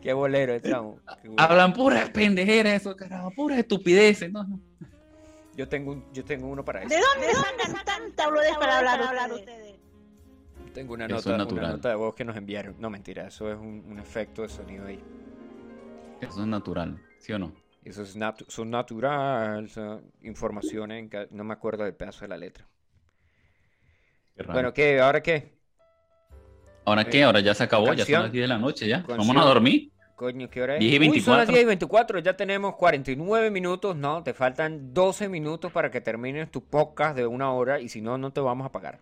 Qué 0.03 0.13
bolero, 0.13 0.59
chamo. 0.61 0.99
Qué 1.23 1.29
bolero. 1.29 1.43
Hablan 1.51 1.73
puras 1.73 2.11
pendejeras, 2.11 2.81
eso, 2.81 2.97
carajo, 2.97 3.31
puras 3.31 3.59
estupideces, 3.59 4.31
no, 4.33 4.45
no. 4.45 4.59
Yo 5.55 5.69
tengo, 5.69 5.93
un- 5.93 6.05
yo 6.13 6.25
tengo 6.25 6.49
uno 6.49 6.65
para 6.65 6.81
eso. 6.81 6.89
¿De 6.89 6.97
dónde 7.01 7.33
sacan 7.67 7.85
tanta 7.85 8.27
boludez 8.27 8.57
para 8.59 8.79
hablar 8.79 9.33
ustedes? 9.33 9.77
Tengo 10.73 10.95
una 10.95 11.07
es 11.07 11.13
nota, 11.13 11.45
una 11.45 11.69
nota 11.73 11.89
de 11.91 11.95
voz 11.95 12.15
que 12.15 12.25
nos 12.25 12.37
enviaron. 12.37 12.77
No, 12.79 12.91
mentira, 12.91 13.27
eso 13.27 13.51
es 13.51 13.59
un, 13.59 13.85
un 13.87 13.99
efecto 13.99 14.43
de 14.43 14.49
sonido 14.49 14.87
ahí. 14.87 15.01
Eso 16.21 16.41
es 16.41 16.47
natural, 16.47 17.01
¿sí 17.19 17.33
o 17.33 17.39
no? 17.39 17.53
Eso 17.85 18.03
es 18.03 18.15
natu 18.15 18.45
son 18.49 18.71
natural, 18.71 19.69
son 19.69 20.13
informaciones, 20.23 21.11
no 21.31 21.43
me 21.43 21.53
acuerdo 21.53 21.85
del 21.85 21.95
pedazo 21.95 22.21
de 22.21 22.29
la 22.29 22.37
letra. 22.37 22.67
Qué 24.37 24.43
raro. 24.45 24.53
Bueno, 24.53 24.73
¿qué? 24.73 25.01
¿Ahora 25.01 25.23
qué? 25.23 25.59
¿Ahora 26.85 27.05
qué? 27.05 27.25
Ahora 27.25 27.41
ya 27.41 27.55
se 27.55 27.65
acabó, 27.65 27.93
ya 27.93 28.05
son 28.05 28.23
las 28.23 28.33
10 28.33 28.45
de 28.45 28.49
la 28.49 28.59
noche, 28.59 28.87
ya. 28.87 28.99
Canción. 28.99 29.19
Vámonos 29.19 29.45
a 29.45 29.49
dormir. 29.49 29.91
Coño, 30.15 30.49
¿qué 30.49 30.63
hora 30.63 30.75
es? 30.75 30.81
10 30.81 30.93
y 30.93 31.11
Uy, 31.11 31.21
son 31.21 31.37
las 31.39 31.49
24. 31.49 31.53
10 31.53 31.63
y 31.63 31.67
24, 31.67 32.19
ya 32.21 32.37
tenemos 32.37 32.77
49 32.77 33.51
minutos, 33.51 33.97
no, 33.97 34.23
te 34.23 34.33
faltan 34.33 34.95
12 34.95 35.29
minutos 35.29 35.73
para 35.73 35.91
que 35.91 36.01
termines 36.01 36.51
tu 36.53 36.65
podcast 36.65 37.17
de 37.17 37.27
una 37.27 37.53
hora 37.53 37.81
y 37.81 37.89
si 37.89 38.01
no, 38.01 38.17
no 38.17 38.33
te 38.33 38.41
vamos 38.41 38.65
a 38.65 38.71
pagar. 38.71 39.01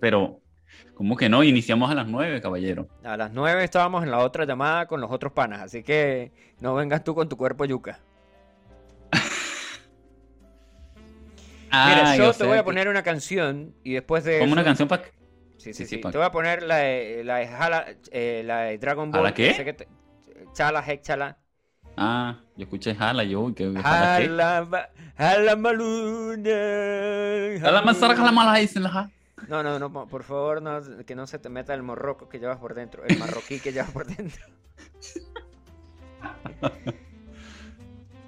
Pero, 0.00 0.40
¿cómo 0.94 1.16
que 1.16 1.28
no? 1.28 1.42
Iniciamos 1.42 1.90
a 1.90 1.94
las 1.94 2.06
9, 2.06 2.40
caballero. 2.40 2.88
A 3.04 3.16
las 3.16 3.32
9 3.32 3.64
estábamos 3.64 4.02
en 4.04 4.10
la 4.10 4.18
otra 4.18 4.44
llamada 4.44 4.86
con 4.86 5.00
los 5.00 5.10
otros 5.10 5.32
panas, 5.32 5.60
así 5.60 5.82
que 5.82 6.32
no 6.60 6.74
vengas 6.74 7.04
tú 7.04 7.14
con 7.14 7.28
tu 7.28 7.36
cuerpo 7.36 7.64
yuca. 7.64 8.00
Mira, 11.70 12.10
Ah, 12.12 12.16
yo 12.16 12.32
te 12.32 12.44
voy 12.44 12.54
a 12.54 12.60
que- 12.60 12.64
poner 12.64 12.88
una 12.88 13.02
canción 13.02 13.74
y 13.84 13.92
después 13.94 14.24
de 14.24 14.38
Como 14.38 14.52
una 14.52 14.64
canción 14.64 14.88
para... 14.88 15.04
Sí, 15.58 15.72
sí, 15.72 15.74
Sí, 15.74 15.84
sí. 15.84 15.86
sí, 15.86 15.96
pa- 15.98 16.10
Te 16.12 16.18
voy 16.18 16.26
a 16.26 16.30
poner 16.30 16.62
la 16.62 16.76
de, 16.76 17.22
la 17.24 17.36
de, 17.36 17.48
Jala- 17.48 17.86
eh, 18.12 18.42
la 18.44 18.60
de 18.62 18.78
Dragon 18.78 19.10
Ball. 19.10 19.22
¿Jala 19.22 19.34
qué? 19.34 19.48
que 19.48 19.54
sé 19.54 19.64
que 19.64 19.72
te- 19.72 19.88
Chala, 20.52 20.82
Heck, 20.86 21.02
Chala. 21.02 21.38
Ah, 21.96 22.38
yo 22.56 22.64
escuché 22.64 22.94
Jala, 22.94 23.24
yo, 23.24 23.52
¿qué? 23.54 23.64
¿Jala 23.82 24.18
qué? 24.18 24.26
Jala, 24.28 24.90
jala 25.16 25.56
maluna. 25.56 26.50
Jala 27.60 27.82
jala 27.94 28.32
mala, 28.32 28.58
dicen 28.58 28.82
la 28.84 28.90
ja. 28.90 29.10
No, 29.48 29.62
no, 29.62 29.78
no, 29.78 29.92
po- 29.92 30.06
por 30.08 30.22
favor, 30.24 30.62
no, 30.62 30.80
que 31.04 31.14
no 31.14 31.26
se 31.26 31.38
te 31.38 31.48
meta 31.48 31.74
el 31.74 31.82
morroco 31.82 32.28
que 32.28 32.38
llevas 32.38 32.58
por 32.58 32.74
dentro, 32.74 33.04
el 33.04 33.18
marroquí 33.18 33.60
que 33.60 33.72
llevas 33.72 33.90
por 33.90 34.06
dentro. 34.06 34.44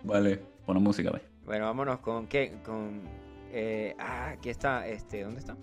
Vale, 0.05 0.41
pon 0.67 0.83
música, 0.83 1.11
ve. 1.11 1.21
Bueno, 1.45 1.65
vámonos 1.67 1.99
con 2.01 2.27
qué, 2.27 2.59
con, 2.65 3.03
eh, 3.51 3.95
ah, 3.99 4.31
aquí 4.31 4.51
está, 4.51 4.87
este, 4.87 5.23
¿dónde 5.23 5.41
está? 5.41 5.57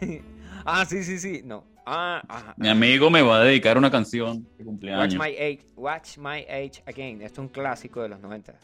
ah, 0.64 0.84
sí, 0.84 1.02
sí, 1.04 1.18
sí, 1.18 1.42
no, 1.44 1.64
ah, 1.86 2.22
ajá. 2.28 2.54
Mi 2.56 2.68
amigo 2.68 3.10
me 3.10 3.22
va 3.22 3.36
a 3.40 3.44
dedicar 3.44 3.78
una 3.78 3.90
canción 3.90 4.42
de 4.42 4.48
Watch 4.58 4.64
cumpleaños. 4.64 5.14
My 5.14 5.36
Age, 5.36 5.60
Watch 5.76 6.18
My 6.18 6.40
Age 6.48 6.82
Again. 6.86 7.22
Esto 7.22 7.40
es 7.42 7.46
un 7.46 7.48
clásico 7.48 8.02
de 8.02 8.08
los 8.08 8.20
90. 8.20 8.54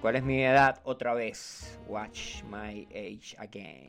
¿Cuál 0.00 0.16
es 0.16 0.22
mi 0.24 0.42
edad 0.42 0.80
otra 0.84 1.14
vez? 1.14 1.78
Watch 1.86 2.42
My 2.44 2.86
Age 2.90 3.36
Again. 3.38 3.88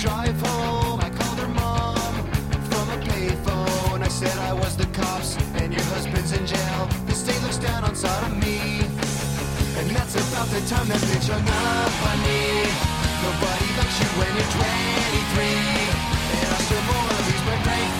Drive 0.00 0.40
home, 0.40 0.98
I 1.00 1.10
called 1.10 1.38
her 1.40 1.48
mom 1.48 2.24
from 2.70 2.88
a 2.88 2.98
payphone. 3.04 4.00
I 4.00 4.08
said 4.08 4.34
I 4.38 4.54
was 4.54 4.74
the 4.74 4.86
cops 4.96 5.36
and 5.60 5.74
your 5.74 5.82
husband's 5.92 6.32
in 6.32 6.46
jail. 6.46 6.88
The 7.06 7.12
state 7.14 7.40
looks 7.42 7.58
down 7.58 7.84
on 7.84 7.94
sodomy. 7.94 8.80
And 9.76 9.90
that's 9.90 10.16
about 10.16 10.48
the 10.48 10.62
time 10.72 10.88
that 10.88 11.02
bitch 11.04 11.28
hung 11.28 11.44
up 11.44 11.94
on 12.08 12.18
me. 12.24 12.64
Nobody 13.28 13.68
likes 13.76 14.00
you 14.00 14.08
when 14.16 14.32
you're 14.40 14.52
23. 14.56 15.44
And 16.40 16.48
I 16.48 16.58
still 16.64 16.84
more 16.88 17.08
of 17.12 17.22
these 17.28 17.44
my 17.44 17.99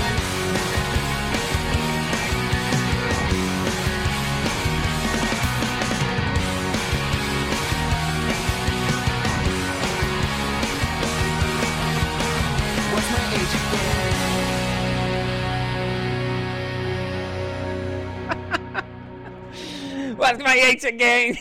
My 20.51 20.61
age 20.61 20.87
again? 20.87 21.37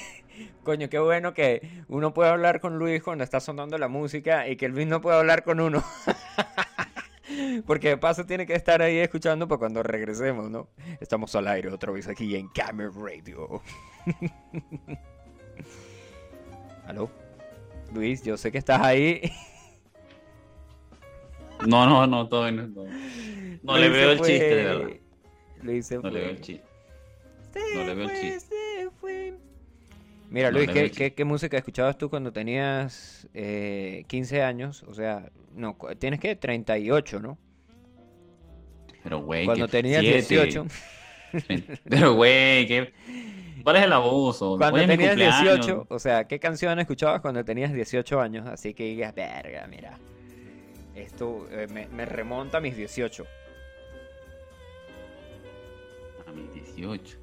Coño, 0.63 0.89
qué 0.89 0.99
bueno 0.99 1.35
que 1.35 1.85
uno 1.89 2.13
puede 2.13 2.31
hablar 2.31 2.61
con 2.61 2.79
Luis 2.79 3.03
cuando 3.03 3.25
está 3.25 3.41
sonando 3.41 3.79
la 3.79 3.89
música 3.89 4.49
y 4.49 4.57
que 4.57 4.69
Luis 4.69 4.87
no 4.87 5.01
puede 5.01 5.19
hablar 5.19 5.43
con 5.43 5.61
uno. 5.61 5.83
Porque 7.67 7.91
de 7.91 7.97
paso 7.97 8.27
tiene 8.27 8.47
que 8.47 8.55
estar 8.55 8.83
ahí 8.83 8.99
escuchando 8.99 9.49
para 9.49 9.59
cuando 9.59 9.83
regresemos, 9.83 10.51
¿no? 10.51 10.69
Estamos 11.01 11.35
al 11.35 11.49
aire 11.49 11.71
otra 11.71 11.93
vez 11.93 12.09
aquí 12.09 12.37
en 12.37 12.49
Camera 12.49 12.91
Radio. 12.95 13.63
¿Aló? 16.87 17.11
Luis, 17.95 18.23
yo 18.23 18.37
sé 18.37 18.53
que 18.53 18.59
estás 18.59 18.81
ahí. 18.81 19.23
No, 21.67 21.87
no, 21.87 22.07
no, 22.07 22.29
bien. 22.43 22.75
No, 22.75 22.85
no 23.63 23.79
le 23.79 23.89
veo 23.89 24.13
el 24.13 24.19
chiste, 24.19 24.55
de 24.55 24.65
verdad. 24.65 24.91
Luis 25.63 25.87
se 25.87 25.99
No 25.99 26.11
le 26.11 26.21
veo 26.21 26.31
el 26.31 26.41
chiste. 26.41 26.70
Se 27.53 27.75
No 27.75 27.85
le 27.85 27.95
veo 27.95 28.05
el 28.05 28.11
fue, 28.11 28.21
chiste. 28.21 28.57
se 28.79 28.91
fue. 29.01 29.35
Mira, 30.31 30.51
No 30.51 30.59
Luis, 30.59 30.71
¿qué, 30.71 30.81
el 30.81 30.91
qué, 30.93 31.13
qué 31.13 31.25
música 31.25 31.57
escuchabas 31.57 31.99
tú 31.99 32.09
cuando 32.09 32.33
tenías 32.33 33.29
eh, 33.35 34.05
15 34.07 34.43
años? 34.43 34.85
O 34.85 34.95
sea, 34.95 35.31
no, 35.55 35.77
tienes 35.99 36.21
que 36.21 36.37
38, 36.37 37.21
¿no? 37.21 37.39
Pero, 39.03 39.21
güey. 39.23 39.47
Cuando 39.47 39.67
que 39.67 39.73
tenías 39.73 40.03
siete. 40.03 40.19
18. 40.19 40.67
Pero, 41.89 42.15
güey, 42.15 42.67
¿qué... 42.67 42.93
¿cuál 43.63 43.77
es 43.77 43.85
el 43.85 43.93
abuso? 43.93 44.57
Cuando 44.57 44.79
tenías 44.79 45.11
cumpleaños. 45.11 45.67
18, 45.67 45.87
o 45.89 45.99
sea, 45.99 46.25
¿qué 46.27 46.39
canción 46.39 46.79
escuchabas 46.79 47.21
cuando 47.21 47.45
tenías 47.45 47.73
18 47.73 48.21
años? 48.21 48.47
Así 48.47 48.75
que 48.75 48.85
digas, 48.85 49.15
verga, 49.15 49.67
mira. 49.69 49.99
Esto 50.95 51.47
eh, 51.51 51.67
me, 51.73 51.89
me 51.89 52.05
remonta 52.05 52.59
a 52.59 52.61
mis 52.61 52.77
18. 52.77 53.25
A 56.27 56.33
mis 56.33 56.53
18. 56.53 57.19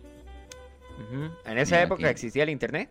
En 1.45 1.58
esa 1.58 1.76
Mira 1.76 1.84
época 1.84 2.04
que- 2.04 2.10
existía 2.10 2.43
el 2.43 2.50
internet. 2.50 2.89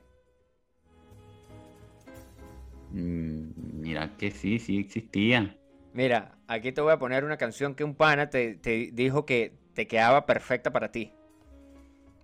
Mm, 2.93 3.81
Mira 3.81 4.17
que 4.17 4.31
sí, 4.31 4.59
sí 4.59 4.79
existía. 4.79 5.57
Mira, 5.93 6.39
aquí 6.47 6.73
te 6.73 6.81
voy 6.81 6.93
a 6.93 6.99
poner 6.99 7.25
una 7.25 7.37
canción 7.37 7.75
que 7.75 7.85
un 7.85 7.95
pana 7.95 8.29
te, 8.31 8.55
te 8.57 8.91
dijo 8.93 9.25
que 9.25 9.59
te 9.75 9.87
quedaba 9.87 10.27
perfecta 10.27 10.73
para 10.73 10.91
ti. 10.93 11.13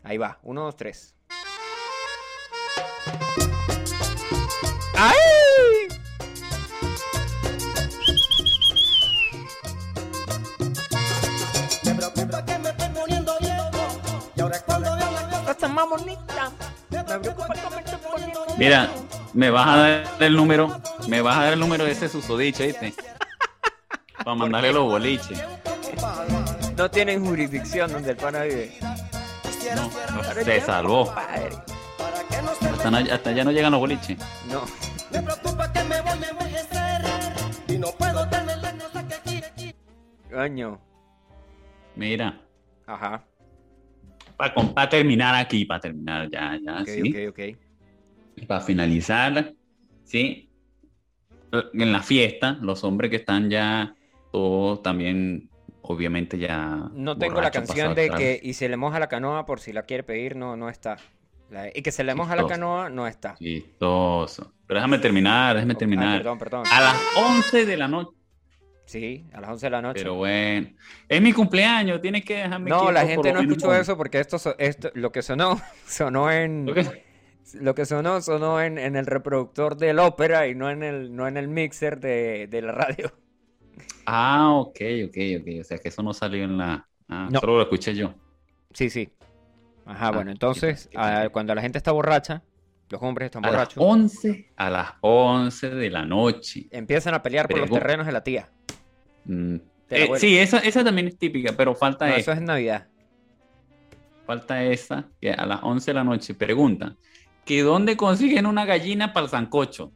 Ahí 0.02 0.18
va, 0.18 0.38
uno, 0.42 0.62
dos, 0.64 0.76
tres. 0.76 1.16
Bonita. 15.92 16.50
Mira, 18.58 18.90
me 19.34 19.50
vas 19.50 19.66
a 19.68 19.76
dar 19.76 20.04
el 20.20 20.36
número, 20.36 20.80
me 21.08 21.20
vas 21.20 21.36
a 21.38 21.42
dar 21.44 21.52
el 21.54 21.60
número 21.60 21.84
de 21.84 21.92
ese 21.92 22.08
susodicho, 22.08 22.62
¿viste? 22.64 22.94
Para 24.24 24.34
mandarle 24.36 24.72
los 24.72 24.84
boliches. 24.84 25.42
No 26.76 26.90
tienen 26.90 27.24
jurisdicción 27.24 27.92
donde 27.92 28.10
el 28.12 28.16
pana 28.16 28.42
vive. 28.42 28.78
No, 29.74 30.24
se 30.44 30.60
salvó. 30.60 31.14
Padre. 31.14 31.50
Hasta, 32.72 32.90
na- 32.90 33.14
hasta 33.14 33.30
allá 33.30 33.44
no 33.44 33.52
llegan 33.52 33.72
los 33.72 33.80
boliches. 33.80 34.18
No. 34.48 34.62
Me 35.10 35.22
preocupa 35.22 35.72
que 35.72 35.84
me 35.84 36.00
voy, 36.00 36.18
me 36.18 36.32
voy 36.32 36.54
a 36.54 36.60
encerrar. 36.60 37.32
Y 37.68 37.78
no 37.78 37.88
puedo 37.92 38.28
tener 38.28 38.58
la 38.58 38.72
cosa 38.72 39.08
que 39.08 39.14
aquí, 39.14 39.36
aquí. 39.44 39.74
Coño. 40.32 40.80
Mira, 41.94 42.40
Ajá. 42.86 43.22
Para 44.74 44.88
terminar 44.88 45.34
aquí, 45.34 45.64
para 45.64 45.80
terminar 45.80 46.28
ya, 46.30 46.58
ya, 46.62 46.84
¿sí? 46.84 47.02
ok, 47.02 47.30
ok. 47.30 48.46
Para 48.46 48.60
finalizar, 48.60 49.52
¿sí? 50.04 50.48
En 51.74 51.92
la 51.92 52.02
fiesta, 52.02 52.58
los 52.62 52.82
hombres 52.82 53.10
que 53.10 53.16
están 53.16 53.50
ya, 53.50 53.94
todos 54.32 54.82
también, 54.82 55.50
obviamente 55.82 56.38
ya... 56.38 56.88
No 56.94 57.16
tengo 57.16 57.40
la 57.40 57.50
canción 57.50 57.94
de 57.94 58.10
que 58.10 58.40
y 58.42 58.54
se 58.54 58.68
le 58.68 58.76
moja 58.76 58.98
la 58.98 59.08
canoa 59.08 59.44
por 59.44 59.60
si 59.60 59.72
la 59.72 59.82
quiere 59.82 60.02
pedir, 60.02 60.34
no, 60.34 60.56
no 60.56 60.68
está. 60.70 60.96
La- 61.50 61.68
y 61.68 61.82
que 61.82 61.92
se 61.92 62.02
le 62.04 62.14
moja 62.14 62.34
la 62.34 62.46
canoa, 62.46 62.88
no 62.88 63.06
está. 63.06 63.34
Chistoso. 63.34 64.54
Pero 64.66 64.80
déjame 64.80 64.98
terminar, 64.98 65.54
déjame 65.54 65.74
Ah, 65.74 65.78
terminar. 65.78 66.18
perdón, 66.18 66.38
perdón. 66.38 66.64
A 66.72 66.80
las 66.80 66.96
11 67.16 67.66
de 67.66 67.76
la 67.76 67.88
noche. 67.88 68.16
Sí, 68.92 69.24
a 69.32 69.40
las 69.40 69.50
11 69.50 69.66
de 69.66 69.70
la 69.70 69.82
noche. 69.82 70.02
Pero 70.02 70.14
bueno, 70.16 70.68
es 71.08 71.22
mi 71.22 71.32
cumpleaños, 71.32 72.00
tienes 72.02 72.24
que 72.24 72.36
dejarme 72.36 72.70
no, 72.70 72.92
la 72.92 73.06
gente 73.06 73.32
no 73.32 73.40
escuchó 73.40 73.68
menos. 73.68 73.82
eso 73.82 73.96
porque 73.96 74.20
esto, 74.20 74.36
esto 74.58 74.90
lo 74.94 75.10
que 75.12 75.22
sonó, 75.22 75.60
sonó 75.86 76.30
en... 76.30 76.66
Lo 76.66 76.74
que- 76.74 77.04
Lo 77.54 77.74
que 77.74 77.86
sonó, 77.86 78.20
sonó 78.22 78.60
en, 78.60 78.78
en 78.78 78.96
el 78.96 79.06
reproductor 79.06 79.76
del 79.76 79.98
ópera 79.98 80.46
y 80.46 80.54
no 80.54 80.70
en 80.70 80.82
el, 80.82 81.14
no 81.14 81.26
en 81.26 81.36
el 81.36 81.48
mixer 81.48 81.98
de, 82.00 82.46
de 82.48 82.62
la 82.62 82.72
radio. 82.72 83.12
Ah, 84.06 84.54
ok, 84.58 84.78
ok, 85.08 85.16
ok. 85.40 85.48
O 85.60 85.64
sea 85.64 85.78
que 85.78 85.88
eso 85.88 86.02
no 86.02 86.12
salió 86.12 86.44
en 86.44 86.58
la... 86.58 86.88
Ah, 87.08 87.28
No. 87.28 87.40
solo 87.40 87.56
lo 87.56 87.62
escuché 87.62 87.94
yo. 87.94 88.14
Sí, 88.72 88.90
sí. 88.90 89.12
Ajá, 89.84 90.10
Ah, 90.10 90.10
bueno, 90.12 90.30
entonces, 90.30 90.88
qué 90.90 90.98
tal, 90.98 91.18
qué 91.20 91.26
ah, 91.26 91.28
cuando 91.30 91.54
la 91.54 91.62
gente 91.62 91.78
está 91.78 91.92
borracha, 91.92 92.42
los 92.88 93.02
hombres 93.02 93.26
están 93.26 93.44
A 93.44 93.50
las 93.50 93.74
borrachos, 93.74 93.84
11, 93.84 94.52
a 94.56 94.70
las 94.70 94.92
11 95.00 95.70
de 95.70 95.90
la 95.90 96.04
noche. 96.04 96.68
empiezan 96.70 97.14
a 97.14 97.22
pelear 97.22 97.48
por 97.48 97.58
los 97.60 97.70
terrenos 97.70 98.06
de 98.06 98.12
la 98.12 98.22
tía. 98.24 98.50
Mm. 99.24 99.56
Eh, 99.90 100.08
sí, 100.16 100.38
esa, 100.38 100.58
esa 100.58 100.82
también 100.84 101.08
es 101.08 101.18
típica, 101.18 101.52
pero 101.56 101.74
falta 101.74 102.06
No, 102.06 102.12
esa. 102.12 102.20
eso 102.20 102.32
es 102.32 102.38
en 102.38 102.44
Navidad. 102.46 102.88
Falta 104.26 104.62
esa, 104.64 105.10
que 105.20 105.32
a 105.32 105.44
las 105.46 105.62
11 105.62 105.90
de 105.90 105.94
la 105.94 106.04
noche 106.04 106.34
preguntan 106.34 106.96
que 107.44 107.62
dónde 107.62 107.96
consiguen 107.96 108.46
una 108.46 108.64
gallina 108.64 109.12
para 109.12 109.24
el 109.24 109.30
sancocho. 109.30 109.92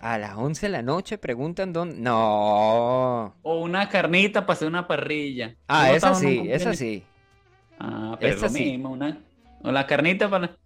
A 0.00 0.18
las 0.18 0.36
11 0.36 0.66
de 0.66 0.72
la 0.72 0.82
noche 0.82 1.18
preguntan 1.18 1.72
dónde... 1.72 1.96
No. 2.00 3.34
O 3.42 3.60
una 3.60 3.88
carnita 3.88 4.46
para 4.46 4.54
hacer 4.54 4.68
una 4.68 4.86
parrilla. 4.86 5.54
Ah, 5.68 5.88
¿No 5.88 5.94
esa 5.94 6.14
sí, 6.14 6.42
esa 6.48 6.74
sí. 6.74 7.02
Ah, 7.78 8.16
pero 8.20 8.32
es 8.32 8.36
Esa 8.38 8.46
lo 8.46 8.52
sí. 8.52 8.64
mismo, 8.64 8.90
una... 8.90 9.18
O 9.62 9.72
la 9.72 9.86
carnita 9.86 10.28
para... 10.30 10.56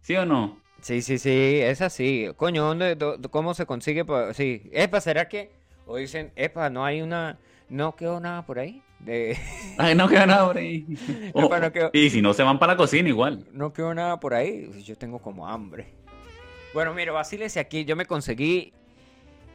¿Sí 0.00 0.14
o 0.16 0.24
no? 0.26 0.60
Sí, 0.80 1.02
sí, 1.02 1.18
sí, 1.18 1.60
esa 1.62 1.88
sí. 1.90 2.28
Coño, 2.36 2.64
¿dónde, 2.64 2.96
¿cómo 3.30 3.54
se 3.54 3.66
consigue? 3.66 4.04
pa- 4.04 4.34
Sí, 4.34 4.68
epa, 4.72 5.00
¿será 5.00 5.28
que? 5.28 5.50
O 5.86 5.96
dicen, 5.96 6.32
epa, 6.36 6.70
no 6.70 6.84
hay 6.84 7.00
una, 7.02 7.38
no 7.68 7.96
quedó 7.96 8.20
nada 8.20 8.44
por 8.46 8.58
ahí. 8.58 8.82
De... 8.98 9.36
Ay, 9.78 9.94
no 9.94 10.08
queda 10.08 10.26
nada 10.26 10.46
por 10.46 10.56
ahí. 10.58 10.86
O- 11.34 11.44
Epa, 11.46 11.60
no 11.60 11.72
quedó- 11.72 11.90
Y 11.92 12.10
si 12.10 12.22
no 12.22 12.32
se 12.32 12.42
van 12.42 12.58
para 12.58 12.72
la 12.72 12.76
cocina 12.76 13.08
igual. 13.08 13.46
No 13.52 13.72
quedó 13.72 13.94
nada 13.94 14.18
por 14.20 14.34
ahí. 14.34 14.68
Uy, 14.72 14.82
Yo 14.82 14.96
tengo 14.96 15.18
como 15.18 15.46
hambre. 15.48 15.86
Bueno, 16.74 16.94
mira, 16.94 17.12
vacílese 17.12 17.60
aquí. 17.60 17.84
Yo 17.84 17.96
me 17.96 18.06
conseguí. 18.06 18.72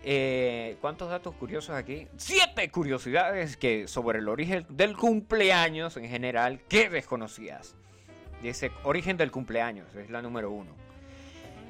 eh, 0.03 0.77
¿Cuántos 0.81 1.09
datos 1.09 1.35
curiosos 1.35 1.75
aquí? 1.75 2.07
Siete 2.17 2.69
curiosidades 2.71 3.57
que 3.57 3.87
sobre 3.87 4.19
el 4.19 4.27
origen 4.29 4.65
del 4.69 4.95
cumpleaños 4.97 5.97
en 5.97 6.07
general 6.09 6.59
que 6.67 6.89
desconocías. 6.89 7.75
Dice, 8.41 8.71
origen 8.83 9.17
del 9.17 9.29
cumpleaños, 9.29 9.93
es 9.95 10.09
la 10.09 10.21
número 10.23 10.49
uno. 10.49 10.71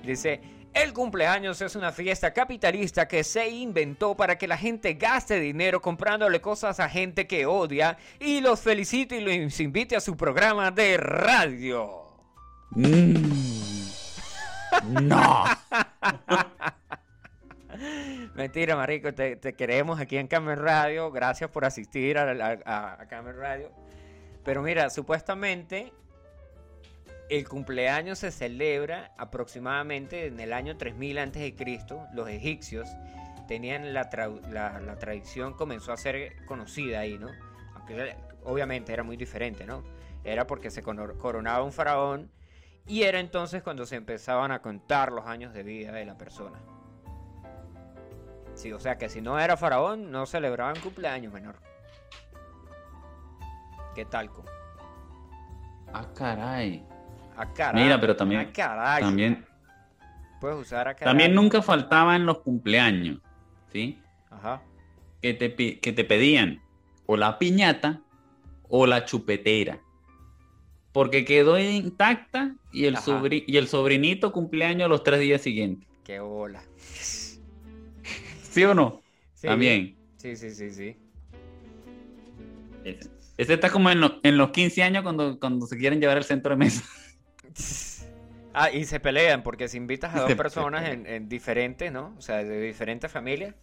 Dice, 0.06 0.40
el 0.74 0.94
cumpleaños 0.94 1.62
es 1.62 1.76
una 1.76 1.92
fiesta 1.92 2.34
capitalista 2.34 3.08
que 3.08 3.24
se 3.24 3.50
inventó 3.50 4.16
para 4.16 4.38
que 4.38 4.48
la 4.48 4.58
gente 4.58 4.94
gaste 4.94 5.40
dinero 5.40 5.82
comprándole 5.82 6.42
cosas 6.42 6.80
a 6.80 6.88
gente 6.88 7.28
que 7.28 7.46
odia 7.46 7.98
y 8.20 8.42
los 8.42 8.62
felicite 8.62 9.18
y 9.18 9.44
los 9.44 9.60
invite 9.60 9.96
a 9.96 10.02
su 10.02 10.16
programa 10.16 10.72
de 10.72 10.98
radio. 10.98 12.02
No. 14.90 15.44
Mentira, 18.36 18.78
marico, 18.78 19.14
te, 19.14 19.36
te 19.36 19.54
queremos 19.54 20.00
aquí 20.00 20.16
en 20.16 20.28
Camer 20.28 20.60
Radio. 20.60 21.12
Gracias 21.12 21.50
por 21.50 21.66
asistir 21.66 22.18
a, 22.18 22.58
a, 22.66 23.02
a 23.02 23.08
Camer 23.08 23.36
Radio. 23.36 23.70
Pero 24.46 24.62
mira, 24.62 24.90
supuestamente 24.90 25.92
el 27.32 27.48
cumpleaños 27.48 28.20
se 28.20 28.30
celebra 28.30 29.14
aproximadamente 29.18 30.26
en 30.26 30.42
el 30.42 30.52
año 30.52 30.76
3000 30.76 31.18
antes 31.18 31.42
de 31.42 31.56
Cristo. 31.56 32.06
Los 32.14 32.28
egipcios 32.28 32.90
tenían 33.48 33.94
la, 33.94 34.10
tradición, 34.10 35.54
comenzó 35.54 35.94
a 35.94 35.98
ser 35.98 36.46
conocida 36.46 37.00
ahí, 37.00 37.18
¿no? 37.18 37.30
Aunque 37.76 38.18
obviamente 38.44 38.92
era 38.92 39.04
muy 39.04 39.16
diferente, 39.16 39.66
¿no? 39.66 39.82
Era 40.26 40.46
porque 40.46 40.70
se 40.72 40.84
coronaba 40.84 41.64
un 41.64 41.72
faraón 41.72 42.30
y 42.86 43.04
era 43.04 43.22
entonces 43.22 43.64
cuando 43.64 43.86
se 43.86 43.96
empezaban 43.96 44.52
a 44.52 44.62
contar 44.62 45.14
los 45.14 45.26
años 45.26 45.54
de 45.54 45.64
vida 45.64 45.94
de 45.94 46.04
la 46.04 46.18
persona. 46.18 46.60
Sí, 48.56 48.74
o 48.74 48.80
sea 48.82 48.98
que 48.98 49.08
si 49.08 49.22
no 49.22 49.40
era 49.40 49.56
faraón, 49.56 50.12
no 50.12 50.26
celebraban 50.26 50.78
cumpleaños 50.82 51.32
menor. 51.32 51.56
¿Qué 53.96 54.04
talco? 54.04 54.44
Ah, 55.94 56.08
caray. 56.14 56.91
A 57.38 57.54
caray. 57.54 57.84
Mira, 57.84 58.00
pero 58.00 58.16
también, 58.16 58.42
A 58.42 58.52
caray. 58.54 59.02
también, 59.04 59.46
Puedes 60.40 60.58
usar 60.60 60.88
a 60.88 60.94
caray. 60.96 61.10
también 61.12 61.34
nunca 61.36 61.62
faltaba 61.62 62.16
en 62.16 62.26
los 62.26 62.40
cumpleaños, 62.40 63.20
¿sí? 63.72 64.00
Ajá. 64.30 64.62
Que 65.22 65.34
te, 65.34 65.80
que 65.80 65.92
te 65.94 66.04
pedían 66.04 66.62
o 67.06 67.16
la 67.18 67.38
piñata 67.38 68.02
o 68.70 68.86
la 68.88 69.06
chupetera. 69.06 69.80
Porque 70.94 71.24
quedó 71.26 71.58
intacta 71.60 72.56
y 72.72 72.86
el, 72.86 72.98
sobri- 72.98 73.44
y 73.48 73.58
el 73.58 73.68
sobrinito 73.68 74.32
cumpleaños 74.34 74.90
los 74.90 75.04
tres 75.04 75.20
días 75.22 75.42
siguientes. 75.42 75.88
Qué 76.04 76.20
bola. 76.20 76.62
¿Sí 76.84 78.64
o 78.66 78.74
no? 78.74 79.02
Sí. 79.34 79.48
También. 79.48 79.96
Sí, 80.18 80.36
sí, 80.36 80.50
sí, 80.52 80.70
sí. 80.72 80.98
Ese, 82.84 83.10
ese 83.38 83.54
está 83.54 83.70
como 83.70 83.90
en, 83.90 84.02
lo- 84.02 84.20
en 84.24 84.38
los 84.38 84.50
15 84.52 84.84
años 84.84 85.04
cuando, 85.04 85.40
cuando 85.40 85.66
se 85.68 85.78
quieren 85.78 86.00
llevar 86.02 86.18
el 86.18 86.24
centro 86.24 86.52
de 86.52 86.58
mesa. 86.58 86.84
Ah, 88.54 88.70
y 88.70 88.86
se 88.86 89.00
pelean 89.00 89.44
porque 89.44 89.68
si 89.68 89.78
invitas 89.78 90.14
a 90.14 90.22
dos 90.22 90.34
personas 90.36 90.90
en, 90.90 91.08
en 91.08 91.30
diferentes, 91.30 91.92
¿no? 91.92 92.14
O 92.18 92.22
sea, 92.22 92.44
de 92.44 92.60
diferentes 92.62 93.12
familias, 93.12 93.56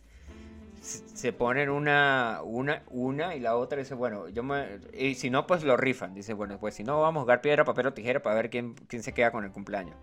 se 0.81 1.33
ponen 1.33 1.69
una, 1.69 2.41
una, 2.43 2.83
una 2.89 3.35
y 3.35 3.41
la 3.41 3.57
otra 3.57 3.79
dice, 3.79 3.95
bueno, 3.95 4.29
yo 4.29 4.43
me... 4.43 4.79
Y 4.93 5.15
si 5.15 5.31
no, 5.31 5.47
pues 5.47 5.65
lo 5.65 5.77
rifan. 5.77 6.15
Dice, 6.15 6.33
bueno, 6.33 6.59
pues 6.59 6.75
si 6.75 6.85
no, 6.85 7.01
vamos 7.01 7.21
a 7.21 7.23
jugar 7.23 7.41
piedra, 7.41 7.65
papel 7.65 7.89
o 7.89 7.93
tijera 7.93 8.23
para 8.23 8.37
ver 8.37 8.51
quién, 8.51 8.75
quién 8.75 9.03
se 9.03 9.13
queda 9.13 9.31
con 9.31 9.45
el 9.45 9.51
cumpleaños. 9.51 9.97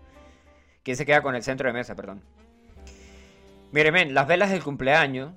¿Quién 0.82 0.96
se 0.96 1.06
queda 1.06 1.22
con 1.22 1.34
el 1.34 1.42
centro 1.42 1.66
de 1.66 1.72
mesa, 1.72 1.96
perdón? 1.96 2.22
Mire, 3.72 3.90
men, 3.90 4.14
las 4.14 4.28
velas 4.28 4.50
del 4.50 4.62
cumpleaños, 4.62 5.32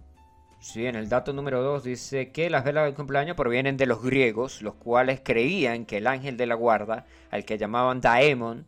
sí, 0.60 0.86
en 0.86 0.96
el 0.96 1.10
dato 1.10 1.34
número 1.34 1.62
2 1.62 1.84
dice 1.84 2.32
que 2.32 2.50
las 2.50 2.64
velas 2.64 2.86
del 2.86 2.94
cumpleaños 2.94 3.36
provienen 3.36 3.78
de 3.78 3.86
los 3.86 4.02
griegos, 4.02 4.62
los 4.62 4.76
cuales 4.76 5.22
creían 5.24 5.86
que 5.86 5.98
el 5.98 6.08
ángel 6.08 6.38
de 6.38 6.46
la 6.46 6.56
guarda, 6.56 7.06
al 7.32 7.46
que 7.46 7.58
llamaban 7.58 8.02
Daemon, 8.02 8.66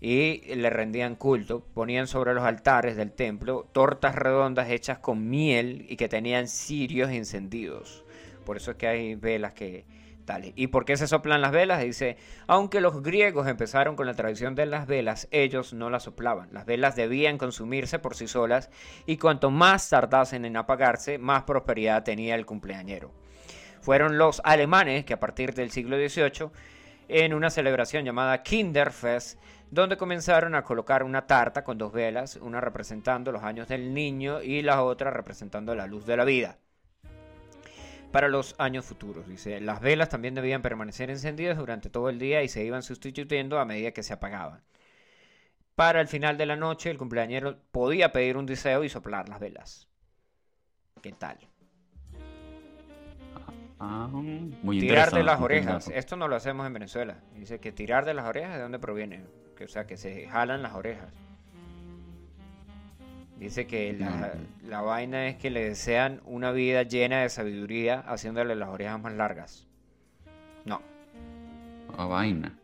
y 0.00 0.54
le 0.54 0.68
rendían 0.68 1.16
culto, 1.16 1.64
ponían 1.72 2.06
sobre 2.06 2.34
los 2.34 2.44
altares 2.44 2.94
del 2.96 3.12
templo 3.12 3.66
tortas 3.72 4.14
redondas 4.14 4.68
hechas 4.68 4.98
con 4.98 5.30
miel 5.30 5.86
y 5.88 5.96
que 5.96 6.08
tenían 6.08 6.46
cirios 6.46 7.10
encendidos. 7.10 8.04
Por 8.44 8.58
eso 8.58 8.72
es 8.72 8.76
que 8.76 8.86
hay 8.86 9.14
velas 9.14 9.54
que 9.54 9.86
¿Y 10.56 10.68
por 10.68 10.84
qué 10.84 10.96
se 10.96 11.06
soplan 11.06 11.40
las 11.40 11.52
velas? 11.52 11.82
Dice, 11.82 12.16
aunque 12.46 12.80
los 12.80 13.02
griegos 13.02 13.46
empezaron 13.46 13.96
con 13.96 14.06
la 14.06 14.14
tradición 14.14 14.54
de 14.54 14.66
las 14.66 14.86
velas, 14.86 15.28
ellos 15.30 15.74
no 15.74 15.90
las 15.90 16.04
soplaban. 16.04 16.48
Las 16.52 16.66
velas 16.66 16.96
debían 16.96 17.38
consumirse 17.38 17.98
por 17.98 18.14
sí 18.14 18.26
solas 18.26 18.70
y 19.06 19.18
cuanto 19.18 19.50
más 19.50 19.88
tardasen 19.88 20.44
en 20.44 20.56
apagarse, 20.56 21.18
más 21.18 21.42
prosperidad 21.42 22.04
tenía 22.04 22.34
el 22.34 22.46
cumpleañero. 22.46 23.12
Fueron 23.80 24.16
los 24.16 24.40
alemanes 24.44 25.04
que 25.04 25.12
a 25.12 25.20
partir 25.20 25.52
del 25.54 25.70
siglo 25.70 25.96
XVIII, 25.96 26.50
en 27.08 27.34
una 27.34 27.50
celebración 27.50 28.04
llamada 28.04 28.42
Kinderfest, 28.42 29.38
donde 29.70 29.98
comenzaron 29.98 30.54
a 30.54 30.62
colocar 30.62 31.02
una 31.02 31.26
tarta 31.26 31.64
con 31.64 31.76
dos 31.76 31.92
velas, 31.92 32.36
una 32.36 32.62
representando 32.62 33.30
los 33.30 33.42
años 33.42 33.68
del 33.68 33.92
niño 33.92 34.40
y 34.40 34.62
la 34.62 34.82
otra 34.82 35.10
representando 35.10 35.74
la 35.74 35.86
luz 35.86 36.06
de 36.06 36.16
la 36.16 36.24
vida. 36.24 36.58
Para 38.14 38.28
los 38.28 38.54
años 38.58 38.84
futuros, 38.84 39.26
dice, 39.26 39.60
las 39.60 39.80
velas 39.80 40.08
también 40.08 40.36
debían 40.36 40.62
permanecer 40.62 41.10
encendidas 41.10 41.58
durante 41.58 41.90
todo 41.90 42.08
el 42.08 42.20
día 42.20 42.44
y 42.44 42.48
se 42.48 42.64
iban 42.64 42.84
sustituyendo 42.84 43.58
a 43.58 43.64
medida 43.64 43.90
que 43.90 44.04
se 44.04 44.12
apagaban. 44.12 44.62
Para 45.74 46.00
el 46.00 46.06
final 46.06 46.38
de 46.38 46.46
la 46.46 46.54
noche, 46.54 46.92
el 46.92 46.96
cumpleañero 46.96 47.58
podía 47.72 48.12
pedir 48.12 48.36
un 48.36 48.46
deseo 48.46 48.84
y 48.84 48.88
soplar 48.88 49.28
las 49.28 49.40
velas. 49.40 49.88
¿Qué 51.02 51.10
tal? 51.10 51.38
Ah, 53.80 54.06
muy 54.12 54.78
Tirar 54.78 55.10
de 55.10 55.24
las 55.24 55.40
orejas. 55.40 55.88
Esto 55.88 56.14
no 56.14 56.28
lo 56.28 56.36
hacemos 56.36 56.68
en 56.68 56.72
Venezuela. 56.72 57.16
Dice 57.34 57.58
que 57.58 57.72
tirar 57.72 58.04
de 58.04 58.14
las 58.14 58.26
orejas, 58.26 58.54
¿de 58.54 58.62
dónde 58.62 58.78
proviene? 58.78 59.24
Que, 59.56 59.64
o 59.64 59.68
sea, 59.68 59.88
que 59.88 59.96
se 59.96 60.28
jalan 60.28 60.62
las 60.62 60.74
orejas. 60.74 61.12
Dice 63.38 63.66
que 63.66 63.92
la, 63.92 64.34
la 64.66 64.80
vaina 64.80 65.26
es 65.28 65.36
que 65.36 65.50
le 65.50 65.64
desean 65.68 66.20
una 66.24 66.52
vida 66.52 66.82
llena 66.84 67.20
de 67.22 67.28
sabiduría 67.28 68.00
haciéndole 68.00 68.54
las 68.54 68.68
orejas 68.68 69.00
más 69.00 69.12
largas. 69.14 69.66
No. 70.64 70.80
Ah, 71.96 72.06
vaina. 72.06 72.56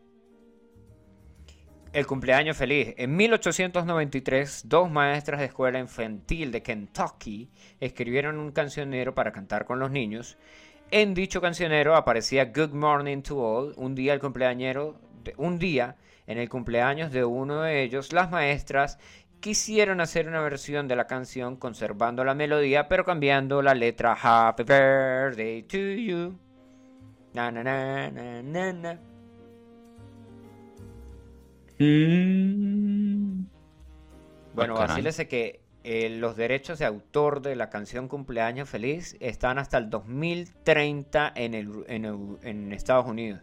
El 1.93 2.07
cumpleaños 2.07 2.55
feliz. 2.55 2.93
En 2.97 3.17
1893, 3.17 4.63
dos 4.69 4.89
maestras 4.89 5.41
de 5.41 5.47
escuela 5.47 5.77
infantil 5.77 6.51
de 6.51 6.63
Kentucky 6.63 7.49
escribieron 7.81 8.37
un 8.39 8.51
cancionero 8.51 9.13
para 9.13 9.33
cantar 9.33 9.65
con 9.65 9.77
los 9.79 9.91
niños. 9.91 10.37
En 10.89 11.13
dicho 11.13 11.41
cancionero 11.41 11.95
aparecía 11.95 12.45
Good 12.45 12.71
Morning 12.73 13.21
to 13.23 13.37
All, 13.39 13.73
un 13.75 13.93
día 13.93 14.13
el 14.13 14.21
cumpleañero, 14.21 14.95
de- 15.23 15.33
un 15.37 15.59
día 15.59 15.97
en 16.27 16.37
el 16.37 16.47
cumpleaños 16.47 17.11
de 17.11 17.25
uno 17.25 17.61
de 17.61 17.83
ellos, 17.83 18.13
las 18.13 18.31
maestras 18.31 18.97
quisieron 19.41 19.99
hacer 20.01 20.27
una 20.27 20.39
versión 20.41 20.87
de 20.87 20.95
la 20.95 21.07
canción 21.07 21.57
conservando 21.57 22.23
la 22.23 22.35
melodía, 22.35 22.87
pero 22.87 23.03
cambiando 23.05 23.61
la 23.61 23.73
letra 23.73 24.15
Happy 24.21 24.63
Birthday 24.63 25.63
to 25.63 25.77
you. 25.77 26.39
Na 27.33 27.51
na 27.51 27.63
na 27.63 28.09
na 28.11 28.41
na 28.43 28.73
na. 28.73 28.99
Mm. 31.79 33.45
Bueno, 34.53 34.75
Ah, 34.75 34.87
caray. 34.87 34.87
vacílese 34.87 35.27
que 35.27 35.61
eh, 35.83 36.09
los 36.09 36.35
derechos 36.35 36.79
de 36.79 36.85
autor 36.85 37.41
de 37.41 37.55
la 37.55 37.69
canción 37.69 38.07
Cumpleaños 38.07 38.69
Feliz 38.69 39.17
están 39.19 39.57
hasta 39.57 39.77
el 39.77 39.89
2030 39.89 41.31
en, 41.35 41.53
el, 41.55 41.83
en, 41.87 42.37
en 42.43 42.71
Estados 42.73 43.05
Unidos. 43.07 43.41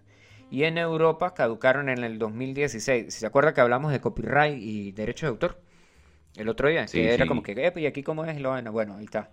Y 0.51 0.65
en 0.65 0.79
Europa 0.79 1.35
caducaron 1.35 1.89
en 1.89 2.05
el 2.05 2.19
2016. 2.19 3.13
¿Se 3.13 3.27
acuerda 3.27 3.53
que 3.55 3.61
hablamos 3.61 3.93
de 3.93 4.01
copyright 4.01 4.59
y 4.63 4.93
derechos 4.93 5.23
de 5.23 5.31
autor? 5.31 5.61
El 6.37 6.49
otro 6.49 6.69
día, 6.69 6.87
Sí, 6.87 6.99
que 6.99 7.15
era 7.15 7.27
como 7.27 7.43
que, 7.43 7.53
"Epa, 7.53 7.81
¿y 7.81 7.87
aquí 7.87 8.03
cómo 8.03 8.25
es? 8.25 8.41
Bueno, 8.41 8.97
ahí 8.97 9.05
está. 9.05 9.31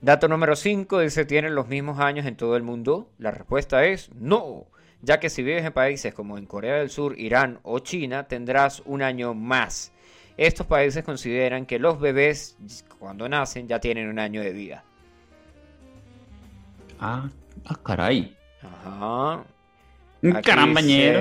Dato 0.00 0.26
número 0.26 0.56
5 0.56 0.98
dice, 0.98 1.24
¿tienen 1.24 1.54
los 1.54 1.68
mismos 1.68 2.00
años 2.00 2.26
en 2.26 2.34
todo 2.36 2.56
el 2.56 2.64
mundo? 2.64 3.08
La 3.18 3.30
respuesta 3.30 3.84
es 3.84 4.10
no, 4.14 4.66
ya 5.00 5.20
que 5.20 5.30
si 5.30 5.44
vives 5.44 5.64
en 5.64 5.72
países 5.72 6.12
como 6.12 6.38
en 6.38 6.46
Corea 6.46 6.76
del 6.78 6.90
Sur, 6.90 7.16
Irán 7.18 7.60
o 7.62 7.78
China, 7.78 8.26
tendrás 8.26 8.82
un 8.84 9.02
año 9.02 9.32
más. 9.32 9.92
Estos 10.36 10.66
países 10.66 11.04
consideran 11.04 11.66
que 11.66 11.78
los 11.78 12.00
bebés, 12.00 12.56
cuando 12.98 13.28
nacen, 13.28 13.68
ya 13.68 13.78
tienen 13.78 14.08
un 14.08 14.18
año 14.18 14.40
de 14.40 14.52
vida. 14.52 14.82
Ah, 16.98 17.28
ah, 17.66 17.78
caray. 17.84 18.36
Ajá. 18.62 19.44
Un 20.22 20.32
carambañero. 20.42 21.20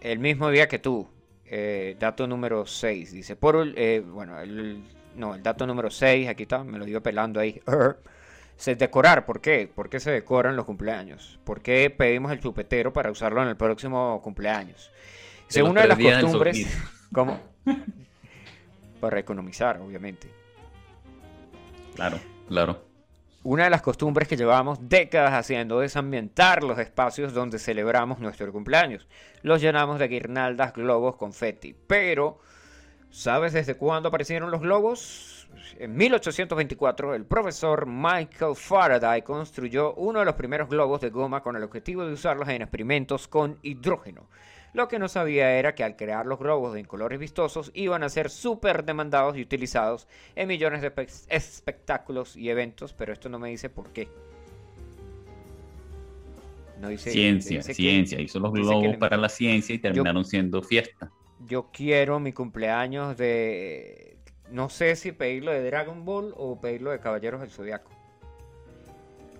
el 0.00 0.18
mismo 0.20 0.50
día 0.50 0.68
que 0.68 0.78
tú. 0.78 1.08
Eh, 1.50 1.96
dato 1.98 2.26
número 2.26 2.66
6. 2.66 3.12
Dice, 3.12 3.36
por 3.36 3.56
eh, 3.76 4.00
bueno, 4.00 4.38
el, 4.40 4.82
no, 5.16 5.34
el 5.34 5.42
dato 5.42 5.66
número 5.66 5.90
6, 5.90 6.28
aquí 6.28 6.44
está, 6.44 6.62
me 6.64 6.78
lo 6.78 6.84
dio 6.84 7.02
pelando 7.02 7.40
ahí. 7.40 7.60
Se 8.56 8.74
decorar, 8.74 9.24
¿por 9.24 9.40
qué? 9.40 9.70
¿Por 9.72 9.88
qué 9.88 10.00
se 10.00 10.10
decoran 10.10 10.56
los 10.56 10.64
cumpleaños? 10.64 11.38
¿Por 11.44 11.62
qué 11.62 11.90
pedimos 11.90 12.32
el 12.32 12.40
chupetero 12.40 12.92
para 12.92 13.10
usarlo 13.10 13.42
en 13.42 13.48
el 13.48 13.56
próximo 13.56 14.20
cumpleaños? 14.22 14.90
Los 15.54 15.68
una 15.68 15.82
de 15.82 15.88
las 15.88 15.98
costumbres. 15.98 16.66
¿cómo? 17.12 17.40
Para 19.00 19.20
economizar, 19.20 19.80
obviamente. 19.80 20.28
Claro, 21.94 22.18
claro. 22.48 22.87
Una 23.44 23.64
de 23.64 23.70
las 23.70 23.82
costumbres 23.82 24.26
que 24.26 24.36
llevamos 24.36 24.88
décadas 24.88 25.32
haciendo 25.32 25.80
es 25.84 25.94
ambientar 25.94 26.64
los 26.64 26.76
espacios 26.76 27.32
donde 27.32 27.60
celebramos 27.60 28.18
nuestro 28.18 28.50
cumpleaños. 28.52 29.06
Los 29.42 29.60
llenamos 29.60 30.00
de 30.00 30.08
guirnaldas, 30.08 30.72
globos, 30.72 31.14
confeti. 31.14 31.72
Pero, 31.72 32.40
¿sabes 33.10 33.52
desde 33.52 33.76
cuándo 33.76 34.08
aparecieron 34.08 34.50
los 34.50 34.60
globos? 34.60 35.48
En 35.78 35.96
1824, 35.96 37.14
el 37.14 37.26
profesor 37.26 37.86
Michael 37.86 38.56
Faraday 38.56 39.22
construyó 39.22 39.94
uno 39.94 40.18
de 40.18 40.24
los 40.24 40.34
primeros 40.34 40.68
globos 40.68 41.00
de 41.00 41.10
goma 41.10 41.40
con 41.40 41.54
el 41.54 41.62
objetivo 41.62 42.04
de 42.04 42.14
usarlos 42.14 42.48
en 42.48 42.62
experimentos 42.62 43.28
con 43.28 43.56
hidrógeno. 43.62 44.26
Lo 44.78 44.86
que 44.86 45.00
no 45.00 45.08
sabía 45.08 45.58
era 45.58 45.74
que 45.74 45.82
al 45.82 45.96
crear 45.96 46.24
los 46.24 46.38
globos 46.38 46.76
en 46.76 46.84
colores 46.84 47.18
vistosos 47.18 47.72
iban 47.74 48.04
a 48.04 48.08
ser 48.08 48.30
súper 48.30 48.84
demandados 48.84 49.36
y 49.36 49.42
utilizados 49.42 50.06
en 50.36 50.46
millones 50.46 50.82
de 50.82 50.94
espe- 50.94 51.26
espectáculos 51.30 52.36
y 52.36 52.48
eventos, 52.48 52.92
pero 52.92 53.12
esto 53.12 53.28
no 53.28 53.40
me 53.40 53.48
dice 53.48 53.70
por 53.70 53.88
qué. 53.90 54.06
No 56.80 56.90
dice 56.90 57.10
Ciencia, 57.10 57.56
dice 57.56 57.70
que- 57.70 57.74
ciencia. 57.74 58.20
Hizo 58.20 58.38
los 58.38 58.52
globos 58.52 58.96
para 58.98 59.16
la 59.16 59.28
ciencia 59.28 59.74
y 59.74 59.80
terminaron 59.80 60.24
siendo 60.24 60.62
fiesta. 60.62 61.10
Yo 61.44 61.70
quiero 61.72 62.20
mi 62.20 62.32
cumpleaños 62.32 63.16
de. 63.16 64.16
No 64.48 64.68
sé 64.68 64.94
si 64.94 65.10
pedirlo 65.10 65.50
de 65.50 65.64
Dragon 65.64 66.04
Ball 66.04 66.32
o 66.36 66.60
pedirlo 66.60 66.92
de 66.92 67.00
Caballeros 67.00 67.40
del 67.40 67.50
Zodiaco. 67.50 67.90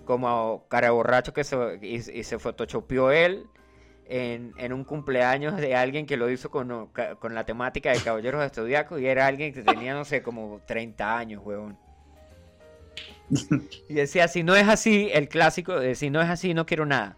Como 0.03 0.65
cara 0.67 0.87
de 0.87 0.91
borracho 0.91 1.31
que 1.33 1.45
se, 1.45 1.55
y, 1.81 1.95
y 1.95 2.23
se 2.25 2.39
photoshopeó 2.39 3.11
él 3.11 3.45
en, 4.09 4.73
un 4.73 4.83
cumpleaños 4.83 5.55
de 5.57 5.75
alguien 5.75 6.05
que 6.05 6.17
lo 6.17 6.29
hizo 6.29 6.49
con, 6.49 6.89
con 7.19 7.35
la 7.35 7.45
temática 7.45 7.91
de 7.91 7.99
Caballeros 7.99 8.41
del 8.41 8.49
Zodiaco 8.49 8.97
y 8.97 9.05
era 9.05 9.27
alguien 9.27 9.53
que 9.53 9.61
tenía, 9.61 9.93
no 9.93 10.03
sé, 10.03 10.23
como 10.23 10.61
30 10.65 11.17
años, 11.17 11.41
huevón. 11.45 11.77
Y 13.87 13.93
decía, 13.93 14.27
si 14.27 14.43
no 14.43 14.55
es 14.55 14.67
así, 14.67 15.09
el 15.13 15.29
clásico 15.29 15.79
de 15.79 15.93
si 15.95 16.09
no 16.09 16.21
es 16.21 16.29
así, 16.29 16.53
no 16.53 16.65
quiero 16.65 16.85
nada. 16.85 17.15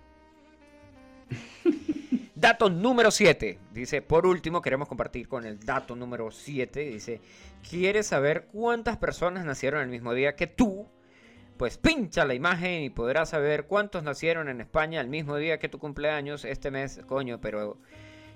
Dato 2.35 2.69
número 2.69 3.11
7. 3.11 3.59
Dice, 3.71 4.01
por 4.01 4.25
último, 4.25 4.61
queremos 4.61 4.87
compartir 4.87 5.27
con 5.27 5.45
el 5.45 5.59
dato 5.59 5.95
número 5.95 6.31
7. 6.31 6.79
Dice, 6.81 7.21
¿quieres 7.69 8.07
saber 8.07 8.47
cuántas 8.51 8.97
personas 8.97 9.45
nacieron 9.45 9.81
el 9.81 9.89
mismo 9.89 10.13
día 10.13 10.35
que 10.35 10.47
tú? 10.47 10.87
Pues 11.61 11.77
pincha 11.77 12.25
la 12.25 12.33
imagen 12.33 12.81
y 12.81 12.89
podrás 12.89 13.29
saber 13.29 13.67
cuántos 13.67 14.01
nacieron 14.01 14.49
en 14.49 14.61
España 14.61 14.99
el 14.99 15.07
mismo 15.07 15.37
día 15.37 15.59
que 15.59 15.69
tu 15.69 15.77
cumpleaños 15.77 16.43
este 16.43 16.71
mes, 16.71 16.99
coño, 17.05 17.39
pero 17.39 17.77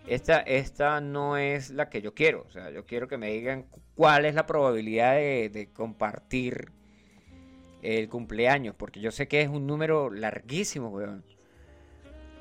esta, 0.05 0.41
esta 0.41 1.01
no 1.01 1.35
es 1.35 1.71
la 1.71 1.89
que 1.89 2.03
yo 2.03 2.13
quiero. 2.13 2.45
O 2.47 2.51
sea, 2.51 2.69
yo 2.69 2.85
quiero 2.85 3.07
que 3.07 3.17
me 3.17 3.31
digan 3.31 3.65
cuál 3.95 4.25
es 4.25 4.35
la 4.35 4.45
probabilidad 4.45 5.15
de, 5.15 5.71
compartir 5.73 6.71
el 7.81 8.09
cumpleaños, 8.09 8.75
porque 8.75 8.99
yo 8.99 9.09
sé 9.09 9.27
que 9.27 9.41
es 9.41 9.49
un 9.49 9.65
número 9.65 10.11
larguísimo, 10.11 10.89
weón. 10.89 11.25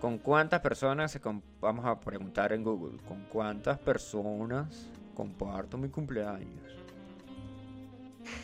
¿Con 0.03 0.19
cuántas 0.19 0.61
personas 0.61 1.13
se 1.13 1.21
vamos 1.63 1.87
a 1.87 1.99
preguntar 1.99 2.53
en 2.53 2.63
Google? 2.63 2.99
¿Con 3.09 3.25
cuántas 3.31 3.79
personas 3.79 4.91
comparto 5.15 5.79
mi 5.79 5.89
cumpleaños? 5.89 6.61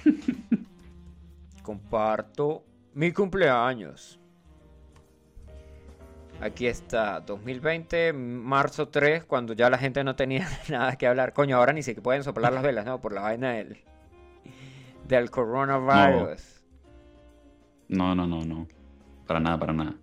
comparto 1.63 2.65
mi 2.95 3.13
cumpleaños. 3.13 4.19
Aquí 6.41 6.67
está, 6.67 7.21
2020, 7.21 8.13
marzo 8.15 8.89
3, 8.89 9.25
cuando 9.25 9.53
ya 9.53 9.69
la 9.69 9.77
gente 9.79 10.03
no 10.05 10.17
tenía 10.17 10.49
nada 10.71 10.97
que 10.97 11.07
hablar. 11.07 11.33
Coño, 11.35 11.57
ahora 11.57 11.73
ni 11.73 11.83
siquiera 11.83 12.03
pueden 12.03 12.25
soplar 12.25 12.53
las 12.53 12.63
velas, 12.63 12.87
¿no? 12.87 13.01
Por 13.01 13.13
la 13.13 13.21
vaina 13.23 13.53
del, 13.53 13.79
del 15.07 15.31
coronavirus. 15.31 16.41
No, 17.89 18.15
no, 18.15 18.27
no, 18.27 18.45
no. 18.45 18.67
Para 19.27 19.41
nada, 19.41 19.59
para 19.59 19.73
nada. 19.73 19.95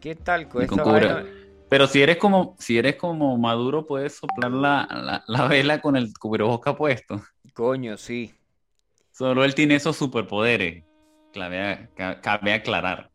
¿Qué 0.00 0.16
tal 0.16 0.48
con 0.48 0.62
con 0.66 0.80
esta 0.80 0.82
cubre- 0.84 1.06
vaina? 1.06 1.30
Pero 1.68 1.86
si 1.86 2.02
eres 2.02 2.18
como, 2.18 2.54
si 2.58 2.76
eres 2.76 2.96
como 2.96 3.38
Maduro, 3.38 3.86
puedes 3.86 4.16
soplar 4.16 4.50
la, 4.50 4.86
la, 4.90 5.24
la 5.26 5.48
vela 5.48 5.80
con 5.80 5.96
el 5.96 6.12
cubreboca 6.18 6.76
puesto. 6.76 7.22
Coño, 7.54 7.96
sí. 7.96 8.34
Solo 9.22 9.44
él 9.44 9.54
tiene 9.54 9.76
esos 9.76 9.96
superpoderes. 9.96 10.82
Cabe, 11.32 11.88
ca- 11.94 12.20
cabe 12.20 12.54
aclarar. 12.54 13.12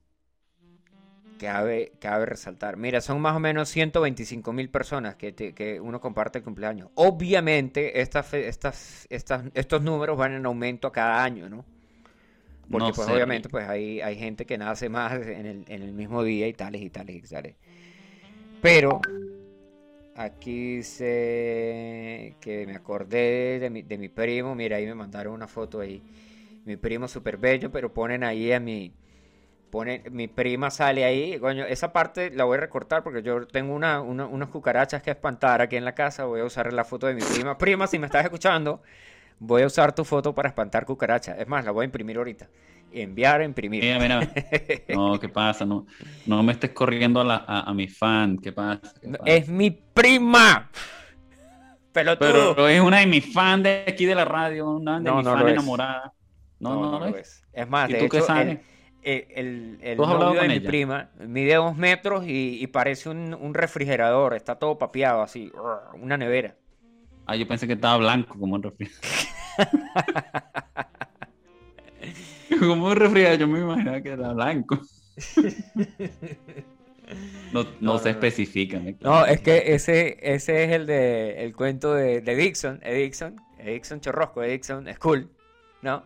Cabe, 1.38 1.92
cabe 2.00 2.26
resaltar. 2.26 2.78
Mira, 2.78 3.02
son 3.02 3.20
más 3.20 3.36
o 3.36 3.42
menos 3.42 3.68
125 3.68 4.54
mil 4.54 4.70
personas 4.70 5.16
que, 5.16 5.34
te- 5.34 5.54
que 5.54 5.82
uno 5.82 6.00
comparte 6.00 6.38
el 6.38 6.46
cumpleaños. 6.46 6.90
Obviamente, 6.96 8.00
estas, 8.00 8.34
estas, 8.34 9.06
estas, 9.10 9.44
estos 9.54 9.82
números 9.82 10.18
van 10.18 10.32
en 10.32 10.46
aumento 10.46 10.88
a 10.88 10.94
cada 10.94 11.22
año, 11.22 11.50
¿no? 11.50 11.66
Porque 12.72 12.88
No 12.88 12.94
pues 12.94 13.08
sé. 13.08 13.14
obviamente 13.14 13.50
pues 13.50 13.68
hay, 13.68 14.00
hay 14.02 14.18
gente 14.18 14.46
que 14.46 14.58
nace 14.58 14.88
más 14.90 15.14
en 15.14 15.46
el, 15.46 15.66
en 15.68 15.82
el 15.82 15.92
mismo 15.94 16.24
día 16.24 16.48
y 16.48 16.54
tales 16.54 16.82
y 16.82 16.90
tales 16.90 17.18
y 17.18 17.22
tales. 17.22 17.56
Pero 18.62 19.00
aquí 20.18 20.78
dice 20.78 22.36
que 22.42 22.66
me 22.68 22.76
acordé 22.76 23.60
de 23.60 23.70
mi, 23.70 23.82
de 23.84 23.98
mi 23.98 24.10
primo. 24.10 24.56
Mira, 24.56 24.78
ahí 24.78 24.86
me 24.86 24.96
mandaron 24.96 25.34
una 25.34 25.48
foto 25.48 25.80
ahí. 25.80 26.02
Mi 26.66 26.78
primo 26.78 27.08
súper 27.08 27.38
bello, 27.38 27.72
pero 27.72 27.94
ponen 27.94 28.24
ahí 28.24 28.52
a 28.52 28.60
mi... 28.60 28.94
Ponen, 29.72 30.04
mi 30.12 30.28
prima 30.30 30.72
sale 30.72 31.04
ahí, 31.06 31.40
coño, 31.40 31.66
esa 31.66 31.92
parte 31.94 32.32
la 32.32 32.46
voy 32.46 32.58
a 32.58 32.62
recortar 32.62 33.04
porque 33.04 33.22
yo 33.22 33.48
tengo 33.48 33.76
una, 33.76 34.02
una- 34.02 34.26
unas 34.26 34.50
cucarachas 34.50 35.02
que 35.04 35.12
espantar 35.12 35.62
aquí 35.62 35.76
en 35.76 35.86
la 35.86 35.94
casa, 35.96 36.26
voy 36.26 36.40
a 36.42 36.46
usar 36.46 36.72
la 36.74 36.86
foto 36.86 37.08
de 37.08 37.16
mi 37.16 37.22
prima. 37.22 37.58
Prima, 37.58 37.86
si 37.88 38.00
me 38.00 38.06
estás 38.08 38.24
escuchando, 38.24 38.82
voy 39.40 39.64
a 39.64 39.68
usar 39.68 39.94
tu 39.96 40.06
foto 40.06 40.34
para 40.36 40.50
espantar 40.50 40.86
cucarachas. 40.86 41.40
Es 41.40 41.48
más, 41.48 41.66
la 41.66 41.72
voy 41.72 41.84
a 41.84 41.86
imprimir 41.86 42.18
ahorita. 42.18 42.48
Enviar 42.92 43.42
a 43.42 43.46
imprimir. 43.46 43.82
Mira, 43.82 44.00
mira. 44.00 44.34
No, 44.90 45.20
¿qué 45.20 45.30
pasa? 45.30 45.66
No, 45.66 45.86
no 46.26 46.44
me 46.44 46.54
estés 46.54 46.72
corriendo 46.74 47.22
a, 47.22 47.24
la, 47.24 47.36
a, 47.48 47.62
a 47.70 47.74
mi 47.74 47.88
fan. 47.88 48.38
¿Qué 48.38 48.52
pasa? 48.54 48.94
¿Qué 49.02 49.10
pasa? 49.10 49.40
Es 49.40 49.48
mi 49.50 49.72
prima. 49.72 50.70
Pelotudo. 51.92 52.56
Pero 52.56 52.68
es 52.68 52.82
una 52.82 53.00
de 53.00 53.08
mis 53.08 53.32
fans 53.34 53.64
de 53.64 53.86
aquí 53.88 54.06
de 54.06 54.16
la 54.16 54.26
radio, 54.26 54.70
una 54.72 55.00
de 55.00 55.12
No, 55.12 55.14
mis 55.14 55.24
no 55.24 55.32
fans 55.32 55.50
enamorada. 55.50 56.14
No, 56.60 56.76
no, 56.76 56.92
no, 56.92 57.00
lo 57.00 57.16
es. 57.16 57.44
Es 57.54 57.68
más, 57.70 57.90
¿Y 57.90 57.92
de 57.92 57.98
tú 57.98 58.10
qué 58.10 58.18
hecho, 58.18 58.22
sabes? 58.22 58.46
el, 58.50 58.62
el, 59.02 59.28
el- 59.36 59.80
el 59.82 59.98
¿Tú 59.98 60.04
has 60.04 60.12
hablado 60.12 60.36
novio 60.36 60.42
de 60.42 60.50
mi 60.50 60.60
ella? 60.60 60.60
prima 60.60 61.12
mide 61.20 61.56
dos 61.56 61.76
metros 61.78 62.26
y, 62.28 62.62
y 62.62 62.68
parece 62.68 63.10
un, 63.10 63.34
un 63.34 63.54
refrigerador, 63.54 64.34
está 64.36 64.58
todo 64.60 64.78
papeado 64.78 65.22
así, 65.22 65.52
una 65.94 66.18
nevera. 66.18 66.56
Ah, 67.26 67.36
yo 67.36 67.48
pensé 67.48 67.68
que 67.68 67.74
estaba 67.74 67.98
blanco 67.98 68.38
como 68.40 68.56
un 68.56 68.64
refrigerador. 68.64 69.28
como 72.60 72.88
un 72.88 72.96
refrigerador, 72.96 73.40
yo 73.40 73.48
me 73.48 73.60
imaginaba 73.60 74.02
que 74.02 74.10
era 74.10 74.34
blanco. 74.34 74.80
No, 77.52 77.64
no, 77.80 77.82
No, 77.82 78.00
se 78.00 78.10
no, 78.10 78.12
no. 78.12 78.12
especifica. 78.12 78.82
No, 79.00 79.26
es 79.26 79.42
que 79.42 79.74
ese, 79.76 80.18
ese 80.22 80.64
es 80.66 80.72
el 80.72 80.86
de 80.86 81.44
el 81.44 81.56
cuento 81.56 81.94
de, 81.94 82.22
de 82.22 82.36
Dixon, 82.36 82.80
Dixon, 82.82 83.36
Dixon 83.64 84.02
Chorrosco, 84.02 84.42
Dixon 84.42 84.88
School, 84.96 85.30
¿no? 85.82 86.04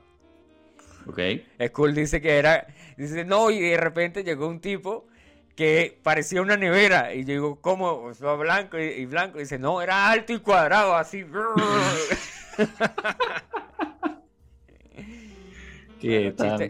Ok. 1.05 1.19
Skull 1.67 1.93
dice 1.95 2.21
que 2.21 2.37
era, 2.37 2.67
dice, 2.97 3.25
no, 3.25 3.49
y 3.51 3.59
de 3.59 3.77
repente 3.77 4.23
llegó 4.23 4.47
un 4.47 4.61
tipo 4.61 5.07
que 5.55 5.99
parecía 6.03 6.41
una 6.41 6.57
nevera, 6.57 7.13
y 7.13 7.21
yo 7.25 7.33
digo, 7.33 7.61
¿cómo? 7.61 7.91
O 8.03 8.13
sea, 8.13 8.33
blanco 8.33 8.79
y, 8.79 8.83
y 8.83 9.05
blanco, 9.05 9.37
y 9.39 9.43
dice, 9.43 9.59
no, 9.59 9.81
era 9.81 10.09
alto 10.09 10.33
y 10.33 10.39
cuadrado, 10.39 10.95
así. 10.95 11.25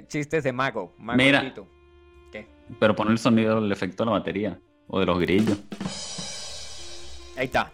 Chistes 0.07 0.43
de 0.43 0.51
mago, 0.53 0.93
mago 0.97 1.17
Mira. 1.17 1.53
Pero 2.79 2.95
pon 2.95 3.09
el 3.11 3.17
sonido, 3.17 3.57
el 3.57 3.69
efecto 3.71 4.03
de 4.03 4.11
la 4.11 4.17
batería 4.17 4.59
o 4.87 4.99
de 4.99 5.05
los 5.05 5.19
grillos. 5.19 5.57
Ahí 7.37 7.45
está. 7.45 7.71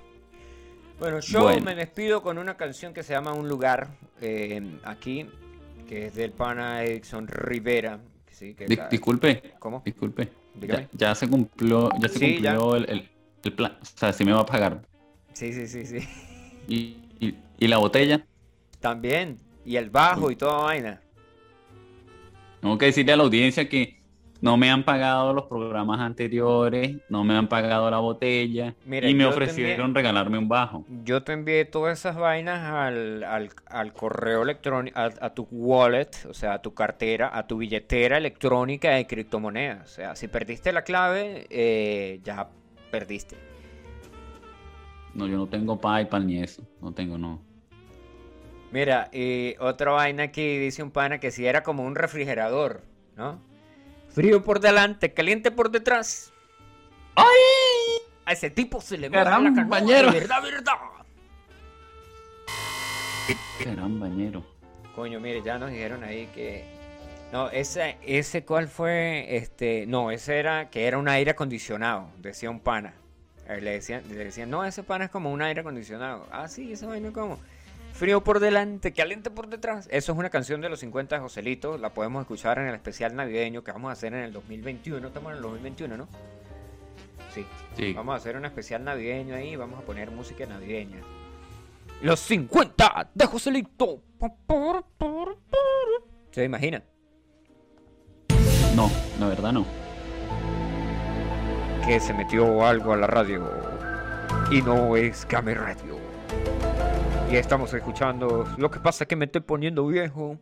Bueno, 1.00 1.20
yo 1.20 1.44
Bueno. 1.44 1.64
me 1.66 1.76
despido 1.76 2.24
con 2.24 2.38
una 2.40 2.58
canción 2.58 2.94
que 2.94 3.04
se 3.04 3.14
llama 3.14 3.34
Un 3.34 3.48
lugar 3.48 3.90
eh, 4.22 4.80
aquí, 4.84 5.28
que 5.88 6.08
es 6.08 6.16
del 6.16 6.32
pana 6.32 6.84
Edson 6.84 7.28
Rivera. 7.28 8.00
Sí, 8.32 8.56
que 8.56 8.66
Dis- 8.68 8.78
la- 8.78 8.90
disculpe. 8.90 9.54
¿Cómo? 9.60 9.84
Disculpe. 9.86 10.30
Ya, 10.60 10.88
ya 10.94 11.14
se 11.14 11.30
cumplió, 11.30 11.90
ya 12.00 12.10
se 12.10 12.18
Sí, 12.18 12.42
ya. 12.42 12.56
cumplió 12.56 12.76
el, 12.78 12.90
el, 12.90 13.10
el 13.44 13.54
plan. 13.54 13.78
O 13.80 13.86
sea, 13.86 14.12
sí 14.14 14.26
me 14.26 14.32
va 14.32 14.40
a 14.42 14.46
pagar. 14.46 14.82
Sí, 15.34 15.54
sí, 15.54 15.68
sí, 15.68 15.86
sí. 15.86 16.08
Y, 16.68 16.98
y, 17.20 17.36
y 17.60 17.68
la 17.68 17.78
botella. 17.78 18.26
También. 18.80 19.38
Y 19.66 19.76
el 19.76 19.90
bajo 19.92 20.32
y 20.32 20.36
toda 20.36 20.64
vaina. 20.64 21.02
Tengo 22.62 22.78
que 22.78 22.86
decirle 22.88 23.14
a 23.14 23.18
la 23.18 23.24
audiencia 23.24 23.70
que 23.70 23.98
no 24.40 24.56
me 24.56 24.70
han 24.70 24.84
pagado 24.84 25.34
los 25.34 25.46
programas 25.46 26.00
anteriores, 26.00 26.98
no 27.10 27.24
me 27.24 27.36
han 27.36 27.48
pagado 27.48 27.90
la 27.90 27.98
botella 27.98 28.76
Mira, 28.86 29.10
y 29.10 29.16
me 29.16 29.26
ofrecieron 29.26 29.92
envié- 29.92 29.96
regalarme 29.96 30.38
un 30.38 30.48
bajo. 30.48 30.86
Yo 31.04 31.24
te 31.24 31.34
envié 31.34 31.66
todas 31.66 31.98
esas 31.98 32.16
vainas 32.18 32.60
al, 32.72 33.24
al- 33.24 33.50
al 33.66 33.94
correo 33.94 34.44
electrónico, 34.44 34.98
a, 35.00 35.06
a 35.22 35.34
tu 35.34 35.48
wallet, 35.52 36.10
o 36.30 36.34
sea, 36.36 36.54
a 36.54 36.62
tu 36.62 36.74
cartera, 36.76 37.32
a 37.36 37.48
tu 37.48 37.58
billetera 37.58 38.18
electrónica 38.18 38.92
de 38.92 39.08
criptomonedas. 39.08 39.84
O 39.86 39.88
sea, 39.96 40.16
si 40.16 40.28
perdiste 40.28 40.72
la 40.72 40.84
clave, 40.84 41.48
eh, 41.50 42.20
ya 42.24 42.48
perdiste. 42.92 43.38
No, 45.16 45.26
yo 45.28 45.38
no 45.38 45.48
tengo 45.48 45.80
PayPal 45.82 46.28
ni 46.28 46.38
eso. 46.44 46.62
No 46.80 46.92
tengo, 46.94 47.18
no. 47.18 47.42
Mira, 48.72 49.10
y 49.14 49.56
otra 49.60 49.92
vaina 49.92 50.24
aquí 50.24 50.58
dice 50.58 50.84
un 50.84 50.92
pana 50.92 51.20
que 51.20 51.32
si 51.32 51.46
era 51.46 51.64
como 51.64 51.84
un 51.84 51.96
refrigerador, 51.96 52.82
¿no? 53.16 53.40
Frío 54.10 54.44
por 54.44 54.60
delante, 54.60 55.14
caliente 55.14 55.52
por 55.52 55.72
detrás. 55.72 56.34
¡Ay! 57.16 57.26
A 58.26 58.34
ese 58.34 58.50
tipo 58.50 58.82
se 58.82 58.98
le 58.98 59.10
moja 59.10 59.40
la 59.40 59.64
bañero. 59.66 60.12
verdad, 60.12 60.42
verdad. 60.44 60.74
Caramba, 63.64 64.08
bañero. 64.08 64.44
Coño, 64.96 65.20
mire, 65.20 65.42
ya 65.44 65.58
nos 65.58 65.72
dijeron 65.72 66.04
ahí 66.04 66.28
que. 66.34 66.66
No, 67.32 67.50
ese, 67.50 67.98
ese 68.04 68.46
cuál 68.46 68.68
fue, 68.68 69.36
este, 69.36 69.86
no, 69.86 70.12
ese 70.12 70.40
era 70.40 70.70
que 70.70 70.88
era 70.88 70.98
un 70.98 71.10
aire 71.10 71.32
acondicionado, 71.32 72.10
decía 72.20 72.50
un 72.50 72.60
pana. 72.60 72.94
Le 73.48 73.72
decían, 73.72 74.04
le 74.10 74.16
decían, 74.16 74.50
no, 74.50 74.66
ese 74.66 74.84
pana 74.84 75.06
es 75.06 75.12
como 75.12 75.32
un 75.32 75.42
aire 75.42 75.62
acondicionado. 75.62 76.26
Ah, 76.32 76.48
sí, 76.48 76.72
ese 76.74 76.86
vaina 76.86 77.12
como. 77.12 77.38
Frío 77.98 78.24
por 78.24 78.40
delante, 78.40 78.94
caliente 78.94 79.32
por 79.32 79.48
detrás. 79.48 79.88
Eso 79.90 80.12
es 80.12 80.18
una 80.20 80.30
canción 80.30 80.62
de 80.62 80.70
los 80.70 80.82
50 80.82 81.16
de 81.16 81.22
Joselito. 81.22 81.80
La 81.80 81.90
podemos 81.90 82.22
escuchar 82.22 82.60
en 82.60 82.68
el 82.68 82.76
especial 82.76 83.16
navideño 83.16 83.64
que 83.64 83.72
vamos 83.72 83.90
a 83.90 83.94
hacer 83.94 84.14
en 84.14 84.20
el 84.20 84.32
2021. 84.32 85.08
Estamos 85.08 85.32
en 85.32 85.38
el 85.38 85.42
2021, 85.42 85.98
¿no? 85.98 86.08
Sí. 87.34 87.44
Sí. 87.76 87.94
Vamos 87.94 88.14
a 88.14 88.18
hacer 88.18 88.38
un 88.38 88.46
especial 88.46 88.84
navideño 88.84 89.34
ahí. 89.34 89.56
Vamos 89.56 89.80
a 89.80 89.82
poner 89.82 90.12
música 90.12 90.46
navideña. 90.46 91.00
Los 92.04 92.20
50 92.20 93.10
de 93.16 93.26
Joselito. 93.26 94.04
¿Se 96.30 96.44
imaginan? 96.44 96.84
No, 98.76 98.92
la 99.20 99.28
verdad 99.28 99.54
no. 99.54 99.66
Que 101.84 102.00
se 102.00 102.14
metió 102.14 102.64
algo 102.64 102.94
a 102.94 102.98
la 102.98 103.08
radio. 103.08 103.50
Y 104.52 104.62
no 104.62 104.96
es 104.96 105.28
Game 105.28 105.56
Radio. 105.56 105.98
Y 107.30 107.36
estamos 107.36 107.74
escuchando. 107.74 108.48
Lo 108.58 108.72
que 108.72 108.80
pasa 108.80 109.04
es 109.04 109.08
que 109.08 109.16
me 109.16 109.26
estoy 109.26 109.42
poniendo 109.42 109.86
viejo. 109.88 110.38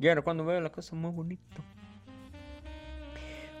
Y 0.00 0.08
ahora 0.08 0.22
cuando 0.22 0.44
veo 0.44 0.60
las 0.60 0.72
cosas 0.72 0.94
más 0.94 1.12
bonitas. 1.14 1.64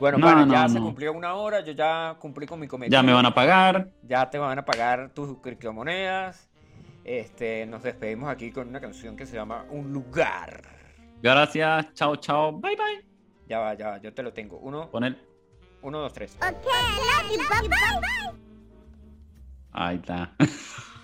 Bueno, 0.00 0.18
No, 0.18 0.26
para, 0.26 0.44
no, 0.44 0.52
ya 0.52 0.68
se 0.68 0.78
cumplió 0.78 1.12
una 1.12 1.34
hora. 1.34 1.60
Yo 1.60 1.72
ya 1.72 2.16
cumplí 2.18 2.46
con 2.46 2.60
mi 2.60 2.66
cometido. 2.68 2.98
Ya 2.98 3.02
me 3.02 3.12
van 3.12 3.26
a 3.26 3.34
pagar. 3.34 3.90
Ya 4.02 4.28
te 4.30 4.38
van 4.38 4.58
a 4.58 4.64
pagar 4.64 5.10
tus 5.10 5.38
criptomonedas. 5.40 6.48
Este, 7.04 7.66
nos 7.66 7.82
despedimos 7.82 8.28
aquí 8.28 8.50
con 8.50 8.68
una 8.68 8.80
canción 8.80 9.16
que 9.16 9.26
se 9.26 9.36
llama 9.36 9.64
Un 9.70 9.92
lugar. 9.92 10.62
Gracias. 11.22 11.92
Chao, 11.94 12.16
chao. 12.16 12.52
Bye, 12.52 12.76
bye. 12.76 13.06
Ya 13.48 13.58
va, 13.60 13.74
ya 13.74 13.90
va, 13.90 13.98
yo 13.98 14.12
te 14.12 14.22
lo 14.22 14.32
tengo. 14.32 14.58
Uno, 14.58 14.90
Poner. 14.90 15.16
uno, 15.82 16.00
dos, 16.00 16.12
tres. 16.12 16.36
Okay, 16.36 16.50
love 16.52 17.32
you, 17.32 17.38
bye 17.38 17.68
bye. 17.68 18.40
Ahí 19.72 19.96
está. 19.96 20.34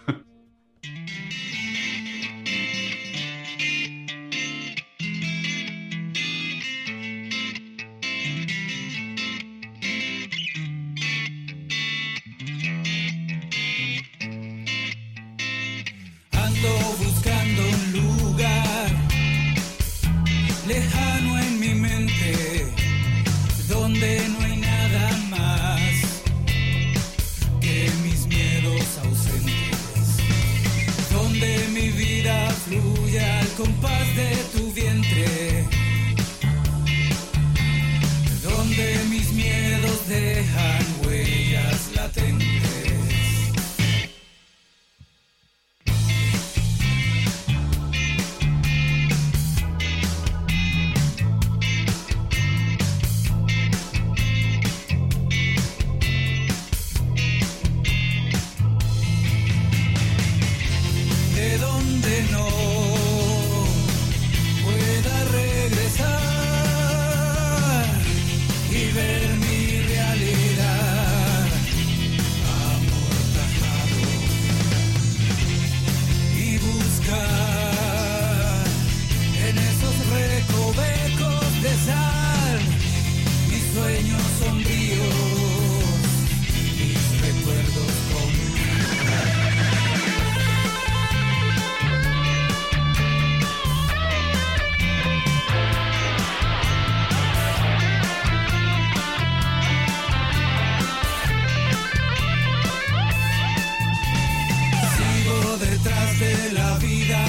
la 106.52 106.76
vida. 106.78 107.24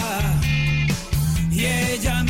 Y 1.52 1.66
ella 1.66 2.23